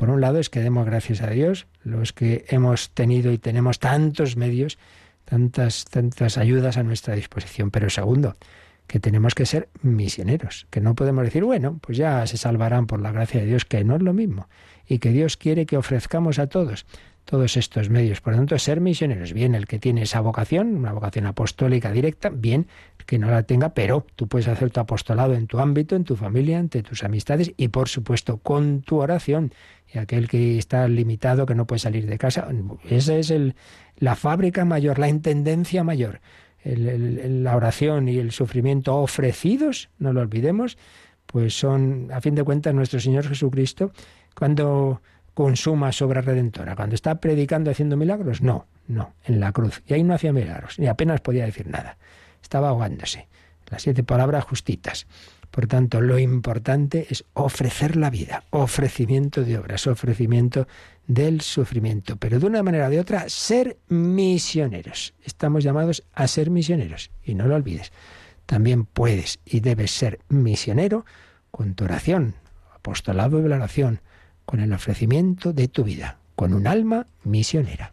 por 0.00 0.08
un 0.08 0.22
lado, 0.22 0.38
es 0.38 0.48
que 0.48 0.60
demos 0.60 0.86
gracias 0.86 1.20
a 1.20 1.28
Dios, 1.28 1.66
los 1.84 2.14
que 2.14 2.46
hemos 2.48 2.88
tenido 2.88 3.32
y 3.32 3.36
tenemos 3.36 3.78
tantos 3.78 4.34
medios, 4.34 4.78
tantas, 5.26 5.84
tantas 5.84 6.38
ayudas 6.38 6.78
a 6.78 6.82
nuestra 6.82 7.14
disposición. 7.14 7.70
Pero 7.70 7.90
segundo, 7.90 8.38
que 8.86 8.98
tenemos 8.98 9.34
que 9.34 9.44
ser 9.44 9.68
misioneros, 9.82 10.66
que 10.70 10.80
no 10.80 10.94
podemos 10.94 11.22
decir, 11.24 11.44
bueno, 11.44 11.78
pues 11.82 11.98
ya 11.98 12.26
se 12.26 12.38
salvarán 12.38 12.86
por 12.86 13.02
la 13.02 13.12
gracia 13.12 13.42
de 13.42 13.46
Dios, 13.46 13.66
que 13.66 13.84
no 13.84 13.96
es 13.96 14.00
lo 14.00 14.14
mismo, 14.14 14.48
y 14.88 15.00
que 15.00 15.10
Dios 15.10 15.36
quiere 15.36 15.66
que 15.66 15.76
ofrezcamos 15.76 16.38
a 16.38 16.46
todos 16.46 16.86
todos 17.30 17.56
estos 17.56 17.90
medios. 17.90 18.20
Por 18.20 18.32
lo 18.32 18.38
tanto, 18.38 18.58
ser 18.58 18.80
misioneros, 18.80 19.32
bien 19.32 19.54
el 19.54 19.66
que 19.66 19.78
tiene 19.78 20.02
esa 20.02 20.20
vocación, 20.20 20.76
una 20.76 20.92
vocación 20.92 21.26
apostólica 21.26 21.92
directa, 21.92 22.28
bien 22.28 22.66
que 23.06 23.18
no 23.18 23.30
la 23.30 23.44
tenga, 23.44 23.70
pero 23.70 24.06
tú 24.16 24.26
puedes 24.28 24.48
hacer 24.48 24.70
tu 24.70 24.80
apostolado 24.80 25.34
en 25.34 25.46
tu 25.46 25.58
ámbito, 25.58 25.96
en 25.96 26.04
tu 26.04 26.16
familia, 26.16 26.58
ante 26.58 26.82
tus 26.82 27.04
amistades 27.04 27.52
y 27.56 27.68
por 27.68 27.88
supuesto 27.88 28.38
con 28.38 28.82
tu 28.82 28.98
oración. 28.98 29.52
Y 29.92 29.98
aquel 29.98 30.28
que 30.28 30.58
está 30.58 30.86
limitado, 30.88 31.46
que 31.46 31.54
no 31.54 31.66
puede 31.66 31.80
salir 31.80 32.06
de 32.06 32.18
casa, 32.18 32.48
esa 32.88 33.16
es 33.16 33.30
el, 33.30 33.56
la 33.96 34.14
fábrica 34.14 34.64
mayor, 34.64 34.98
la 34.98 35.08
intendencia 35.08 35.82
mayor. 35.82 36.20
la 36.64 37.56
oración 37.56 38.08
y 38.08 38.18
el 38.18 38.32
sufrimiento 38.32 38.96
ofrecidos, 38.96 39.88
no 39.98 40.12
lo 40.12 40.20
olvidemos, 40.20 40.78
pues 41.26 41.58
son, 41.58 42.08
a 42.12 42.20
fin 42.20 42.34
de 42.34 42.44
cuentas, 42.44 42.74
nuestro 42.74 43.00
Señor 43.00 43.26
Jesucristo, 43.26 43.92
cuando 44.34 45.00
consuma 45.34 45.90
obra 46.02 46.20
redentora. 46.20 46.76
Cuando 46.76 46.94
está 46.94 47.14
predicando 47.16 47.70
haciendo 47.70 47.96
milagros, 47.96 48.42
no, 48.42 48.66
no, 48.88 49.14
en 49.24 49.40
la 49.40 49.52
cruz. 49.52 49.82
Y 49.86 49.94
ahí 49.94 50.02
no 50.02 50.14
hacía 50.14 50.32
milagros, 50.32 50.78
ni 50.78 50.86
apenas 50.86 51.20
podía 51.20 51.46
decir 51.46 51.66
nada. 51.66 51.96
Estaba 52.42 52.68
ahogándose. 52.68 53.26
Las 53.70 53.82
siete 53.82 54.02
palabras 54.02 54.44
justitas. 54.44 55.06
Por 55.50 55.66
tanto, 55.66 56.00
lo 56.00 56.18
importante 56.18 57.06
es 57.10 57.24
ofrecer 57.32 57.96
la 57.96 58.10
vida, 58.10 58.44
ofrecimiento 58.50 59.42
de 59.42 59.58
obras, 59.58 59.86
ofrecimiento 59.86 60.68
del 61.06 61.40
sufrimiento, 61.40 62.16
pero 62.16 62.38
de 62.38 62.46
una 62.46 62.62
manera 62.62 62.86
o 62.86 62.90
de 62.90 63.00
otra, 63.00 63.28
ser 63.28 63.78
misioneros. 63.88 65.14
Estamos 65.24 65.64
llamados 65.64 66.04
a 66.12 66.28
ser 66.28 66.50
misioneros, 66.50 67.10
y 67.24 67.34
no 67.34 67.46
lo 67.46 67.56
olvides. 67.56 67.92
También 68.46 68.84
puedes 68.84 69.40
y 69.44 69.60
debes 69.60 69.90
ser 69.90 70.20
misionero 70.28 71.04
con 71.50 71.74
tu 71.74 71.84
oración, 71.84 72.34
apostolado 72.72 73.42
de 73.42 73.48
la 73.48 73.56
oración, 73.56 74.00
con 74.44 74.60
el 74.60 74.72
ofrecimiento 74.72 75.52
de 75.52 75.66
tu 75.66 75.82
vida, 75.82 76.18
con 76.36 76.54
un 76.54 76.68
alma 76.68 77.06
misionera. 77.24 77.92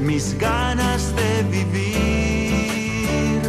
mis 0.00 0.36
ganas 0.38 1.14
de 1.14 1.42
vivir. 1.50 3.40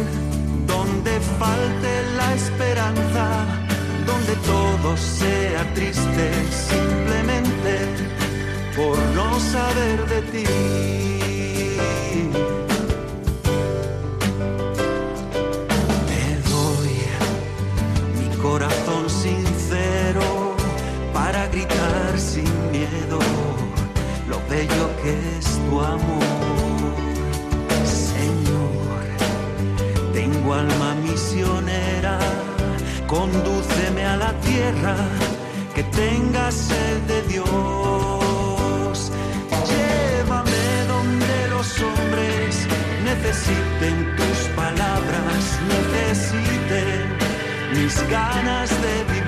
Donde 0.66 1.20
falte 1.38 1.92
la 2.16 2.34
esperanza, 2.34 3.46
donde 4.06 4.34
todo 4.46 4.96
sea 4.96 5.62
triste, 5.74 6.30
simplemente 6.50 7.72
por 8.76 8.98
no 9.14 9.38
saber 9.40 10.06
de 10.06 10.22
ti. 10.32 10.44
Te 16.08 16.24
doy 16.50 16.94
mi 18.18 18.36
corazón 18.36 19.08
sincero 19.08 20.54
para 21.12 21.46
gritar 21.48 22.18
sin 22.18 22.50
miedo 22.70 23.18
lo 24.28 24.40
bello 24.48 24.88
que 25.02 25.38
es 25.38 25.46
tu 25.68 25.80
amor. 25.80 26.41
Alma 30.54 30.94
misionera, 30.94 32.18
condúceme 33.06 34.04
a 34.04 34.16
la 34.16 34.32
tierra 34.40 34.96
que 35.74 35.82
tenga 35.84 36.50
sed 36.50 36.98
de 37.12 37.22
Dios. 37.22 39.12
Llévame 39.70 40.64
donde 40.88 41.48
los 41.48 41.68
hombres 41.80 42.66
necesiten 43.04 44.16
tus 44.16 44.38
palabras, 44.54 45.42
necesiten 45.74 47.02
mis 47.74 47.94
ganas 48.10 48.70
de 48.82 49.04
vivir. 49.04 49.21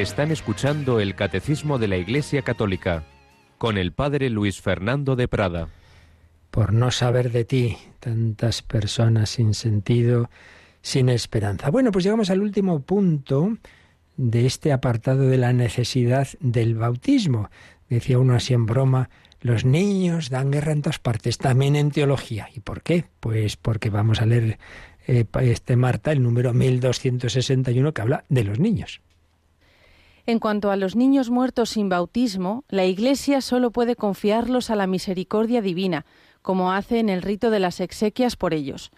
Están 0.00 0.30
escuchando 0.30 0.98
el 0.98 1.14
Catecismo 1.14 1.78
de 1.78 1.86
la 1.86 1.98
Iglesia 1.98 2.40
Católica 2.40 3.04
con 3.58 3.76
el 3.76 3.92
Padre 3.92 4.30
Luis 4.30 4.58
Fernando 4.62 5.14
de 5.14 5.28
Prada. 5.28 5.68
Por 6.50 6.72
no 6.72 6.90
saber 6.90 7.30
de 7.30 7.44
ti, 7.44 7.76
tantas 7.98 8.62
personas 8.62 9.28
sin 9.28 9.52
sentido, 9.52 10.30
sin 10.80 11.10
esperanza. 11.10 11.68
Bueno, 11.68 11.92
pues 11.92 12.02
llegamos 12.02 12.30
al 12.30 12.40
último 12.40 12.80
punto 12.80 13.58
de 14.16 14.46
este 14.46 14.72
apartado 14.72 15.28
de 15.28 15.36
la 15.36 15.52
necesidad 15.52 16.28
del 16.40 16.76
bautismo. 16.76 17.50
Decía 17.90 18.18
uno 18.18 18.34
así 18.34 18.54
en 18.54 18.64
broma, 18.64 19.10
los 19.42 19.66
niños 19.66 20.30
dan 20.30 20.50
guerra 20.50 20.72
en 20.72 20.80
todas 20.80 20.98
partes, 20.98 21.36
también 21.36 21.76
en 21.76 21.90
teología. 21.90 22.48
¿Y 22.54 22.60
por 22.60 22.80
qué? 22.80 23.04
Pues 23.20 23.58
porque 23.58 23.90
vamos 23.90 24.22
a 24.22 24.26
leer 24.26 24.58
eh, 25.06 25.26
este 25.42 25.76
Marta, 25.76 26.10
el 26.10 26.22
número 26.22 26.54
1261, 26.54 27.92
que 27.92 28.00
habla 28.00 28.24
de 28.30 28.44
los 28.44 28.58
niños. 28.58 29.02
En 30.26 30.38
cuanto 30.38 30.70
a 30.70 30.76
los 30.76 30.96
niños 30.96 31.30
muertos 31.30 31.70
sin 31.70 31.88
bautismo, 31.88 32.64
la 32.68 32.84
Iglesia 32.84 33.40
solo 33.40 33.70
puede 33.70 33.96
confiarlos 33.96 34.70
a 34.70 34.76
la 34.76 34.86
misericordia 34.86 35.62
divina, 35.62 36.04
como 36.42 36.72
hace 36.72 36.98
en 36.98 37.08
el 37.08 37.22
rito 37.22 37.50
de 37.50 37.60
las 37.60 37.80
exequias 37.80 38.36
por 38.36 38.54
ellos. 38.54 38.90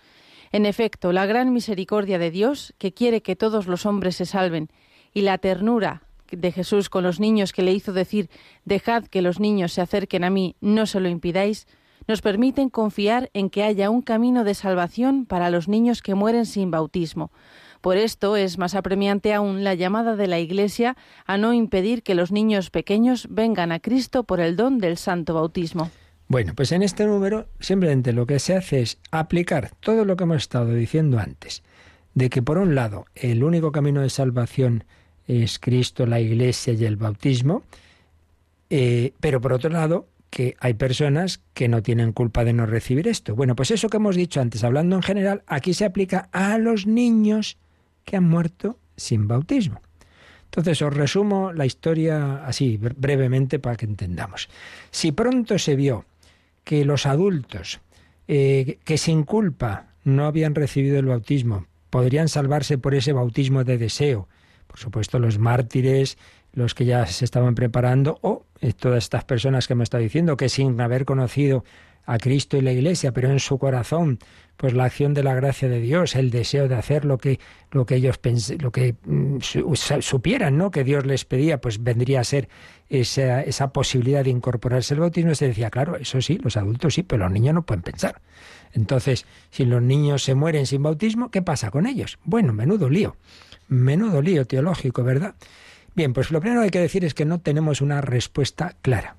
En 0.53 0.67
efecto, 0.67 1.13
la 1.13 1.27
gran 1.27 1.53
misericordia 1.53 2.19
de 2.19 2.31
Dios, 2.31 2.75
que 2.79 2.93
quiere 2.93 3.23
que 3.23 3.37
todos 3.37 3.67
los 3.67 3.87
hombres 3.87 4.17
se 4.17 4.27
salven, 4.27 4.69
y 5.15 5.23
la 5.23 5.39
ternura 5.39 6.03
de 6.31 6.53
Jesús 6.53 6.89
con 6.89 7.05
los 7.05 7.21
niños 7.21 7.53
que 7.53 7.63
le 7.63 7.73
hizo 7.73 7.93
decir 7.93 8.31
Dejad 8.65 9.05
que 9.05 9.23
los 9.23 9.39
niños 9.41 9.73
se 9.73 9.81
acerquen 9.81 10.25
a 10.25 10.31
mí, 10.31 10.57
no 10.61 10.87
se 10.87 11.01
lo 11.01 11.09
impidáis, 11.09 11.67
nos 12.09 12.21
permiten 12.21 12.69
confiar 12.69 13.31
en 13.33 13.51
que 13.51 13.63
haya 13.63 13.91
un 13.91 14.03
camino 14.03 14.45
de 14.45 14.55
salvación 14.55 15.27
para 15.27 15.51
los 15.51 15.69
niños 15.69 16.03
que 16.03 16.15
mueren 16.15 16.47
sin 16.47 16.71
bautismo. 16.71 17.31
Por 17.83 17.97
esto 17.97 18.37
es 18.37 18.59
más 18.59 18.77
apremiante 18.77 19.35
aún 19.35 19.65
la 19.65 19.75
llamada 19.75 20.15
de 20.15 20.29
la 20.29 20.39
Iglesia 20.39 20.97
a 21.27 21.37
no 21.37 21.53
impedir 21.53 22.05
que 22.05 22.15
los 22.15 22.31
niños 22.31 22.71
pequeños 22.71 23.27
vengan 23.29 23.73
a 23.73 23.81
Cristo 23.81 24.23
por 24.23 24.39
el 24.39 24.55
don 24.55 24.79
del 24.79 24.97
santo 24.97 25.35
bautismo. 25.35 25.91
Bueno, 26.29 26.55
pues 26.55 26.71
en 26.71 26.85
este 26.85 27.05
número 27.07 27.49
simplemente 27.59 28.13
lo 28.13 28.25
que 28.25 28.39
se 28.39 28.55
hace 28.55 28.83
es 28.83 28.99
aplicar 29.11 29.73
todo 29.81 30.05
lo 30.05 30.17
que 30.17 30.23
hemos 30.23 30.37
estado 30.37 30.73
diciendo 30.73 31.19
antes, 31.19 31.65
de 32.15 32.31
que 32.31 32.41
por 32.41 32.57
un 32.57 32.77
lado 32.77 33.07
el 33.17 33.43
único 33.43 33.73
camino 33.73 34.01
de 34.01 34.11
salvación 34.11 34.85
es 35.27 35.59
Cristo, 35.59 36.07
la 36.07 36.21
Iglesia 36.21 36.75
y 36.75 36.85
el 36.85 36.95
bautismo, 36.95 37.65
eh, 38.71 39.13
pero 39.19 39.41
por 39.41 39.55
otro 39.55 39.71
lado 39.71 40.07
que 40.31 40.55
hay 40.61 40.75
personas 40.75 41.41
que 41.53 41.67
no 41.67 41.83
tienen 41.83 42.13
culpa 42.13 42.45
de 42.45 42.53
no 42.53 42.65
recibir 42.65 43.09
esto. 43.09 43.35
Bueno, 43.35 43.57
pues 43.57 43.73
eso 43.73 43.89
que 43.89 43.97
hemos 43.97 44.15
dicho 44.15 44.41
antes, 44.41 44.63
hablando 44.63 44.95
en 44.95 45.03
general, 45.03 45.43
aquí 45.49 45.75
se 45.75 45.85
aplica 45.85 46.29
a 46.31 46.57
los 46.59 46.87
niños 46.87 47.59
que 48.05 48.17
han 48.17 48.25
muerto 48.25 48.79
sin 48.97 49.29
bautismo. 49.29 49.81
Entonces 50.45 50.83
os 50.83 50.93
resumo 50.93 51.53
la 51.53 51.65
historia 51.65 52.45
así 52.45 52.77
brevemente 52.77 53.59
para 53.59 53.77
que 53.77 53.87
entendamos. 53.87 54.49
Si 54.91 55.13
pronto 55.13 55.59
se 55.59 55.77
vio 55.77 56.05
que 56.65 56.85
los 56.85 57.07
adultos 57.07 57.81
eh, 58.29 58.79
que 58.85 58.99
sin 58.99 59.25
culpa 59.25 59.87
no 60.05 60.27
habían 60.27 60.55
recibido 60.55 60.99
el 60.99 61.07
bautismo 61.07 61.67
podrían 61.91 62.29
salvarse 62.29 62.79
por 62.79 62.95
ese 62.95 63.13
bautismo 63.13 63.65
de 63.65 63.79
deseo, 63.79 64.29
por 64.67 64.79
supuesto, 64.79 65.19
los 65.19 65.39
mártires, 65.39 66.17
los 66.55 66.75
que 66.75 66.87
ya 66.87 67.05
se 67.07 67.27
estaban 67.27 67.55
preparando, 67.55 68.19
o 68.23 68.47
eh, 68.61 68.73
todas 68.73 69.05
estas 69.05 69.25
personas 69.25 69.67
que 69.67 69.75
me 69.75 69.85
está 69.85 69.99
diciendo 69.99 70.37
que 70.37 70.49
sin 70.49 70.81
haber 70.81 71.05
conocido 71.05 71.65
a 72.07 72.19
Cristo 72.19 72.57
y 72.57 72.63
la 72.63 72.73
Iglesia, 72.73 73.13
pero 73.13 73.31
en 73.31 73.39
su 73.39 73.59
corazón, 73.59 74.19
pues 74.63 74.75
la 74.75 74.85
acción 74.85 75.13
de 75.13 75.25
la 75.25 75.35
gracia 75.35 75.69
de 75.69 75.81
Dios, 75.81 76.15
el 76.15 76.31
deseo 76.31 76.69
de 76.69 76.77
hacer 76.77 77.05
lo 77.05 77.19
que, 77.19 77.41
lo 77.73 77.85
que 77.85 77.97
ellos 77.97 78.21
lo 78.61 78.71
que 78.71 78.95
mm, 79.05 79.39
supieran, 79.41 80.57
¿no? 80.57 80.71
Que 80.71 80.85
Dios 80.85 81.05
les 81.05 81.25
pedía, 81.25 81.61
pues 81.61 81.83
vendría 81.83 82.21
a 82.21 82.25
ser 82.25 82.49
esa, 82.89 83.43
esa 83.43 83.73
posibilidad 83.73 84.23
de 84.23 84.31
incorporarse 84.31 84.95
al 84.95 85.01
bautismo. 85.01 85.35
Se 85.35 85.49
decía, 85.49 85.69
claro, 85.69 85.97
eso 85.97 86.21
sí, 86.21 86.39
los 86.41 86.57
adultos 86.57 86.95
sí, 86.95 87.03
pero 87.03 87.25
los 87.25 87.33
niños 87.33 87.57
no 87.57 87.63
pueden 87.63 87.83
pensar. 87.83 88.21
Entonces, 88.73 89.27
si 89.51 89.65
los 89.65 89.83
niños 89.83 90.23
se 90.23 90.37
mueren 90.37 90.65
sin 90.67 90.85
bautismo, 90.85 91.33
¿qué 91.33 91.43
pasa 91.43 91.73
con 91.73 91.89
ellos? 91.89 92.21
Bueno, 92.23 92.53
menudo 92.53 92.89
lío, 92.89 93.17
menudo 93.67 94.23
lío 94.23 94.47
teológico, 94.47 95.03
¿verdad? 95.03 95.35
Bien, 95.97 96.13
pues 96.13 96.31
lo 96.31 96.41
primero 96.41 96.61
que 96.61 96.67
hay 96.67 96.71
que 96.71 96.79
decir 96.79 97.05
es 97.05 97.15
que 97.15 97.25
no 97.25 97.41
tenemos 97.41 97.81
una 97.81 98.01
respuesta 98.01 98.77
clara. 98.81 99.17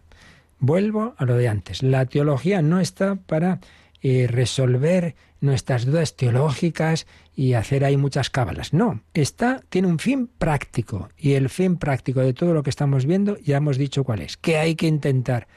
Vuelvo 0.59 1.15
a 1.17 1.25
lo 1.25 1.35
de 1.35 1.49
antes. 1.49 1.83
La 1.83 2.05
teología 2.05 2.61
no 2.61 2.79
está 2.79 3.15
para 3.15 3.59
eh, 4.05 4.27
resolver 4.29 5.15
nuestras 5.43 5.85
dudas 5.85 6.15
teológicas 6.15 7.05
y 7.35 7.53
hacer 7.53 7.83
ahí 7.83 7.97
muchas 7.97 8.29
cábalas. 8.29 8.73
No, 8.73 9.01
está, 9.13 9.61
tiene 9.69 9.89
un 9.89 9.99
fin 9.99 10.27
práctico. 10.27 11.09
Y 11.17 11.33
el 11.33 11.49
fin 11.49 11.77
práctico 11.77 12.21
de 12.21 12.33
todo 12.33 12.53
lo 12.53 12.63
que 12.63 12.69
estamos 12.69 13.05
viendo 13.05 13.37
ya 13.39 13.57
hemos 13.57 13.77
dicho 13.77 14.03
cuál 14.05 14.21
es. 14.21 14.37
Que 14.37 14.57
hay 14.57 14.75
que 14.75 14.87
intentar 14.87 15.47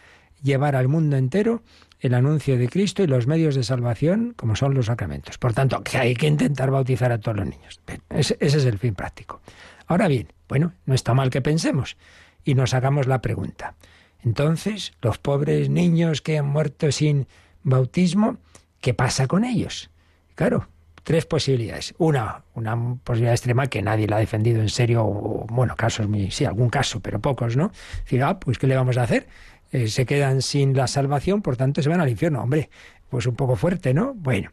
llevar 0.42 0.74
al 0.74 0.88
mundo 0.88 1.16
entero 1.16 1.62
el 2.00 2.14
anuncio 2.14 2.58
de 2.58 2.68
Cristo 2.68 3.02
y 3.02 3.06
los 3.06 3.26
medios 3.26 3.54
de 3.54 3.62
salvación, 3.62 4.34
como 4.36 4.56
son 4.56 4.74
los 4.74 4.86
sacramentos. 4.86 5.38
Por 5.38 5.54
tanto, 5.54 5.82
que 5.82 5.98
hay 5.98 6.14
que 6.14 6.26
intentar 6.26 6.70
bautizar 6.70 7.12
a 7.12 7.18
todos 7.18 7.36
los 7.36 7.46
niños. 7.46 7.80
ese 8.10 8.36
es 8.40 8.64
el 8.64 8.78
fin 8.78 8.94
práctico. 8.94 9.40
Ahora 9.86 10.08
bien, 10.08 10.32
bueno, 10.48 10.72
no 10.84 10.94
está 10.94 11.14
mal 11.14 11.30
que 11.30 11.40
pensemos 11.40 11.96
y 12.44 12.54
nos 12.54 12.74
hagamos 12.74 13.06
la 13.06 13.22
pregunta. 13.22 13.76
Entonces, 14.24 14.94
los 15.00 15.18
pobres 15.18 15.70
niños 15.70 16.22
que 16.22 16.38
han 16.38 16.46
muerto 16.46 16.90
sin 16.90 17.28
bautismo, 17.62 18.38
¿qué 18.80 18.94
pasa 18.94 19.26
con 19.26 19.44
ellos? 19.44 19.90
Claro, 20.34 20.68
tres 21.02 21.26
posibilidades. 21.26 21.94
Una, 21.98 22.42
una 22.54 22.96
posibilidad 23.04 23.34
extrema 23.34 23.68
que 23.68 23.82
nadie 23.82 24.06
la 24.06 24.16
ha 24.16 24.20
defendido 24.20 24.60
en 24.60 24.68
serio, 24.68 25.04
o, 25.04 25.46
bueno, 25.48 25.76
casos, 25.76 26.06
sí, 26.30 26.44
algún 26.44 26.70
caso, 26.70 27.00
pero 27.00 27.20
pocos, 27.20 27.56
¿no? 27.56 27.72
Decir, 28.04 28.22
ah, 28.22 28.38
pues 28.38 28.58
¿qué 28.58 28.66
le 28.66 28.76
vamos 28.76 28.96
a 28.96 29.02
hacer? 29.02 29.26
Eh, 29.72 29.88
se 29.88 30.06
quedan 30.06 30.42
sin 30.42 30.76
la 30.76 30.86
salvación, 30.86 31.42
por 31.42 31.56
tanto 31.56 31.82
se 31.82 31.88
van 31.88 32.00
al 32.00 32.08
infierno. 32.08 32.42
Hombre, 32.42 32.70
pues 33.08 33.26
un 33.26 33.36
poco 33.36 33.56
fuerte, 33.56 33.94
¿no? 33.94 34.14
Bueno. 34.14 34.50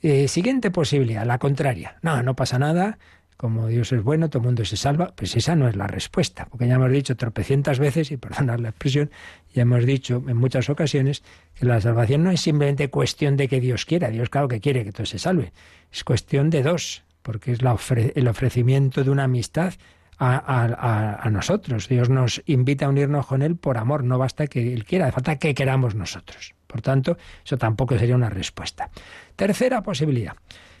Eh, 0.00 0.28
siguiente 0.28 0.70
posibilidad, 0.70 1.26
la 1.26 1.38
contraria. 1.38 1.96
No, 2.02 2.22
no 2.22 2.36
pasa 2.36 2.58
nada, 2.58 2.98
como 3.38 3.68
Dios 3.68 3.92
es 3.92 4.02
bueno, 4.02 4.28
todo 4.28 4.40
el 4.40 4.46
mundo 4.46 4.64
se 4.64 4.76
salva, 4.76 5.14
pues 5.14 5.36
esa 5.36 5.54
no 5.54 5.68
es 5.68 5.76
la 5.76 5.86
respuesta, 5.86 6.46
porque 6.50 6.66
ya 6.66 6.74
hemos 6.74 6.90
dicho 6.90 7.16
tropecientas 7.16 7.78
veces, 7.78 8.10
y 8.10 8.16
perdonad 8.16 8.58
la 8.58 8.70
expresión, 8.70 9.12
ya 9.54 9.62
hemos 9.62 9.86
dicho 9.86 10.24
en 10.26 10.36
muchas 10.36 10.68
ocasiones 10.68 11.22
que 11.54 11.64
la 11.64 11.80
salvación 11.80 12.24
no 12.24 12.32
es 12.32 12.40
simplemente 12.40 12.90
cuestión 12.90 13.36
de 13.36 13.46
que 13.46 13.60
Dios 13.60 13.84
quiera, 13.84 14.10
Dios 14.10 14.28
claro 14.28 14.48
que 14.48 14.60
quiere 14.60 14.84
que 14.84 14.90
todo 14.90 15.06
se 15.06 15.20
salve, 15.20 15.52
es 15.92 16.02
cuestión 16.02 16.50
de 16.50 16.64
dos, 16.64 17.04
porque 17.22 17.52
es 17.52 17.60
el 18.16 18.26
ofrecimiento 18.26 19.04
de 19.04 19.10
una 19.10 19.24
amistad 19.24 19.74
a, 20.18 21.20
a, 21.22 21.30
nosotros. 21.30 21.88
Dios 21.88 22.10
nos 22.10 22.42
invita 22.46 22.86
a 22.86 22.88
unirnos 22.88 23.24
con 23.26 23.42
Él 23.42 23.54
por 23.54 23.78
amor, 23.78 24.02
no 24.02 24.18
basta 24.18 24.48
que 24.48 24.72
Él 24.72 24.84
quiera, 24.84 25.12
falta 25.12 25.36
que 25.36 25.54
queramos 25.54 25.94
nosotros. 25.94 26.56
Por 26.66 26.82
tanto, 26.82 27.16
eso 27.44 27.56
tampoco 27.56 27.96
sería 27.96 28.16
una 28.16 28.30
respuesta. 28.30 28.90
Tercera 29.36 29.80
posibilidad, 29.82 30.34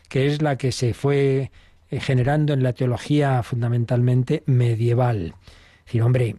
que 0.08 0.26
es 0.26 0.42
la 0.42 0.56
que 0.56 0.72
se 0.72 0.92
fue 0.92 1.52
generando 1.90 2.52
en 2.52 2.62
la 2.62 2.72
teología 2.72 3.42
fundamentalmente 3.42 4.42
medieval. 4.46 5.34
Es 5.78 5.84
decir, 5.86 6.02
hombre, 6.02 6.36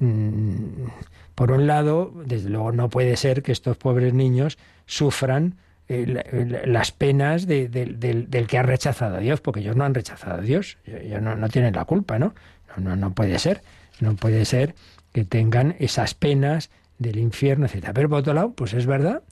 mm, 0.00 0.86
por 1.34 1.52
un 1.52 1.66
lado, 1.66 2.12
desde 2.26 2.50
luego 2.50 2.72
no 2.72 2.88
puede 2.88 3.16
ser 3.16 3.42
que 3.42 3.52
estos 3.52 3.76
pobres 3.76 4.12
niños 4.12 4.58
sufran 4.86 5.54
eh, 5.88 6.62
las 6.66 6.90
penas 6.92 7.46
del, 7.46 8.46
que 8.48 8.58
ha 8.58 8.62
rechazado 8.62 9.16
a 9.16 9.20
Dios, 9.20 9.40
porque 9.40 9.60
ellos 9.60 9.76
no 9.76 9.84
han 9.84 9.94
rechazado 9.94 10.40
a 10.40 10.42
Dios, 10.42 10.78
ellos 10.84 11.22
no, 11.22 11.48
tienen 11.48 11.74
la 11.74 11.84
culpa, 11.84 12.18
¿no? 12.18 12.34
¿no? 12.76 12.96
No, 12.96 13.14
puede 13.14 13.38
ser, 13.38 13.62
no 14.00 14.16
puede 14.16 14.44
ser 14.44 14.74
que 15.12 15.24
tengan 15.24 15.76
esas 15.78 16.14
penas 16.14 16.70
del 16.98 17.18
infierno, 17.18 17.66
etc. 17.66 17.90
Pero 17.94 18.08
por 18.08 18.18
otro 18.18 18.34
lado, 18.34 18.52
pues 18.52 18.74
es 18.74 18.86
verdad 18.86 19.22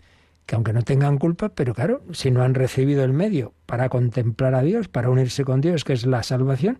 que 0.46 0.54
aunque 0.54 0.72
no 0.72 0.82
tengan 0.82 1.18
culpa, 1.18 1.50
pero 1.50 1.74
claro, 1.74 2.02
si 2.12 2.30
no 2.30 2.42
han 2.42 2.54
recibido 2.54 3.04
el 3.04 3.12
medio 3.12 3.52
para 3.66 3.88
contemplar 3.88 4.54
a 4.54 4.62
Dios, 4.62 4.88
para 4.88 5.10
unirse 5.10 5.44
con 5.44 5.60
Dios, 5.60 5.84
que 5.84 5.92
es 5.92 6.06
la 6.06 6.22
salvación, 6.22 6.78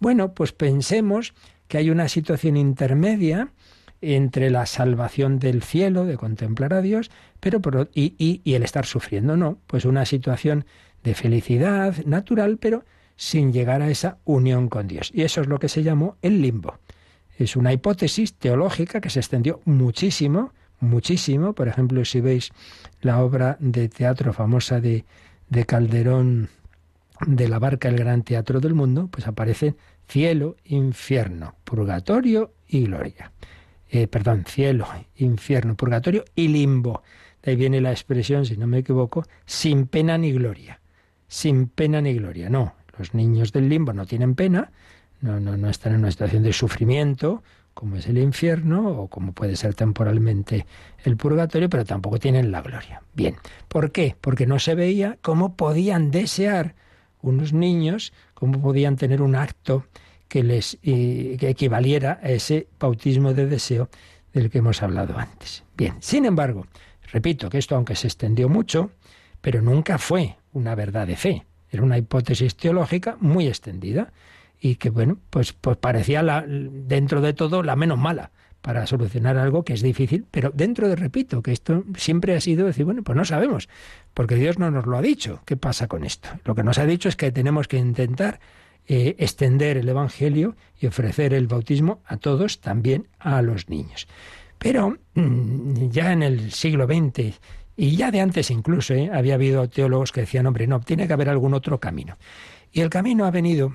bueno, 0.00 0.32
pues 0.32 0.52
pensemos 0.52 1.34
que 1.68 1.78
hay 1.78 1.90
una 1.90 2.08
situación 2.08 2.56
intermedia 2.56 3.52
entre 4.00 4.50
la 4.50 4.66
salvación 4.66 5.38
del 5.38 5.62
cielo, 5.62 6.04
de 6.04 6.16
contemplar 6.16 6.74
a 6.74 6.82
Dios, 6.82 7.10
pero 7.40 7.60
y, 7.94 8.40
y 8.44 8.54
el 8.54 8.62
estar 8.62 8.86
sufriendo, 8.86 9.36
no, 9.36 9.58
pues 9.66 9.84
una 9.84 10.04
situación 10.04 10.66
de 11.02 11.14
felicidad 11.14 11.96
natural, 12.04 12.58
pero 12.58 12.84
sin 13.16 13.52
llegar 13.52 13.82
a 13.82 13.90
esa 13.90 14.18
unión 14.24 14.68
con 14.68 14.88
Dios. 14.88 15.10
Y 15.14 15.22
eso 15.22 15.40
es 15.40 15.46
lo 15.46 15.58
que 15.58 15.68
se 15.68 15.82
llamó 15.82 16.16
el 16.22 16.42
limbo. 16.42 16.78
Es 17.38 17.56
una 17.56 17.72
hipótesis 17.72 18.34
teológica 18.34 19.00
que 19.00 19.10
se 19.10 19.20
extendió 19.20 19.60
muchísimo, 19.64 20.52
muchísimo. 20.80 21.52
Por 21.52 21.68
ejemplo, 21.68 22.04
si 22.04 22.20
veis 22.20 22.50
la 23.00 23.22
obra 23.22 23.56
de 23.60 23.88
teatro 23.88 24.32
famosa 24.32 24.80
de, 24.80 25.04
de 25.48 25.64
Calderón 25.66 26.48
de 27.26 27.48
la 27.48 27.58
barca 27.58 27.88
El 27.88 27.96
Gran 27.96 28.22
Teatro 28.22 28.60
del 28.60 28.74
Mundo, 28.74 29.08
pues 29.10 29.26
aparecen 29.26 29.76
cielo, 30.08 30.56
infierno, 30.64 31.54
purgatorio 31.64 32.52
y 32.68 32.84
gloria. 32.84 33.32
Eh, 33.88 34.08
perdón, 34.08 34.44
cielo, 34.46 34.88
infierno, 35.16 35.76
purgatorio 35.76 36.24
y 36.34 36.48
limbo. 36.48 37.02
De 37.42 37.52
ahí 37.52 37.56
viene 37.56 37.80
la 37.80 37.92
expresión, 37.92 38.46
si 38.46 38.56
no 38.56 38.66
me 38.66 38.78
equivoco, 38.78 39.24
sin 39.46 39.86
pena 39.86 40.18
ni 40.18 40.32
gloria. 40.32 40.80
Sin 41.28 41.68
pena 41.68 42.00
ni 42.00 42.14
gloria. 42.14 42.50
No, 42.50 42.74
los 42.98 43.14
niños 43.14 43.52
del 43.52 43.68
limbo 43.68 43.92
no 43.92 44.06
tienen 44.06 44.34
pena, 44.34 44.72
no, 45.20 45.40
no, 45.40 45.56
no 45.56 45.68
están 45.68 45.94
en 45.94 46.00
una 46.00 46.10
situación 46.10 46.42
de 46.42 46.52
sufrimiento 46.52 47.42
como 47.74 47.96
es 47.96 48.06
el 48.06 48.18
infierno 48.18 48.88
o 48.88 49.08
como 49.08 49.32
puede 49.32 49.56
ser 49.56 49.74
temporalmente 49.74 50.66
el 51.04 51.16
purgatorio, 51.16 51.68
pero 51.68 51.84
tampoco 51.84 52.18
tienen 52.18 52.50
la 52.50 52.62
gloria. 52.62 53.02
Bien, 53.14 53.36
¿por 53.68 53.90
qué? 53.90 54.16
Porque 54.20 54.46
no 54.46 54.58
se 54.58 54.74
veía 54.74 55.18
cómo 55.20 55.56
podían 55.56 56.10
desear 56.10 56.74
unos 57.20 57.52
niños, 57.52 58.12
cómo 58.34 58.60
podían 58.60 58.96
tener 58.96 59.20
un 59.20 59.34
acto 59.34 59.86
que 60.28 60.42
les 60.42 60.78
que 60.82 61.48
equivaliera 61.48 62.20
a 62.22 62.30
ese 62.30 62.68
bautismo 62.78 63.34
de 63.34 63.46
deseo 63.46 63.88
del 64.32 64.50
que 64.50 64.58
hemos 64.58 64.82
hablado 64.82 65.18
antes. 65.18 65.64
Bien, 65.76 65.94
sin 66.00 66.24
embargo, 66.24 66.66
repito 67.12 67.48
que 67.48 67.58
esto 67.58 67.76
aunque 67.76 67.96
se 67.96 68.06
extendió 68.06 68.48
mucho, 68.48 68.90
pero 69.40 69.62
nunca 69.62 69.98
fue 69.98 70.36
una 70.52 70.74
verdad 70.74 71.06
de 71.06 71.16
fe, 71.16 71.46
era 71.70 71.82
una 71.82 71.98
hipótesis 71.98 72.56
teológica 72.56 73.16
muy 73.20 73.46
extendida 73.46 74.12
y 74.64 74.76
que 74.76 74.88
bueno, 74.88 75.18
pues, 75.28 75.52
pues 75.52 75.76
parecía 75.76 76.22
la, 76.22 76.42
dentro 76.48 77.20
de 77.20 77.34
todo 77.34 77.62
la 77.62 77.76
menos 77.76 77.98
mala 77.98 78.30
para 78.62 78.86
solucionar 78.86 79.36
algo 79.36 79.62
que 79.62 79.74
es 79.74 79.82
difícil, 79.82 80.24
pero 80.30 80.50
dentro 80.54 80.88
de, 80.88 80.96
repito, 80.96 81.42
que 81.42 81.52
esto 81.52 81.84
siempre 81.98 82.34
ha 82.34 82.40
sido 82.40 82.64
decir, 82.64 82.86
bueno, 82.86 83.02
pues 83.02 83.14
no 83.14 83.26
sabemos, 83.26 83.68
porque 84.14 84.36
Dios 84.36 84.58
no 84.58 84.70
nos 84.70 84.86
lo 84.86 84.96
ha 84.96 85.02
dicho, 85.02 85.42
¿qué 85.44 85.58
pasa 85.58 85.86
con 85.86 86.02
esto? 86.02 86.30
Lo 86.46 86.54
que 86.54 86.64
nos 86.64 86.78
ha 86.78 86.86
dicho 86.86 87.10
es 87.10 87.16
que 87.16 87.30
tenemos 87.30 87.68
que 87.68 87.76
intentar 87.76 88.40
eh, 88.86 89.16
extender 89.18 89.76
el 89.76 89.86
Evangelio 89.86 90.56
y 90.80 90.86
ofrecer 90.86 91.34
el 91.34 91.46
bautismo 91.46 92.00
a 92.06 92.16
todos, 92.16 92.62
también 92.62 93.08
a 93.18 93.42
los 93.42 93.68
niños. 93.68 94.08
Pero 94.56 94.96
mm, 95.12 95.90
ya 95.90 96.10
en 96.10 96.22
el 96.22 96.52
siglo 96.52 96.86
XX 96.86 97.38
y 97.76 97.96
ya 97.96 98.10
de 98.10 98.22
antes 98.22 98.50
incluso, 98.50 98.94
eh, 98.94 99.10
había 99.12 99.34
habido 99.34 99.68
teólogos 99.68 100.10
que 100.10 100.22
decían, 100.22 100.46
hombre, 100.46 100.66
no, 100.66 100.80
tiene 100.80 101.06
que 101.06 101.12
haber 101.12 101.28
algún 101.28 101.52
otro 101.52 101.78
camino. 101.80 102.16
Y 102.72 102.80
el 102.80 102.88
camino 102.88 103.26
ha 103.26 103.30
venido 103.30 103.74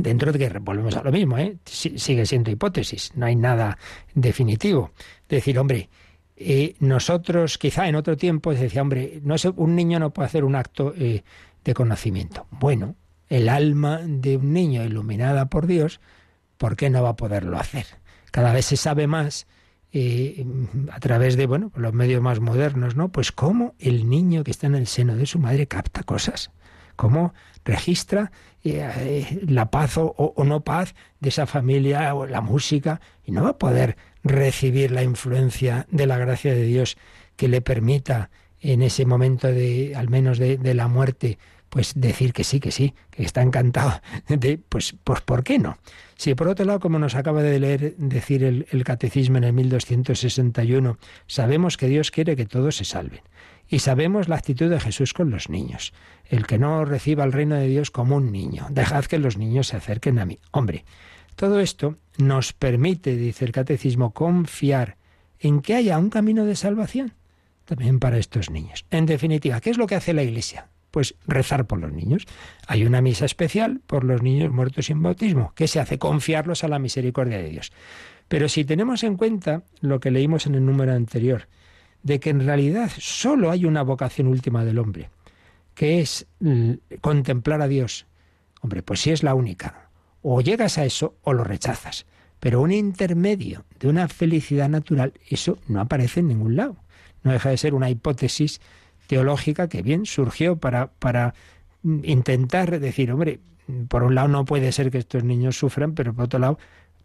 Dentro 0.00 0.32
de 0.32 0.38
que 0.38 0.58
volvemos 0.58 0.96
a 0.96 1.02
lo 1.02 1.12
mismo, 1.12 1.38
¿eh? 1.38 1.56
sigue 1.64 2.26
siendo 2.26 2.50
hipótesis, 2.50 3.12
no 3.14 3.26
hay 3.26 3.36
nada 3.36 3.78
definitivo. 4.14 4.92
Decir, 5.28 5.58
hombre, 5.58 5.88
eh, 6.36 6.76
nosotros 6.78 7.58
quizá 7.58 7.88
en 7.88 7.96
otro 7.96 8.16
tiempo 8.16 8.54
decía, 8.54 8.82
hombre, 8.82 9.20
no 9.24 9.34
un 9.56 9.74
niño 9.74 9.98
no 9.98 10.10
puede 10.10 10.26
hacer 10.26 10.44
un 10.44 10.54
acto 10.54 10.94
eh, 10.96 11.22
de 11.64 11.74
conocimiento. 11.74 12.46
Bueno, 12.50 12.94
el 13.28 13.48
alma 13.48 14.00
de 14.04 14.36
un 14.36 14.52
niño 14.52 14.84
iluminada 14.84 15.46
por 15.46 15.66
Dios, 15.66 16.00
¿por 16.56 16.76
qué 16.76 16.90
no 16.90 17.02
va 17.02 17.10
a 17.10 17.16
poderlo 17.16 17.58
hacer? 17.58 17.86
Cada 18.30 18.52
vez 18.52 18.66
se 18.66 18.76
sabe 18.76 19.06
más 19.06 19.46
eh, 19.92 20.44
a 20.92 21.00
través 21.00 21.36
de 21.36 21.46
bueno 21.46 21.72
los 21.74 21.92
medios 21.92 22.22
más 22.22 22.40
modernos, 22.40 22.94
¿no? 22.94 23.08
Pues 23.08 23.32
cómo 23.32 23.74
el 23.78 24.08
niño 24.08 24.44
que 24.44 24.50
está 24.50 24.66
en 24.66 24.74
el 24.74 24.86
seno 24.86 25.16
de 25.16 25.26
su 25.26 25.38
madre 25.38 25.66
capta 25.66 26.02
cosas, 26.02 26.50
cómo 26.98 27.32
registra 27.64 28.32
eh, 28.64 29.38
la 29.46 29.70
paz 29.70 29.94
o, 29.96 30.34
no 30.44 30.60
paz 30.62 30.96
de 31.20 31.28
esa 31.28 31.46
familia 31.46 32.12
o 32.14 32.26
la 32.26 32.40
música 32.40 33.00
y 33.24 33.30
no 33.30 33.44
va 33.44 33.50
a 33.50 33.58
poder 33.58 33.96
recibir 34.24 34.90
la 34.90 35.04
influencia 35.04 35.86
de 35.92 36.06
la 36.06 36.18
gracia 36.18 36.52
de 36.52 36.64
Dios 36.64 36.98
que 37.36 37.46
le 37.46 37.60
permita 37.60 38.30
en 38.60 38.82
ese 38.82 39.06
momento 39.06 39.46
de 39.46 39.94
al 39.94 40.08
menos 40.08 40.38
de, 40.38 40.58
la 40.74 40.88
muerte 40.88 41.38
pues 41.68 41.92
decir 41.94 42.32
que 42.32 42.42
sí, 42.42 42.58
que 42.58 42.72
sí, 42.72 42.94
que 43.10 43.22
está 43.22 43.42
encantado 43.42 44.00
de, 44.28 44.58
pues, 44.58 44.96
pues 45.04 45.20
¿por 45.20 45.44
qué 45.44 45.60
no? 45.60 45.78
Si 46.16 46.34
por 46.34 46.48
otro 46.48 46.64
lado, 46.64 46.80
como 46.80 46.98
nos 46.98 47.14
acaba 47.14 47.44
de 47.44 47.60
leer 47.60 47.94
decir 47.96 48.42
el, 48.42 48.66
el 48.72 48.82
catecismo 48.82 49.38
en 49.38 49.44
el 49.44 49.52
1261, 49.52 50.98
sabemos 51.28 51.76
que 51.76 51.86
Dios 51.86 52.10
quiere 52.10 52.34
que 52.34 52.46
todos 52.46 52.74
se 52.76 52.84
salven. 52.84 53.20
Y 53.68 53.80
sabemos 53.80 54.28
la 54.28 54.36
actitud 54.36 54.70
de 54.70 54.80
Jesús 54.80 55.12
con 55.12 55.30
los 55.30 55.50
niños. 55.50 55.92
El 56.24 56.46
que 56.46 56.58
no 56.58 56.84
reciba 56.84 57.24
el 57.24 57.32
reino 57.32 57.56
de 57.56 57.68
Dios 57.68 57.90
como 57.90 58.16
un 58.16 58.32
niño. 58.32 58.66
Dejad 58.70 59.04
que 59.04 59.18
los 59.18 59.36
niños 59.36 59.68
se 59.68 59.76
acerquen 59.76 60.18
a 60.18 60.24
mí. 60.24 60.38
Hombre, 60.50 60.84
todo 61.36 61.60
esto 61.60 61.96
nos 62.16 62.52
permite, 62.52 63.16
dice 63.16 63.44
el 63.44 63.52
catecismo, 63.52 64.12
confiar 64.12 64.96
en 65.38 65.60
que 65.60 65.74
haya 65.74 65.98
un 65.98 66.10
camino 66.10 66.44
de 66.44 66.56
salvación 66.56 67.12
también 67.68 68.00
para 68.00 68.18
estos 68.18 68.50
niños. 68.50 68.86
En 68.90 69.04
definitiva, 69.04 69.60
¿qué 69.60 69.70
es 69.70 69.76
lo 69.76 69.86
que 69.86 69.94
hace 69.94 70.14
la 70.14 70.22
Iglesia? 70.22 70.68
Pues 70.90 71.14
rezar 71.26 71.66
por 71.66 71.78
los 71.78 71.92
niños. 71.92 72.24
Hay 72.66 72.86
una 72.86 73.02
misa 73.02 73.26
especial 73.26 73.82
por 73.86 74.04
los 74.04 74.22
niños 74.22 74.50
muertos 74.50 74.86
sin 74.86 75.02
bautismo. 75.02 75.52
¿Qué 75.54 75.68
se 75.68 75.78
hace? 75.78 75.98
Confiarlos 75.98 76.64
a 76.64 76.68
la 76.68 76.78
misericordia 76.78 77.36
de 77.36 77.50
Dios. 77.50 77.72
Pero 78.26 78.48
si 78.48 78.64
tenemos 78.64 79.04
en 79.04 79.16
cuenta 79.16 79.62
lo 79.80 80.00
que 80.00 80.10
leímos 80.10 80.46
en 80.46 80.54
el 80.54 80.64
número 80.64 80.94
anterior, 80.94 81.46
de 82.02 82.20
que 82.20 82.30
en 82.30 82.44
realidad 82.44 82.90
solo 82.98 83.50
hay 83.50 83.64
una 83.64 83.82
vocación 83.82 84.28
última 84.28 84.64
del 84.64 84.78
hombre, 84.78 85.10
que 85.74 86.00
es 86.00 86.26
contemplar 87.00 87.62
a 87.62 87.68
Dios. 87.68 88.06
Hombre, 88.60 88.82
pues 88.82 89.00
si 89.00 89.10
es 89.10 89.22
la 89.22 89.34
única, 89.34 89.90
o 90.22 90.40
llegas 90.40 90.78
a 90.78 90.84
eso 90.84 91.16
o 91.22 91.32
lo 91.32 91.44
rechazas. 91.44 92.06
Pero 92.40 92.60
un 92.60 92.72
intermedio 92.72 93.64
de 93.80 93.88
una 93.88 94.08
felicidad 94.08 94.68
natural, 94.68 95.12
eso 95.28 95.58
no 95.66 95.80
aparece 95.80 96.20
en 96.20 96.28
ningún 96.28 96.56
lado. 96.56 96.76
No 97.22 97.32
deja 97.32 97.50
de 97.50 97.56
ser 97.56 97.74
una 97.74 97.90
hipótesis 97.90 98.60
teológica 99.06 99.68
que 99.68 99.82
bien 99.82 100.06
surgió 100.06 100.56
para, 100.56 100.92
para 100.98 101.34
intentar 101.82 102.78
decir, 102.78 103.10
hombre, 103.10 103.40
por 103.88 104.02
un 104.02 104.14
lado 104.14 104.28
no 104.28 104.44
puede 104.44 104.72
ser 104.72 104.90
que 104.90 104.98
estos 104.98 105.24
niños 105.24 105.58
sufran, 105.58 105.94
pero 105.94 106.14
por 106.14 106.26
otro 106.26 106.38
lado 106.38 106.58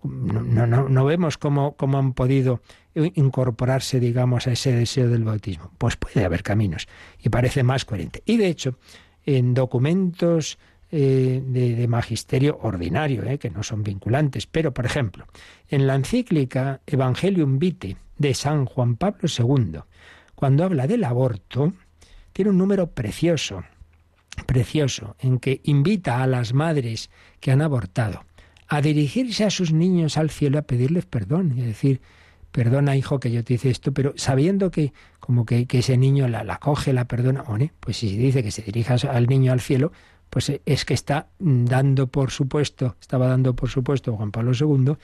no, 0.03 0.67
no, 0.67 0.89
no 0.89 1.05
vemos 1.05 1.37
cómo, 1.37 1.75
cómo, 1.75 1.97
han 1.97 2.13
podido 2.13 2.61
incorporarse, 2.95 3.99
digamos, 3.99 4.47
a 4.47 4.51
ese 4.51 4.71
deseo 4.71 5.09
del 5.09 5.23
bautismo. 5.23 5.71
Pues 5.77 5.95
puede 5.95 6.25
haber 6.25 6.43
caminos 6.43 6.87
y 7.19 7.29
parece 7.29 7.63
más 7.63 7.85
coherente. 7.85 8.21
Y 8.25 8.37
de 8.37 8.47
hecho, 8.47 8.77
en 9.25 9.53
documentos 9.53 10.57
eh, 10.91 11.41
de, 11.43 11.87
magisterio 11.87 12.59
ordinario, 12.61 13.23
eh, 13.23 13.39
que 13.39 13.49
no 13.49 13.63
son 13.63 13.81
vinculantes, 13.81 14.45
pero 14.45 14.73
por 14.73 14.85
ejemplo, 14.85 15.25
en 15.69 15.87
la 15.87 15.95
encíclica 15.95 16.81
Evangelium 16.85 17.57
Vitae 17.57 17.97
de 18.17 18.33
San 18.35 18.65
Juan 18.65 18.95
Pablo 18.97 19.27
II, 19.27 19.79
cuando 20.35 20.63
habla 20.63 20.85
del 20.85 21.03
aborto, 21.03 21.73
tiene 22.31 22.51
un 22.51 22.59
número 22.59 22.91
precioso, 22.91 23.63
precioso, 24.45 25.15
en 25.19 25.39
que 25.39 25.61
invita 25.63 26.21
a 26.21 26.27
las 26.27 26.53
madres 26.53 27.09
que 27.39 27.51
han 27.51 27.63
abortado 27.63 28.23
a 28.75 28.81
dirigirse 28.81 29.43
a 29.43 29.51
sus 29.51 29.71
niños 29.71 30.17
al 30.17 30.31
cielo 30.31 30.57
a 30.57 30.63
pedirles 30.63 31.05
perdón, 31.05 31.53
y 31.55 31.61
decir, 31.61 32.01
perdona 32.51 32.95
hijo 32.95 33.19
que 33.19 33.31
yo 33.31 33.43
te 33.43 33.53
hice 33.53 33.69
esto, 33.69 33.91
pero 33.91 34.13
sabiendo 34.15 34.71
que 34.71 34.93
como 35.19 35.45
que, 35.45 35.67
ese 35.69 35.95
niño 35.95 36.27
la, 36.27 36.43
la, 36.43 36.57
coge, 36.57 36.91
la 36.91 37.05
perdona, 37.05 37.43
pues 37.79 37.97
si 37.97 38.17
dice 38.17 38.41
que 38.41 38.49
se 38.49 38.63
dirija 38.63 38.95
al 39.11 39.27
niño 39.27 39.51
al 39.51 39.61
cielo, 39.61 39.91
pues 40.31 40.51
es 40.65 40.85
que 40.85 40.95
está 40.95 41.27
dando 41.37 42.07
por 42.07 42.31
supuesto, 42.31 42.95
estaba 42.99 43.27
dando 43.27 43.55
por 43.55 43.69
supuesto 43.69 44.15
Juan 44.15 44.31
Pablo 44.31 44.53
II, 44.59 44.95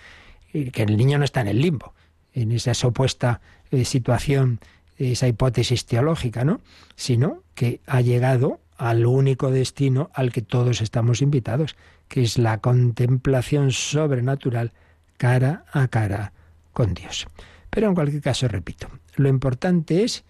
eh, 0.54 0.72
que 0.72 0.82
el 0.82 0.98
niño 0.98 1.20
no 1.20 1.26
está 1.26 1.42
en 1.42 1.50
el 1.50 1.62
limbo, 1.62 1.94
en 2.34 2.52
esa 2.52 2.74
supuesta 2.74 3.40
eh, 3.70 3.86
situación, 3.86 4.60
esa 4.98 5.28
hipótesis 5.28 5.86
teológica, 5.86 6.44
¿no? 6.44 6.60
Sino 6.96 7.44
que 7.54 7.82
ha 7.86 8.02
llegado 8.02 8.60
al 8.80 9.06
único 9.06 9.52
destino 9.52 10.10
al 10.14 10.32
que 10.32 10.42
todos 10.42 10.82
estamos 10.82 11.22
invitados, 11.22 11.76
que 12.08 12.24
es 12.24 12.38
la 12.38 12.60
contemplación 12.60 13.72
sobrenatural 13.72 14.72
cara 15.18 15.66
a 15.72 15.88
cara 15.90 16.34
con 16.74 16.96
Dios. 16.96 17.28
Pero 17.70 17.88
en 17.88 17.94
cualquier 17.94 18.22
caso, 18.22 18.48
repito, 18.48 18.88
lo 19.16 19.30
importante 19.30 20.04
es 20.04 20.24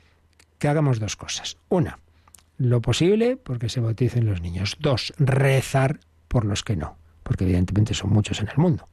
que 0.58 0.68
hagamos 0.68 1.00
dos 1.00 1.16
cosas. 1.16 1.58
Una, 1.70 2.00
lo 2.58 2.82
posible 2.82 3.38
porque 3.38 3.70
se 3.70 3.80
bauticen 3.80 4.26
los 4.26 4.42
niños. 4.42 4.76
Dos, 4.80 5.14
rezar 5.18 6.00
por 6.28 6.44
los 6.44 6.64
que 6.64 6.76
no, 6.76 6.98
porque 7.24 7.46
evidentemente 7.46 7.94
son 7.94 8.10
muchos 8.10 8.42
en 8.42 8.50
el 8.50 8.58
mundo. 8.58 8.90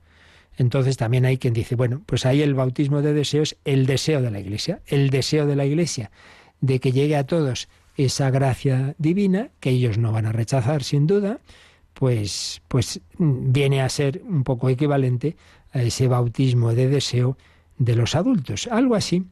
Entonces 0.59 0.97
también 0.97 1.25
hay 1.25 1.39
quien 1.39 1.55
dice, 1.55 1.75
bueno, 1.75 2.03
pues 2.07 2.25
ahí 2.25 2.43
el 2.43 2.55
bautismo 2.55 3.03
de 3.03 3.13
deseo 3.13 3.43
es 3.43 3.57
el 3.65 3.87
deseo 3.87 4.23
de 4.23 4.31
la 4.31 4.39
Iglesia, 4.39 4.81
el 4.87 5.11
deseo 5.11 5.47
de 5.47 5.57
la 5.57 5.65
Iglesia 5.65 6.11
de 6.61 6.81
que 6.81 6.93
llegue 6.93 7.17
a 7.17 7.25
todos 7.25 7.69
esa 7.97 8.31
gracia 8.31 8.95
divina, 8.99 9.51
que 9.61 9.71
ellos 9.71 9.99
no 9.99 10.13
van 10.13 10.27
a 10.27 10.33
rechazar 10.33 10.83
sin 10.83 11.07
duda, 11.07 11.41
pues, 11.95 12.61
pues 12.69 13.01
viene 13.19 13.81
a 13.81 13.89
ser 13.89 14.23
un 14.29 14.45
poco 14.45 14.69
equivalente 14.69 15.37
a 15.73 15.83
ese 15.83 16.09
bautismo 16.09 16.75
de 16.75 16.89
deseo 16.89 17.39
de 17.79 17.97
los 17.97 18.15
adultos. 18.15 18.69
Algo 18.71 18.95
así, 18.95 19.25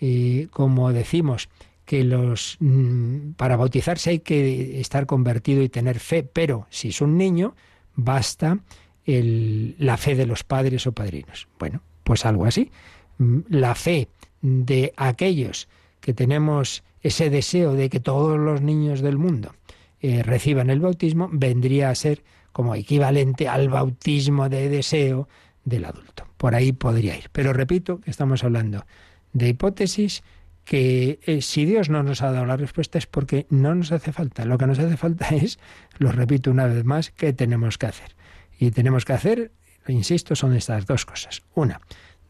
eh, 0.00 0.48
como 0.50 0.92
decimos, 0.92 1.48
que 1.84 2.04
los 2.04 2.56
mm, 2.60 3.32
para 3.32 3.56
bautizarse 3.56 4.10
hay 4.10 4.18
que 4.20 4.80
estar 4.80 5.06
convertido 5.06 5.62
y 5.62 5.68
tener 5.68 6.00
fe, 6.00 6.22
pero 6.22 6.66
si 6.70 6.88
es 6.88 7.00
un 7.00 7.16
niño, 7.16 7.54
basta 7.94 8.58
el, 9.04 9.74
la 9.78 9.96
fe 9.96 10.14
de 10.14 10.26
los 10.26 10.44
padres 10.44 10.86
o 10.86 10.92
padrinos. 10.92 11.48
Bueno, 11.58 11.82
pues 12.04 12.24
algo 12.24 12.46
así. 12.46 12.70
Mm, 13.18 13.40
la 13.48 13.74
fe 13.74 14.08
de 14.40 14.92
aquellos 14.96 15.68
que 16.00 16.14
tenemos 16.14 16.82
ese 17.02 17.30
deseo 17.30 17.74
de 17.74 17.90
que 17.90 18.00
todos 18.00 18.38
los 18.38 18.62
niños 18.62 19.00
del 19.00 19.18
mundo 19.18 19.54
eh, 20.00 20.22
reciban 20.22 20.70
el 20.70 20.80
bautismo, 20.80 21.28
vendría 21.32 21.90
a 21.90 21.94
ser 21.94 22.22
como 22.52 22.74
equivalente 22.74 23.48
al 23.48 23.68
bautismo 23.68 24.48
de 24.48 24.68
deseo 24.68 25.28
del 25.64 25.84
adulto. 25.84 26.26
Por 26.36 26.54
ahí 26.54 26.72
podría 26.72 27.16
ir. 27.16 27.30
Pero 27.32 27.52
repito 27.52 28.00
que 28.00 28.10
estamos 28.10 28.44
hablando 28.44 28.84
de 29.32 29.48
hipótesis 29.48 30.22
que 30.64 31.18
eh, 31.24 31.42
si 31.42 31.64
Dios 31.64 31.88
no 31.88 32.02
nos 32.02 32.22
ha 32.22 32.30
dado 32.30 32.46
la 32.46 32.56
respuesta 32.56 32.98
es 32.98 33.06
porque 33.06 33.46
no 33.50 33.74
nos 33.74 33.92
hace 33.92 34.12
falta. 34.12 34.44
Lo 34.44 34.58
que 34.58 34.66
nos 34.66 34.78
hace 34.78 34.96
falta 34.96 35.28
es, 35.30 35.58
lo 35.98 36.12
repito 36.12 36.50
una 36.50 36.66
vez 36.66 36.84
más, 36.84 37.10
¿qué 37.10 37.32
tenemos 37.32 37.78
que 37.78 37.86
hacer? 37.86 38.14
Y 38.58 38.70
tenemos 38.70 39.04
que 39.04 39.12
hacer, 39.12 39.52
insisto, 39.88 40.36
son 40.36 40.54
estas 40.54 40.86
dos 40.86 41.04
cosas. 41.04 41.42
Una, 41.54 41.80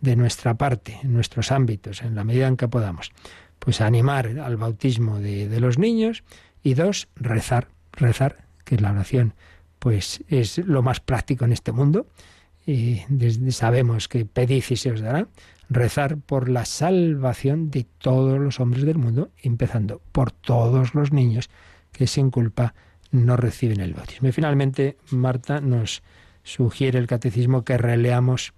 de 0.01 0.17
nuestra 0.17 0.55
parte, 0.55 0.99
en 1.03 1.13
nuestros 1.13 1.53
ámbitos, 1.53 2.03
en 2.03 2.15
la 2.15 2.25
medida 2.25 2.49
en 2.49 2.57
que 2.57 2.69
podamos, 2.69 3.13
pues 3.65 3.81
animar 3.81 4.41
al 4.41 4.57
bautismo 4.57 5.21
de, 5.21 5.49
de 5.49 5.61
los 5.61 5.79
niños 5.79 6.25
y 6.65 6.75
dos, 6.75 7.09
rezar, 7.15 7.69
rezar, 7.93 8.45
que 8.65 8.75
es 8.75 8.81
la 8.81 8.91
oración, 8.91 9.35
pues 9.79 10.25
es 10.29 10.59
lo 10.59 10.83
más 10.83 10.99
práctico 10.99 11.45
en 11.45 11.53
este 11.53 11.71
mundo 11.71 12.07
y 12.67 13.03
desde 13.09 13.53
sabemos 13.53 14.09
que 14.09 14.25
pedid 14.25 14.65
y 14.69 14.77
se 14.77 14.91
os 14.91 15.01
dará, 15.01 15.29
rezar 15.69 16.17
por 16.19 16.49
la 16.49 16.65
salvación 16.65 17.71
de 17.71 17.87
todos 17.99 18.41
los 18.41 18.59
hombres 18.59 18.85
del 18.85 18.99
mundo, 18.99 19.31
empezando 19.43 20.01
por 20.11 20.33
todos 20.33 20.97
los 20.97 21.13
niños 21.13 21.49
que 21.93 22.09
sin 22.09 22.33
culpa 22.33 22.75
no 23.13 23.37
reciben 23.37 23.81
el 23.81 23.95
bautismo. 23.95 24.29
Y 24.29 24.33
finalmente, 24.33 24.97
Marta 25.11 25.61
nos 25.61 26.03
sugiere 26.43 26.99
el 26.99 27.07
catecismo 27.07 27.65
que 27.65 27.79
releamos, 27.79 28.55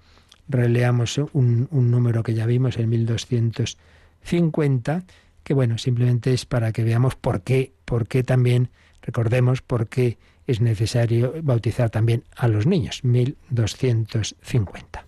releamos 0.48 1.18
un, 1.18 1.68
un 1.70 1.90
número 1.90 2.22
que 2.22 2.32
ya 2.32 2.46
vimos, 2.46 2.78
en 2.78 2.88
1200. 2.88 3.76
50, 4.24 5.04
que 5.42 5.54
bueno, 5.54 5.78
simplemente 5.78 6.32
es 6.32 6.46
para 6.46 6.72
que 6.72 6.84
veamos 6.84 7.14
por 7.14 7.42
qué, 7.42 7.72
por 7.84 8.08
qué 8.08 8.22
también, 8.22 8.70
recordemos, 9.02 9.62
por 9.62 9.88
qué 9.88 10.18
es 10.46 10.60
necesario 10.60 11.34
bautizar 11.42 11.90
también 11.90 12.24
a 12.36 12.48
los 12.48 12.66
niños, 12.66 13.04
1250. 13.04 15.06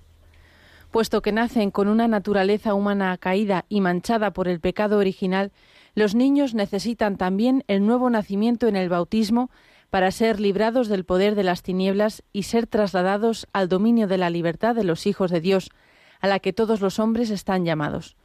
Puesto 0.90 1.20
que 1.20 1.32
nacen 1.32 1.70
con 1.70 1.88
una 1.88 2.08
naturaleza 2.08 2.74
humana 2.74 3.16
caída 3.18 3.66
y 3.68 3.80
manchada 3.80 4.32
por 4.32 4.48
el 4.48 4.60
pecado 4.60 4.98
original, 4.98 5.52
los 5.94 6.14
niños 6.14 6.54
necesitan 6.54 7.16
también 7.16 7.64
el 7.68 7.84
nuevo 7.84 8.08
nacimiento 8.08 8.68
en 8.68 8.76
el 8.76 8.88
bautismo 8.88 9.50
para 9.90 10.10
ser 10.10 10.40
librados 10.40 10.88
del 10.88 11.04
poder 11.04 11.34
de 11.34 11.42
las 11.42 11.62
tinieblas 11.62 12.22
y 12.32 12.44
ser 12.44 12.66
trasladados 12.66 13.46
al 13.52 13.68
dominio 13.68 14.06
de 14.06 14.18
la 14.18 14.30
libertad 14.30 14.74
de 14.74 14.84
los 14.84 15.06
hijos 15.06 15.30
de 15.30 15.40
Dios, 15.40 15.70
a 16.20 16.28
la 16.28 16.38
que 16.38 16.52
todos 16.52 16.80
los 16.80 16.98
hombres 16.98 17.30
están 17.30 17.64
llamados. 17.64 18.16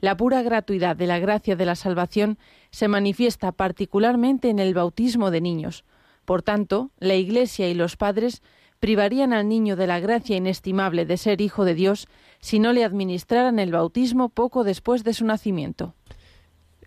La 0.00 0.16
pura 0.16 0.42
gratuidad 0.42 0.96
de 0.96 1.06
la 1.06 1.18
gracia 1.18 1.56
de 1.56 1.66
la 1.66 1.74
salvación 1.74 2.38
se 2.70 2.88
manifiesta 2.88 3.52
particularmente 3.52 4.48
en 4.48 4.58
el 4.58 4.74
bautismo 4.74 5.30
de 5.30 5.40
niños. 5.40 5.84
Por 6.24 6.42
tanto, 6.42 6.90
la 6.98 7.14
Iglesia 7.14 7.68
y 7.68 7.74
los 7.74 7.96
padres 7.96 8.42
privarían 8.80 9.34
al 9.34 9.46
niño 9.46 9.76
de 9.76 9.86
la 9.86 10.00
gracia 10.00 10.36
inestimable 10.36 11.04
de 11.04 11.18
ser 11.18 11.42
hijo 11.42 11.64
de 11.66 11.74
Dios 11.74 12.08
si 12.40 12.58
no 12.58 12.72
le 12.72 12.84
administraran 12.84 13.58
el 13.58 13.72
bautismo 13.72 14.30
poco 14.30 14.64
después 14.64 15.04
de 15.04 15.12
su 15.12 15.26
nacimiento. 15.26 15.94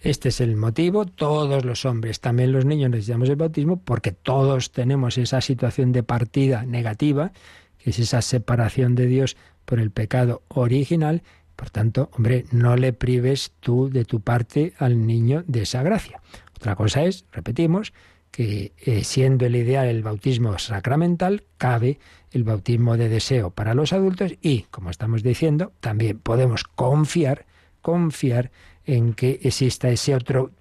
Este 0.01 0.29
es 0.29 0.41
el 0.41 0.57
motivo. 0.57 1.05
Todos 1.05 1.63
los 1.63 1.85
hombres, 1.85 2.19
también 2.19 2.51
los 2.51 2.65
niños, 2.65 2.89
necesitamos 2.89 3.29
el 3.29 3.37
bautismo 3.37 3.77
porque 3.77 4.11
todos 4.11 4.71
tenemos 4.71 5.17
esa 5.17 5.39
situación 5.39 5.91
de 5.91 6.03
partida 6.03 6.63
negativa, 6.65 7.31
que 7.77 7.91
es 7.91 7.99
esa 7.99 8.21
separación 8.21 8.95
de 8.95 9.05
Dios 9.05 9.37
por 9.63 9.79
el 9.79 9.91
pecado 9.91 10.41
original, 10.49 11.21
por 11.55 11.69
tanto, 11.69 12.09
hombre, 12.13 12.45
no 12.51 12.75
le 12.75 12.93
prives 12.93 13.51
tú 13.59 13.89
de 13.89 14.05
tu 14.05 14.21
parte 14.21 14.73
al 14.77 15.05
niño 15.05 15.43
de 15.47 15.63
esa 15.63 15.83
gracia. 15.83 16.21
Otra 16.55 16.75
cosa 16.75 17.03
es, 17.03 17.25
repetimos, 17.31 17.93
que 18.31 18.73
eh, 18.79 19.03
siendo 19.03 19.45
el 19.45 19.55
ideal 19.55 19.87
el 19.87 20.01
bautismo 20.01 20.57
sacramental, 20.57 21.43
cabe 21.57 21.99
el 22.31 22.43
bautismo 22.43 22.97
de 22.97 23.07
deseo 23.07 23.51
para 23.51 23.75
los 23.75 23.93
adultos 23.93 24.33
y, 24.41 24.63
como 24.71 24.89
estamos 24.89 25.21
diciendo, 25.21 25.71
también 25.79 26.17
podemos 26.17 26.63
confiar, 26.63 27.45
confiar 27.81 28.49
en 28.85 29.13
que 29.13 29.39
exista 29.43 29.89
ese 29.89 30.15
otro 30.15 30.51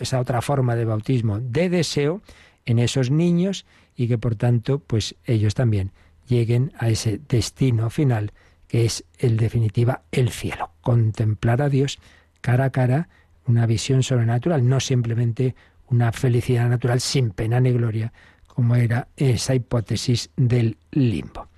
esa 0.00 0.18
otra 0.18 0.40
forma 0.40 0.76
de 0.76 0.86
bautismo 0.86 1.40
de 1.40 1.68
deseo 1.68 2.22
en 2.64 2.78
esos 2.78 3.10
niños 3.10 3.66
y 3.94 4.08
que 4.08 4.16
por 4.16 4.34
tanto, 4.34 4.78
pues 4.78 5.14
ellos 5.24 5.54
también 5.54 5.92
lleguen 6.26 6.72
a 6.78 6.88
ese 6.88 7.20
destino 7.28 7.90
final 7.90 8.32
que 8.70 8.84
es 8.84 9.04
el 9.18 9.36
definitiva 9.36 10.02
el 10.12 10.30
cielo, 10.30 10.70
contemplar 10.80 11.60
a 11.60 11.68
Dios 11.68 11.98
cara 12.40 12.66
a 12.66 12.70
cara, 12.70 13.08
una 13.44 13.66
visión 13.66 14.04
sobrenatural, 14.04 14.68
no 14.68 14.78
simplemente 14.78 15.56
una 15.88 16.12
felicidad 16.12 16.68
natural 16.68 17.00
sin 17.00 17.32
pena 17.32 17.58
ni 17.58 17.72
gloria, 17.72 18.12
como 18.46 18.76
era 18.76 19.08
esa 19.16 19.56
hipótesis 19.56 20.30
del 20.36 20.76
limbo. 20.92 21.48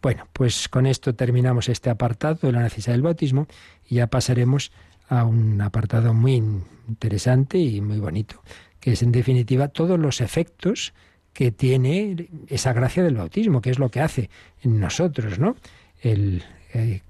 Bueno, 0.00 0.28
pues 0.32 0.68
con 0.68 0.86
esto 0.86 1.12
terminamos 1.16 1.68
este 1.68 1.90
apartado 1.90 2.38
de 2.42 2.52
la 2.52 2.62
necesidad 2.62 2.94
del 2.94 3.02
bautismo 3.02 3.48
y 3.88 3.96
ya 3.96 4.06
pasaremos 4.06 4.70
a 5.08 5.24
un 5.24 5.60
apartado 5.60 6.14
muy 6.14 6.36
interesante 6.86 7.58
y 7.58 7.80
muy 7.80 7.98
bonito, 7.98 8.44
que 8.78 8.92
es 8.92 9.02
en 9.02 9.10
definitiva 9.10 9.66
todos 9.66 9.98
los 9.98 10.20
efectos 10.20 10.94
que 11.32 11.50
tiene 11.50 12.28
esa 12.46 12.72
gracia 12.72 13.02
del 13.02 13.16
bautismo, 13.16 13.60
que 13.60 13.70
es 13.70 13.80
lo 13.80 13.90
que 13.90 14.00
hace 14.00 14.30
en 14.62 14.78
nosotros, 14.78 15.40
¿no? 15.40 15.56
El, 16.00 16.44
eh, 16.74 17.02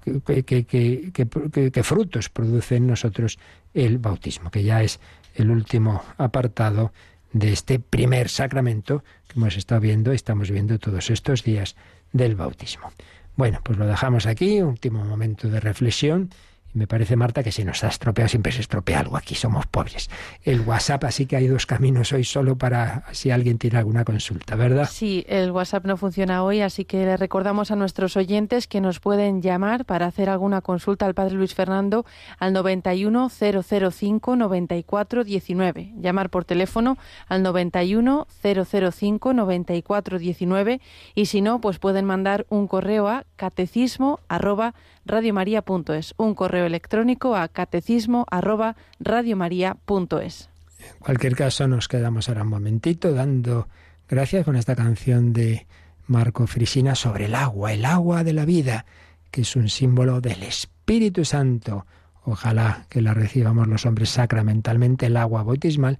qué 1.71 1.83
frutos 1.83 2.29
produce 2.29 2.75
en 2.75 2.87
nosotros 2.87 3.39
el 3.73 3.97
bautismo, 3.97 4.51
que 4.51 4.63
ya 4.63 4.81
es 4.83 4.99
el 5.35 5.49
último 5.49 6.03
apartado 6.17 6.91
de 7.33 7.53
este 7.53 7.79
primer 7.79 8.29
sacramento 8.29 9.03
que 9.27 9.39
hemos 9.39 9.55
estado 9.55 9.81
viendo, 9.81 10.11
estamos 10.11 10.51
viendo 10.51 10.79
todos 10.79 11.09
estos 11.09 11.43
días 11.43 11.75
del 12.11 12.35
bautismo. 12.35 12.91
Bueno, 13.37 13.61
pues 13.63 13.77
lo 13.77 13.87
dejamos 13.87 14.25
aquí, 14.25 14.61
último 14.61 15.05
momento 15.05 15.47
de 15.47 15.59
reflexión 15.59 16.29
me 16.73 16.87
parece, 16.87 17.15
Marta, 17.15 17.43
que 17.43 17.51
si 17.51 17.63
nos 17.63 17.83
ha 17.83 17.87
estropeado, 17.87 18.29
siempre 18.29 18.51
se 18.51 18.61
estropea 18.61 18.99
algo. 18.99 19.17
Aquí 19.17 19.35
somos 19.35 19.65
pobres. 19.67 20.09
El 20.43 20.61
WhatsApp, 20.61 21.03
así 21.03 21.25
que 21.25 21.35
hay 21.35 21.47
dos 21.47 21.65
caminos 21.65 22.13
hoy 22.13 22.23
solo 22.23 22.57
para 22.57 23.03
si 23.11 23.31
alguien 23.31 23.57
tiene 23.57 23.77
alguna 23.77 24.05
consulta, 24.05 24.55
¿verdad? 24.55 24.89
Sí, 24.91 25.25
el 25.27 25.51
WhatsApp 25.51 25.85
no 25.85 25.97
funciona 25.97 26.43
hoy, 26.43 26.61
así 26.61 26.85
que 26.85 27.05
le 27.05 27.17
recordamos 27.17 27.71
a 27.71 27.75
nuestros 27.75 28.15
oyentes 28.17 28.67
que 28.67 28.81
nos 28.81 28.99
pueden 28.99 29.41
llamar 29.41 29.85
para 29.85 30.05
hacer 30.05 30.29
alguna 30.29 30.61
consulta 30.61 31.05
al 31.05 31.13
Padre 31.13 31.35
Luis 31.35 31.55
Fernando 31.55 32.05
al 32.39 32.53
91 32.53 33.29
005 33.29 34.35
94 34.35 35.23
19. 35.23 35.93
Llamar 35.97 36.29
por 36.29 36.45
teléfono 36.45 36.97
al 37.27 37.43
91 37.43 38.27
005 38.41 39.33
94 39.33 40.19
19 40.19 40.81
y 41.15 41.25
si 41.25 41.41
no, 41.41 41.59
pues 41.61 41.79
pueden 41.79 42.05
mandar 42.05 42.45
un 42.49 42.67
correo 42.67 43.07
a 43.07 43.25
catecismo 43.35 44.19
arroba 44.27 44.73
radiomaria.es, 45.05 46.13
un 46.17 46.35
correo 46.35 46.65
electrónico 46.65 47.35
a 47.35 47.47
catecismo 47.47 48.25
arroba 48.29 48.75
radiomaria.es. 48.99 50.49
En 50.79 50.99
cualquier 50.99 51.35
caso, 51.35 51.67
nos 51.67 51.87
quedamos 51.87 52.29
ahora 52.29 52.43
un 52.43 52.49
momentito 52.49 53.13
dando 53.13 53.67
gracias 54.07 54.45
con 54.45 54.55
esta 54.55 54.75
canción 54.75 55.33
de 55.33 55.67
Marco 56.07 56.47
Frisina 56.47 56.95
sobre 56.95 57.25
el 57.25 57.35
agua, 57.35 57.73
el 57.73 57.85
agua 57.85 58.23
de 58.23 58.33
la 58.33 58.45
vida, 58.45 58.85
que 59.31 59.41
es 59.41 59.55
un 59.55 59.69
símbolo 59.69 60.21
del 60.21 60.43
Espíritu 60.43 61.23
Santo. 61.23 61.85
Ojalá 62.23 62.85
que 62.89 63.01
la 63.01 63.13
recibamos 63.13 63.67
los 63.67 63.85
hombres 63.85 64.09
sacramentalmente, 64.09 65.05
el 65.07 65.17
agua 65.17 65.43
bautismal, 65.43 65.99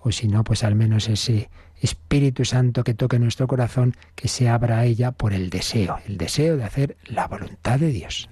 o 0.00 0.10
si 0.10 0.28
no, 0.28 0.42
pues 0.44 0.64
al 0.64 0.74
menos 0.74 1.08
ese 1.08 1.48
Espíritu 1.82 2.44
Santo 2.44 2.84
que 2.84 2.94
toque 2.94 3.18
nuestro 3.18 3.46
corazón, 3.46 3.94
que 4.14 4.28
se 4.28 4.48
abra 4.48 4.78
a 4.78 4.84
ella 4.84 5.12
por 5.12 5.34
el 5.34 5.50
deseo, 5.50 5.98
el 6.06 6.16
deseo 6.16 6.56
de 6.56 6.64
hacer 6.64 6.96
la 7.04 7.26
voluntad 7.26 7.78
de 7.78 7.88
Dios. 7.88 8.30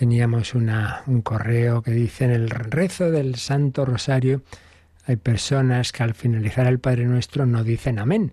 Teníamos 0.00 0.54
una, 0.54 1.02
un 1.08 1.20
correo 1.20 1.82
que 1.82 1.90
dice 1.90 2.24
en 2.24 2.30
el 2.30 2.48
rezo 2.48 3.10
del 3.10 3.34
Santo 3.34 3.84
Rosario 3.84 4.40
hay 5.04 5.16
personas 5.16 5.92
que 5.92 6.02
al 6.02 6.14
finalizar 6.14 6.66
el 6.66 6.78
Padre 6.78 7.04
Nuestro 7.04 7.44
no 7.44 7.64
dicen 7.64 7.98
amén. 7.98 8.32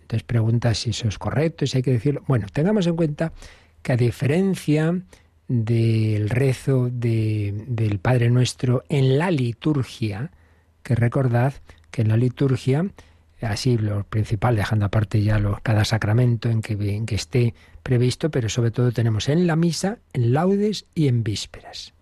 Entonces 0.00 0.24
pregunta 0.24 0.74
si 0.74 0.90
eso 0.90 1.06
es 1.06 1.16
correcto, 1.16 1.68
si 1.68 1.76
hay 1.76 1.82
que 1.84 1.92
decirlo. 1.92 2.24
Bueno, 2.26 2.48
tengamos 2.52 2.88
en 2.88 2.96
cuenta 2.96 3.32
que 3.80 3.92
a 3.92 3.96
diferencia 3.96 5.02
del 5.46 6.30
rezo 6.30 6.90
del 6.90 8.00
Padre 8.02 8.28
Nuestro 8.28 8.82
en 8.88 9.16
la 9.16 9.30
liturgia, 9.30 10.32
que 10.82 10.96
recordad 10.96 11.54
que 11.92 12.02
en 12.02 12.08
la 12.08 12.16
liturgia 12.16 12.86
así 13.44 13.78
lo 13.78 14.04
principal, 14.04 14.56
dejando 14.56 14.86
aparte 14.86 15.22
ya 15.22 15.40
cada 15.62 15.84
sacramento 15.84 16.50
en 16.50 16.62
que, 16.62 16.74
en 16.74 17.06
que 17.06 17.14
esté 17.14 17.54
previsto, 17.82 18.30
pero 18.30 18.48
sobre 18.48 18.70
todo 18.70 18.92
tenemos 18.92 19.28
en 19.28 19.46
la 19.46 19.56
misa, 19.56 19.98
en 20.12 20.32
laudes 20.32 20.86
y 20.94 21.08
en 21.08 21.22
vísperas. 21.22 21.94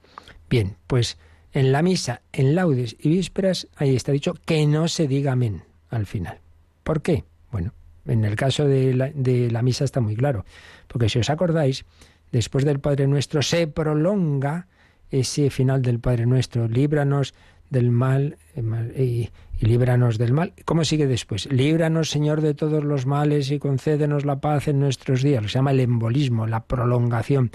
Bien, 0.49 0.76
pues 0.86 1.18
en 1.53 1.72
la 1.72 1.82
misa, 1.82 2.22
en 2.32 2.55
laudes 2.55 2.97
y 2.99 3.09
vísperas, 3.09 3.68
ahí 3.76 3.95
está 3.97 4.12
dicho 4.12 4.34
que 4.45 4.66
no 4.66 4.88
se 4.88 5.09
diga 5.09 5.32
amén 5.32 5.64
al 5.90 6.07
final. 6.07 6.38
¿Por 6.82 7.03
qué? 7.03 7.24
Bueno, 7.51 7.72
en 8.07 8.24
el 8.24 8.36
caso 8.36 8.66
de 8.66 8.95
la, 8.95 9.11
de 9.14 9.51
la 9.51 9.62
misa 9.62 9.84
está 9.84 10.01
muy 10.01 10.16
claro, 10.16 10.45
porque 10.88 11.09
si 11.09 11.18
os 11.18 11.30
acordáis, 11.30 11.84
después 12.30 12.64
del 12.64 12.80
Padre 12.80 13.07
Nuestro 13.07 13.43
se 13.43 13.66
prolonga 13.66 14.66
ese 15.11 15.51
final 15.51 15.82
del 15.82 16.01
Padre 16.01 16.26
Nuestro, 16.26 16.68
líbranos 16.68 17.34
del 17.73 17.91
mal 17.91 18.37
y, 18.97 19.31
y 19.61 19.66
líbranos 19.66 20.18
del 20.18 20.33
mal. 20.33 20.53
¿Cómo 20.64 20.85
sigue 20.85 21.07
después? 21.07 21.51
Líbranos, 21.51 22.11
Señor, 22.11 22.41
de 22.41 22.55
todos 22.55 22.85
los 22.85 23.07
males 23.07 23.51
y 23.51 23.59
concédenos 23.59 24.25
la 24.25 24.41
paz 24.41 24.68
en 24.68 24.79
nuestros 24.79 25.23
días. 25.23 25.43
Lo 25.43 25.49
se 25.49 25.59
llama 25.59 25.73
el 25.73 25.81
embolismo, 25.81 26.47
la 26.47 26.64
prolongación. 26.64 27.51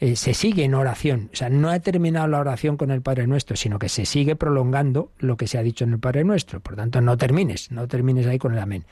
eh, 0.00 0.16
se 0.16 0.34
sigue 0.34 0.64
en 0.64 0.74
oración. 0.74 1.30
O 1.32 1.36
sea, 1.36 1.48
no 1.48 1.70
ha 1.70 1.78
terminado 1.80 2.26
la 2.26 2.40
oración 2.40 2.76
con 2.76 2.90
el 2.90 3.00
Padre 3.00 3.26
Nuestro, 3.26 3.56
sino 3.56 3.78
que 3.78 3.88
se 3.88 4.04
sigue 4.04 4.36
prolongando 4.36 5.12
lo 5.18 5.36
que 5.36 5.46
se 5.46 5.56
ha 5.58 5.62
dicho 5.62 5.84
en 5.84 5.92
el 5.94 5.98
Padre 5.98 6.24
Nuestro. 6.24 6.60
Por 6.60 6.76
tanto, 6.76 7.00
no 7.00 7.16
termines, 7.16 7.70
no 7.70 7.86
termines 7.88 8.26
ahí 8.26 8.38
con 8.38 8.52
el 8.52 8.58
amén. 8.58 8.84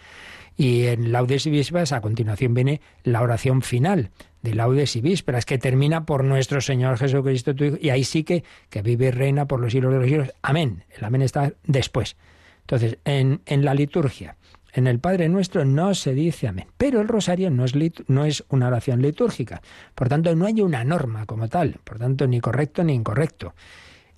Y 0.57 0.87
en 0.87 1.13
Laudes 1.13 1.47
y 1.47 1.51
Vísperas, 1.51 1.93
a 1.93 2.01
continuación 2.01 2.55
viene 2.55 2.81
la 3.05 3.23
oración 3.23 3.63
final 3.63 4.11
de 4.43 4.55
Laudes 4.55 4.97
y 4.97 5.01
Vísperas, 5.01 5.47
que 5.47 5.59
termina 5.59 6.05
por 6.05 6.25
nuestro 6.25 6.61
Señor 6.61 6.99
Jesucristo, 6.99 7.55
tu 7.55 7.65
Hijo, 7.65 7.77
y 7.81 7.91
ahí 7.91 8.05
sí 8.05 8.25
que, 8.25 8.45
que 8.69 8.83
vive 8.83 9.07
y 9.07 9.11
reina 9.11 9.47
por 9.47 9.61
los 9.61 9.73
siglos 9.73 9.93
de 9.93 9.99
los 9.99 10.09
siglos. 10.09 10.33
Amén. 10.43 10.85
El 10.97 11.05
amén 11.05 11.23
está 11.23 11.53
después. 11.65 12.17
Entonces, 12.61 12.99
en, 13.05 13.41
en 13.47 13.65
la 13.65 13.75
liturgia, 13.75 14.37
en 14.73 14.87
el 14.87 14.99
Padre 14.99 15.29
Nuestro 15.29 15.65
no 15.65 15.95
se 15.95 16.15
dice 16.15 16.49
amén, 16.49 16.67
pero 16.77 17.01
el 17.01 17.09
rosario 17.09 17.51
no 17.51 17.65
es, 17.65 17.75
no 18.09 18.25
es 18.25 18.45
una 18.49 18.69
oración 18.69 19.03
litúrgica. 19.03 19.63
Por 19.95 20.09
tanto, 20.09 20.35
no 20.35 20.47
hay 20.47 20.63
una 20.63 20.83
norma 20.83 21.27
como 21.27 21.49
tal, 21.49 21.79
por 21.85 21.99
tanto, 21.99 22.27
ni 22.27 22.41
correcto 22.41 22.83
ni 22.83 22.95
incorrecto. 22.95 23.55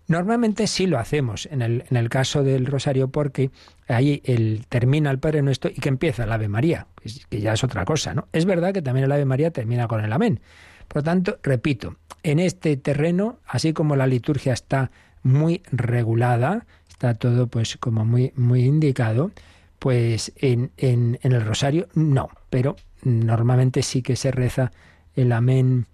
Normalmente 0.06 0.66
sí 0.66 0.86
lo 0.86 0.98
hacemos 0.98 1.46
en 1.50 1.62
el, 1.62 1.84
en 1.90 1.96
el 1.96 2.08
caso 2.08 2.42
del 2.42 2.66
rosario 2.66 3.08
porque 3.08 3.50
ahí 3.88 4.20
el, 4.24 4.66
termina 4.68 5.10
el 5.10 5.18
Padre 5.18 5.42
Nuestro 5.42 5.70
y 5.70 5.80
que 5.80 5.88
empieza 5.88 6.24
el 6.24 6.32
Ave 6.32 6.48
María, 6.48 6.86
que 7.30 7.40
ya 7.40 7.54
es 7.54 7.64
otra 7.64 7.84
cosa, 7.84 8.14
¿no? 8.14 8.28
Es 8.32 8.44
verdad 8.44 8.74
que 8.74 8.82
también 8.82 9.04
el 9.04 9.12
Ave 9.12 9.24
María 9.24 9.50
termina 9.50 9.88
con 9.88 10.04
el 10.04 10.12
Amén. 10.12 10.40
Por 10.88 10.98
lo 10.98 11.02
tanto, 11.04 11.38
repito, 11.42 11.96
en 12.22 12.38
este 12.38 12.76
terreno, 12.76 13.38
así 13.46 13.72
como 13.72 13.96
la 13.96 14.06
liturgia 14.06 14.52
está 14.52 14.90
muy 15.22 15.62
regulada, 15.72 16.66
está 16.88 17.14
todo 17.14 17.46
pues 17.46 17.78
como 17.78 18.04
muy, 18.04 18.32
muy 18.36 18.64
indicado, 18.64 19.30
pues 19.78 20.32
en, 20.36 20.70
en, 20.76 21.18
en, 21.22 21.32
el 21.32 21.44
rosario 21.44 21.88
no, 21.94 22.28
pero 22.50 22.76
normalmente 23.02 23.82
sí 23.82 24.02
que 24.02 24.16
se 24.16 24.30
reza 24.30 24.70
el 25.14 25.32
amén 25.32 25.86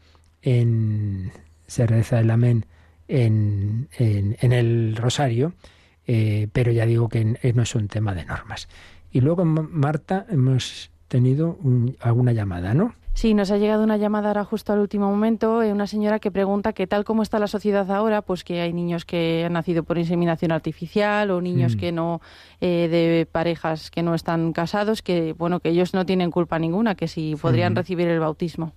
en 0.42 1.32
se 1.66 1.86
reza 1.86 2.20
el 2.20 2.30
amén 2.30 2.66
en, 3.10 3.88
en 3.98 4.52
el 4.52 4.96
rosario, 4.96 5.52
eh, 6.06 6.48
pero 6.52 6.72
ya 6.72 6.86
digo 6.86 7.08
que 7.08 7.24
no 7.54 7.62
es 7.62 7.74
un 7.74 7.88
tema 7.88 8.14
de 8.14 8.24
normas. 8.24 8.68
Y 9.10 9.20
luego, 9.20 9.44
Marta, 9.44 10.26
hemos 10.30 10.90
tenido 11.08 11.58
alguna 12.00 12.32
llamada, 12.32 12.74
¿no? 12.74 12.94
Sí, 13.12 13.34
nos 13.34 13.50
ha 13.50 13.58
llegado 13.58 13.82
una 13.82 13.96
llamada 13.96 14.28
ahora 14.28 14.44
justo 14.44 14.72
al 14.72 14.78
último 14.78 15.10
momento, 15.10 15.62
eh, 15.62 15.72
una 15.72 15.86
señora 15.86 16.20
que 16.20 16.30
pregunta 16.30 16.72
que 16.72 16.86
tal 16.86 17.04
como 17.04 17.22
está 17.22 17.38
la 17.38 17.48
sociedad 17.48 17.90
ahora, 17.90 18.22
pues 18.22 18.44
que 18.44 18.60
hay 18.60 18.72
niños 18.72 19.04
que 19.04 19.44
han 19.44 19.52
nacido 19.52 19.82
por 19.82 19.98
inseminación 19.98 20.52
artificial 20.52 21.30
o 21.32 21.40
niños 21.40 21.74
mm. 21.74 21.78
que 21.78 21.92
no 21.92 22.20
eh, 22.60 22.88
de 22.88 23.26
parejas 23.30 23.90
que 23.90 24.02
no 24.02 24.14
están 24.14 24.52
casados, 24.52 25.02
que 25.02 25.32
bueno 25.32 25.60
que 25.60 25.70
ellos 25.70 25.92
no 25.92 26.06
tienen 26.06 26.30
culpa 26.30 26.58
ninguna, 26.58 26.94
que 26.94 27.08
si 27.08 27.34
podrían 27.34 27.72
mm. 27.72 27.76
recibir 27.76 28.08
el 28.08 28.20
bautismo. 28.20 28.72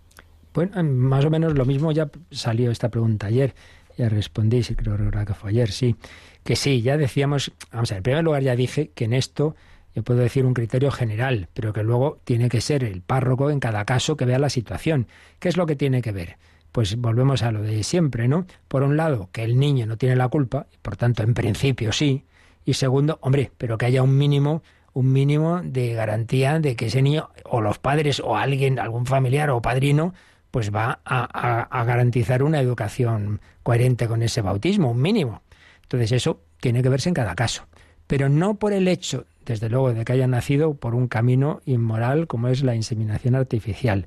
Bueno, 0.54 0.84
más 0.84 1.26
o 1.26 1.30
menos 1.30 1.56
lo 1.56 1.66
mismo 1.66 1.92
ya 1.92 2.10
salió 2.32 2.70
esta 2.70 2.90
pregunta 2.90 3.28
ayer, 3.28 3.56
ya 3.98 4.10
respondí, 4.10 4.64
sí, 4.64 4.76
creo 4.76 4.98
que 5.26 5.34
fue 5.34 5.52
ayer, 5.52 5.72
sí, 5.72 5.96
que 6.44 6.56
sí, 6.56 6.82
ya 6.82 6.98
decíamos, 6.98 7.52
vamos 7.72 7.92
a 7.92 7.96
ver, 7.96 8.00
en 8.00 8.04
primer 8.04 8.24
lugar 8.24 8.44
ya 8.44 8.56
dije 8.56 8.92
que 8.94 9.06
en 9.06 9.14
esto 9.14 9.56
yo 9.96 10.04
puedo 10.04 10.20
decir 10.20 10.46
un 10.46 10.54
criterio 10.54 10.92
general, 10.92 11.50
pero 11.54 11.72
que 11.72 11.84
luego 11.84 12.20
tiene 12.24 12.50
que 12.50 12.62
ser 12.62 12.84
el 12.84 13.02
párroco 13.02 13.52
en 13.52 13.60
cada 13.60 13.86
caso 13.86 14.18
que 14.18 14.26
vea 14.26 14.40
la 14.40 14.50
situación. 14.50 15.08
¿Qué 15.40 15.50
es 15.50 15.58
lo 15.58 15.68
que 15.68 15.76
tiene 15.76 16.02
que 16.02 16.12
ver? 16.12 16.38
Pues 16.72 16.96
volvemos 16.96 17.44
a 17.44 17.52
lo 17.52 17.62
de 17.62 17.84
siempre, 17.84 18.28
¿no? 18.28 18.48
Por 18.68 18.82
un 18.82 18.98
lado, 18.98 19.30
que 19.32 19.44
el 19.44 19.60
niño 19.60 19.86
no 19.86 19.98
tiene 19.98 20.16
la 20.16 20.28
culpa, 20.30 20.66
y 20.74 20.78
por 20.78 20.98
tanto, 20.98 21.22
en 21.22 21.36
principio 21.36 21.92
sí. 21.92 22.26
Y 22.66 22.74
segundo, 22.74 23.20
hombre, 23.22 23.52
pero 23.58 23.78
que 23.78 23.86
haya 23.86 24.02
un 24.02 24.18
mínimo, 24.18 24.64
un 24.94 25.12
mínimo 25.12 25.62
de 25.64 25.94
garantía 25.94 26.60
de 26.60 26.76
que 26.76 26.88
ese 26.88 27.04
niño, 27.04 27.30
o 27.44 27.62
los 27.62 27.78
padres, 27.78 28.20
o 28.20 28.36
alguien, 28.36 28.80
algún 28.80 29.06
familiar 29.06 29.52
o 29.52 29.62
padrino, 29.62 30.16
pues 30.54 30.70
va 30.70 31.00
a, 31.04 31.84
garantizar 31.84 32.44
una 32.44 32.60
educación 32.60 33.42
coherente 33.64 34.08
con 34.08 34.22
ese 34.22 34.44
bautismo, 34.44 34.92
un 34.92 35.02
mínimo. 35.02 35.42
Entonces 35.82 36.12
eso 36.12 36.42
tiene 36.62 36.84
que 36.84 36.90
verse 36.90 37.10
en 37.10 37.16
cada 37.16 37.34
caso. 37.34 37.66
Pero 38.06 38.30
no 38.30 38.54
por 38.54 38.72
el 38.72 38.88
hecho 38.88 39.26
desde 39.46 39.68
luego, 39.68 39.96
de 39.96 40.06
que 40.06 40.14
hayan 40.14 40.30
nacido 40.30 40.76
por 40.76 40.94
un 40.94 41.08
camino 41.08 41.62
inmoral 41.66 42.28
como 42.28 42.50
es 42.50 42.62
la 42.62 42.76
inseminación 42.76 43.34
artificial, 43.34 44.06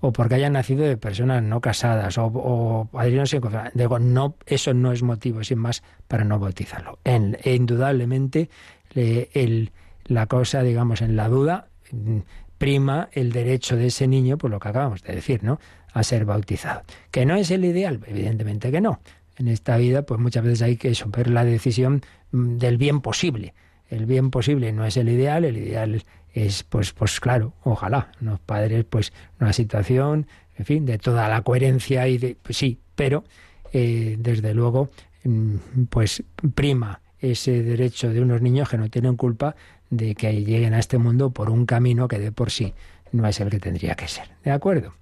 o 0.00 0.12
porque 0.12 0.34
hayan 0.34 0.52
nacido 0.52 0.84
de 0.84 0.98
personas 0.98 1.42
no 1.42 1.62
casadas, 1.62 2.18
o, 2.18 2.26
o 2.26 2.88
padrinos 2.92 3.30
sin 3.30 3.40
Digo, 3.72 3.98
no, 3.98 4.34
eso 4.44 4.74
no 4.74 4.92
es 4.92 5.02
motivo, 5.02 5.42
sin 5.44 5.60
más, 5.60 5.82
para 6.08 6.24
no 6.24 6.38
bautizarlo. 6.38 6.98
En, 7.04 7.38
indudablemente, 7.42 8.50
el, 8.94 9.72
la 10.04 10.26
cosa, 10.26 10.62
digamos, 10.62 11.00
en 11.00 11.16
la 11.16 11.30
duda, 11.30 11.68
mm, 11.90 12.18
prima 12.58 13.08
el 13.12 13.32
derecho 13.32 13.76
de 13.76 13.86
ese 13.86 14.06
niño, 14.06 14.36
por 14.36 14.50
lo 14.50 14.60
que 14.60 14.68
acabamos 14.68 15.02
de 15.02 15.14
decir, 15.14 15.42
¿no? 15.42 15.58
A 15.98 16.02
ser 16.02 16.24
bautizado. 16.24 16.82
¿Que 17.10 17.26
no 17.26 17.36
es 17.36 17.50
el 17.50 17.64
ideal? 17.64 18.00
Evidentemente 18.06 18.70
que 18.70 18.80
no. 18.80 19.00
En 19.38 19.48
esta 19.48 19.76
vida, 19.76 20.02
pues 20.02 20.20
muchas 20.20 20.44
veces 20.44 20.62
hay 20.62 20.76
que 20.76 20.92
ver 21.08 21.28
la 21.28 21.44
decisión 21.44 22.02
mm, 22.32 22.56
del 22.58 22.78
bien 22.78 23.00
posible 23.00 23.54
el 23.90 24.06
bien 24.06 24.30
posible 24.30 24.72
no 24.72 24.84
es 24.84 24.96
el 24.96 25.08
ideal, 25.08 25.44
el 25.44 25.56
ideal 25.56 26.04
es, 26.32 26.62
pues, 26.64 26.92
pues 26.92 27.20
claro, 27.20 27.54
ojalá, 27.62 28.10
los 28.20 28.40
padres, 28.40 28.84
pues, 28.84 29.12
una 29.40 29.52
situación, 29.52 30.26
en 30.56 30.64
fin, 30.64 30.86
de 30.86 30.98
toda 30.98 31.28
la 31.28 31.42
coherencia 31.42 32.08
y 32.08 32.18
de, 32.18 32.36
pues 32.42 32.58
sí, 32.58 32.80
pero 32.94 33.24
eh, 33.72 34.16
desde 34.18 34.54
luego, 34.54 34.90
mm, 35.24 35.84
pues 35.88 36.22
prima 36.54 37.00
ese 37.20 37.62
derecho 37.62 38.10
de 38.10 38.20
unos 38.20 38.42
niños 38.42 38.68
que 38.68 38.76
no 38.76 38.90
tienen 38.90 39.16
culpa 39.16 39.56
de 39.90 40.14
que 40.14 40.44
lleguen 40.44 40.74
a 40.74 40.78
este 40.78 40.98
mundo 40.98 41.30
por 41.30 41.48
un 41.48 41.64
camino 41.64 42.08
que 42.08 42.18
de 42.18 42.32
por 42.32 42.50
sí 42.50 42.74
no 43.12 43.26
es 43.26 43.40
el 43.40 43.48
que 43.50 43.58
tendría 43.58 43.94
que 43.94 44.08
ser. 44.08 44.28
¿De 44.44 44.50
acuerdo? 44.50 44.94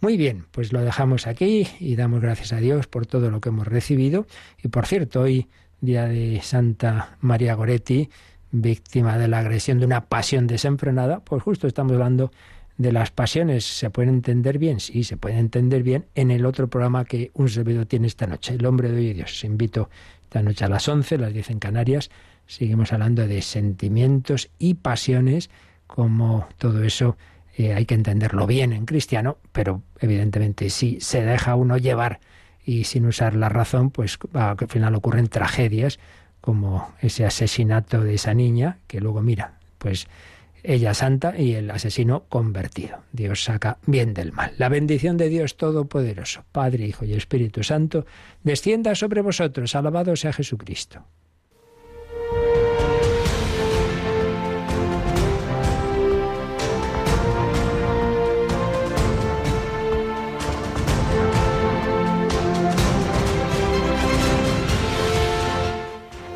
Muy 0.00 0.16
bien, 0.16 0.46
pues 0.50 0.72
lo 0.72 0.80
dejamos 0.80 1.26
aquí 1.26 1.68
y 1.78 1.94
damos 1.94 2.22
gracias 2.22 2.54
a 2.54 2.56
Dios 2.56 2.86
por 2.86 3.04
todo 3.04 3.30
lo 3.30 3.42
que 3.42 3.50
hemos 3.50 3.66
recibido. 3.66 4.26
Y 4.62 4.68
por 4.68 4.86
cierto, 4.86 5.20
hoy 5.20 5.48
día 5.82 6.06
de 6.06 6.40
Santa 6.42 7.18
María 7.20 7.52
Goretti, 7.52 8.08
víctima 8.50 9.18
de 9.18 9.28
la 9.28 9.40
agresión 9.40 9.78
de 9.78 9.84
una 9.84 10.06
pasión 10.06 10.46
desenfrenada, 10.46 11.20
pues 11.20 11.42
justo 11.42 11.66
estamos 11.66 11.92
hablando 11.92 12.32
de 12.78 12.92
las 12.92 13.10
pasiones. 13.10 13.66
¿Se 13.66 13.90
pueden 13.90 14.14
entender 14.14 14.56
bien? 14.56 14.80
Sí, 14.80 15.04
se 15.04 15.18
puede 15.18 15.36
entender 15.36 15.82
bien 15.82 16.06
en 16.14 16.30
el 16.30 16.46
otro 16.46 16.68
programa 16.68 17.04
que 17.04 17.30
un 17.34 17.50
servidor 17.50 17.84
tiene 17.84 18.06
esta 18.06 18.26
noche, 18.26 18.54
El 18.54 18.64
hombre 18.64 18.90
de 18.90 18.96
hoy 18.96 19.08
y 19.08 19.12
Dios. 19.12 19.32
Os 19.32 19.44
invito 19.44 19.90
esta 20.24 20.42
noche 20.42 20.64
a 20.64 20.70
las 20.70 20.88
11, 20.88 21.18
las 21.18 21.34
10 21.34 21.50
en 21.50 21.58
Canarias. 21.58 22.10
Seguimos 22.46 22.94
hablando 22.94 23.28
de 23.28 23.42
sentimientos 23.42 24.48
y 24.58 24.74
pasiones, 24.74 25.50
como 25.86 26.48
todo 26.56 26.82
eso 26.84 27.18
eh, 27.56 27.74
hay 27.74 27.86
que 27.86 27.94
entenderlo 27.94 28.46
bien 28.46 28.72
en 28.72 28.86
cristiano, 28.86 29.38
pero 29.52 29.82
evidentemente 29.98 30.70
si 30.70 31.00
se 31.00 31.22
deja 31.22 31.54
uno 31.54 31.76
llevar 31.76 32.20
y 32.64 32.84
sin 32.84 33.06
usar 33.06 33.34
la 33.34 33.48
razón, 33.48 33.90
pues 33.90 34.18
al 34.32 34.56
final 34.68 34.94
ocurren 34.94 35.28
tragedias 35.28 35.98
como 36.40 36.92
ese 37.00 37.24
asesinato 37.24 38.02
de 38.02 38.14
esa 38.14 38.34
niña, 38.34 38.78
que 38.86 39.00
luego 39.00 39.20
mira, 39.22 39.54
pues 39.78 40.06
ella 40.62 40.94
santa 40.94 41.38
y 41.38 41.54
el 41.54 41.70
asesino 41.70 42.24
convertido. 42.28 42.98
Dios 43.12 43.44
saca 43.44 43.78
bien 43.86 44.14
del 44.14 44.32
mal. 44.32 44.52
La 44.58 44.68
bendición 44.68 45.16
de 45.16 45.28
Dios 45.28 45.56
Todopoderoso, 45.56 46.44
Padre, 46.52 46.86
Hijo 46.86 47.04
y 47.04 47.14
Espíritu 47.14 47.62
Santo, 47.62 48.06
descienda 48.42 48.94
sobre 48.94 49.22
vosotros. 49.22 49.74
Alabado 49.74 50.16
sea 50.16 50.32
Jesucristo. 50.32 51.04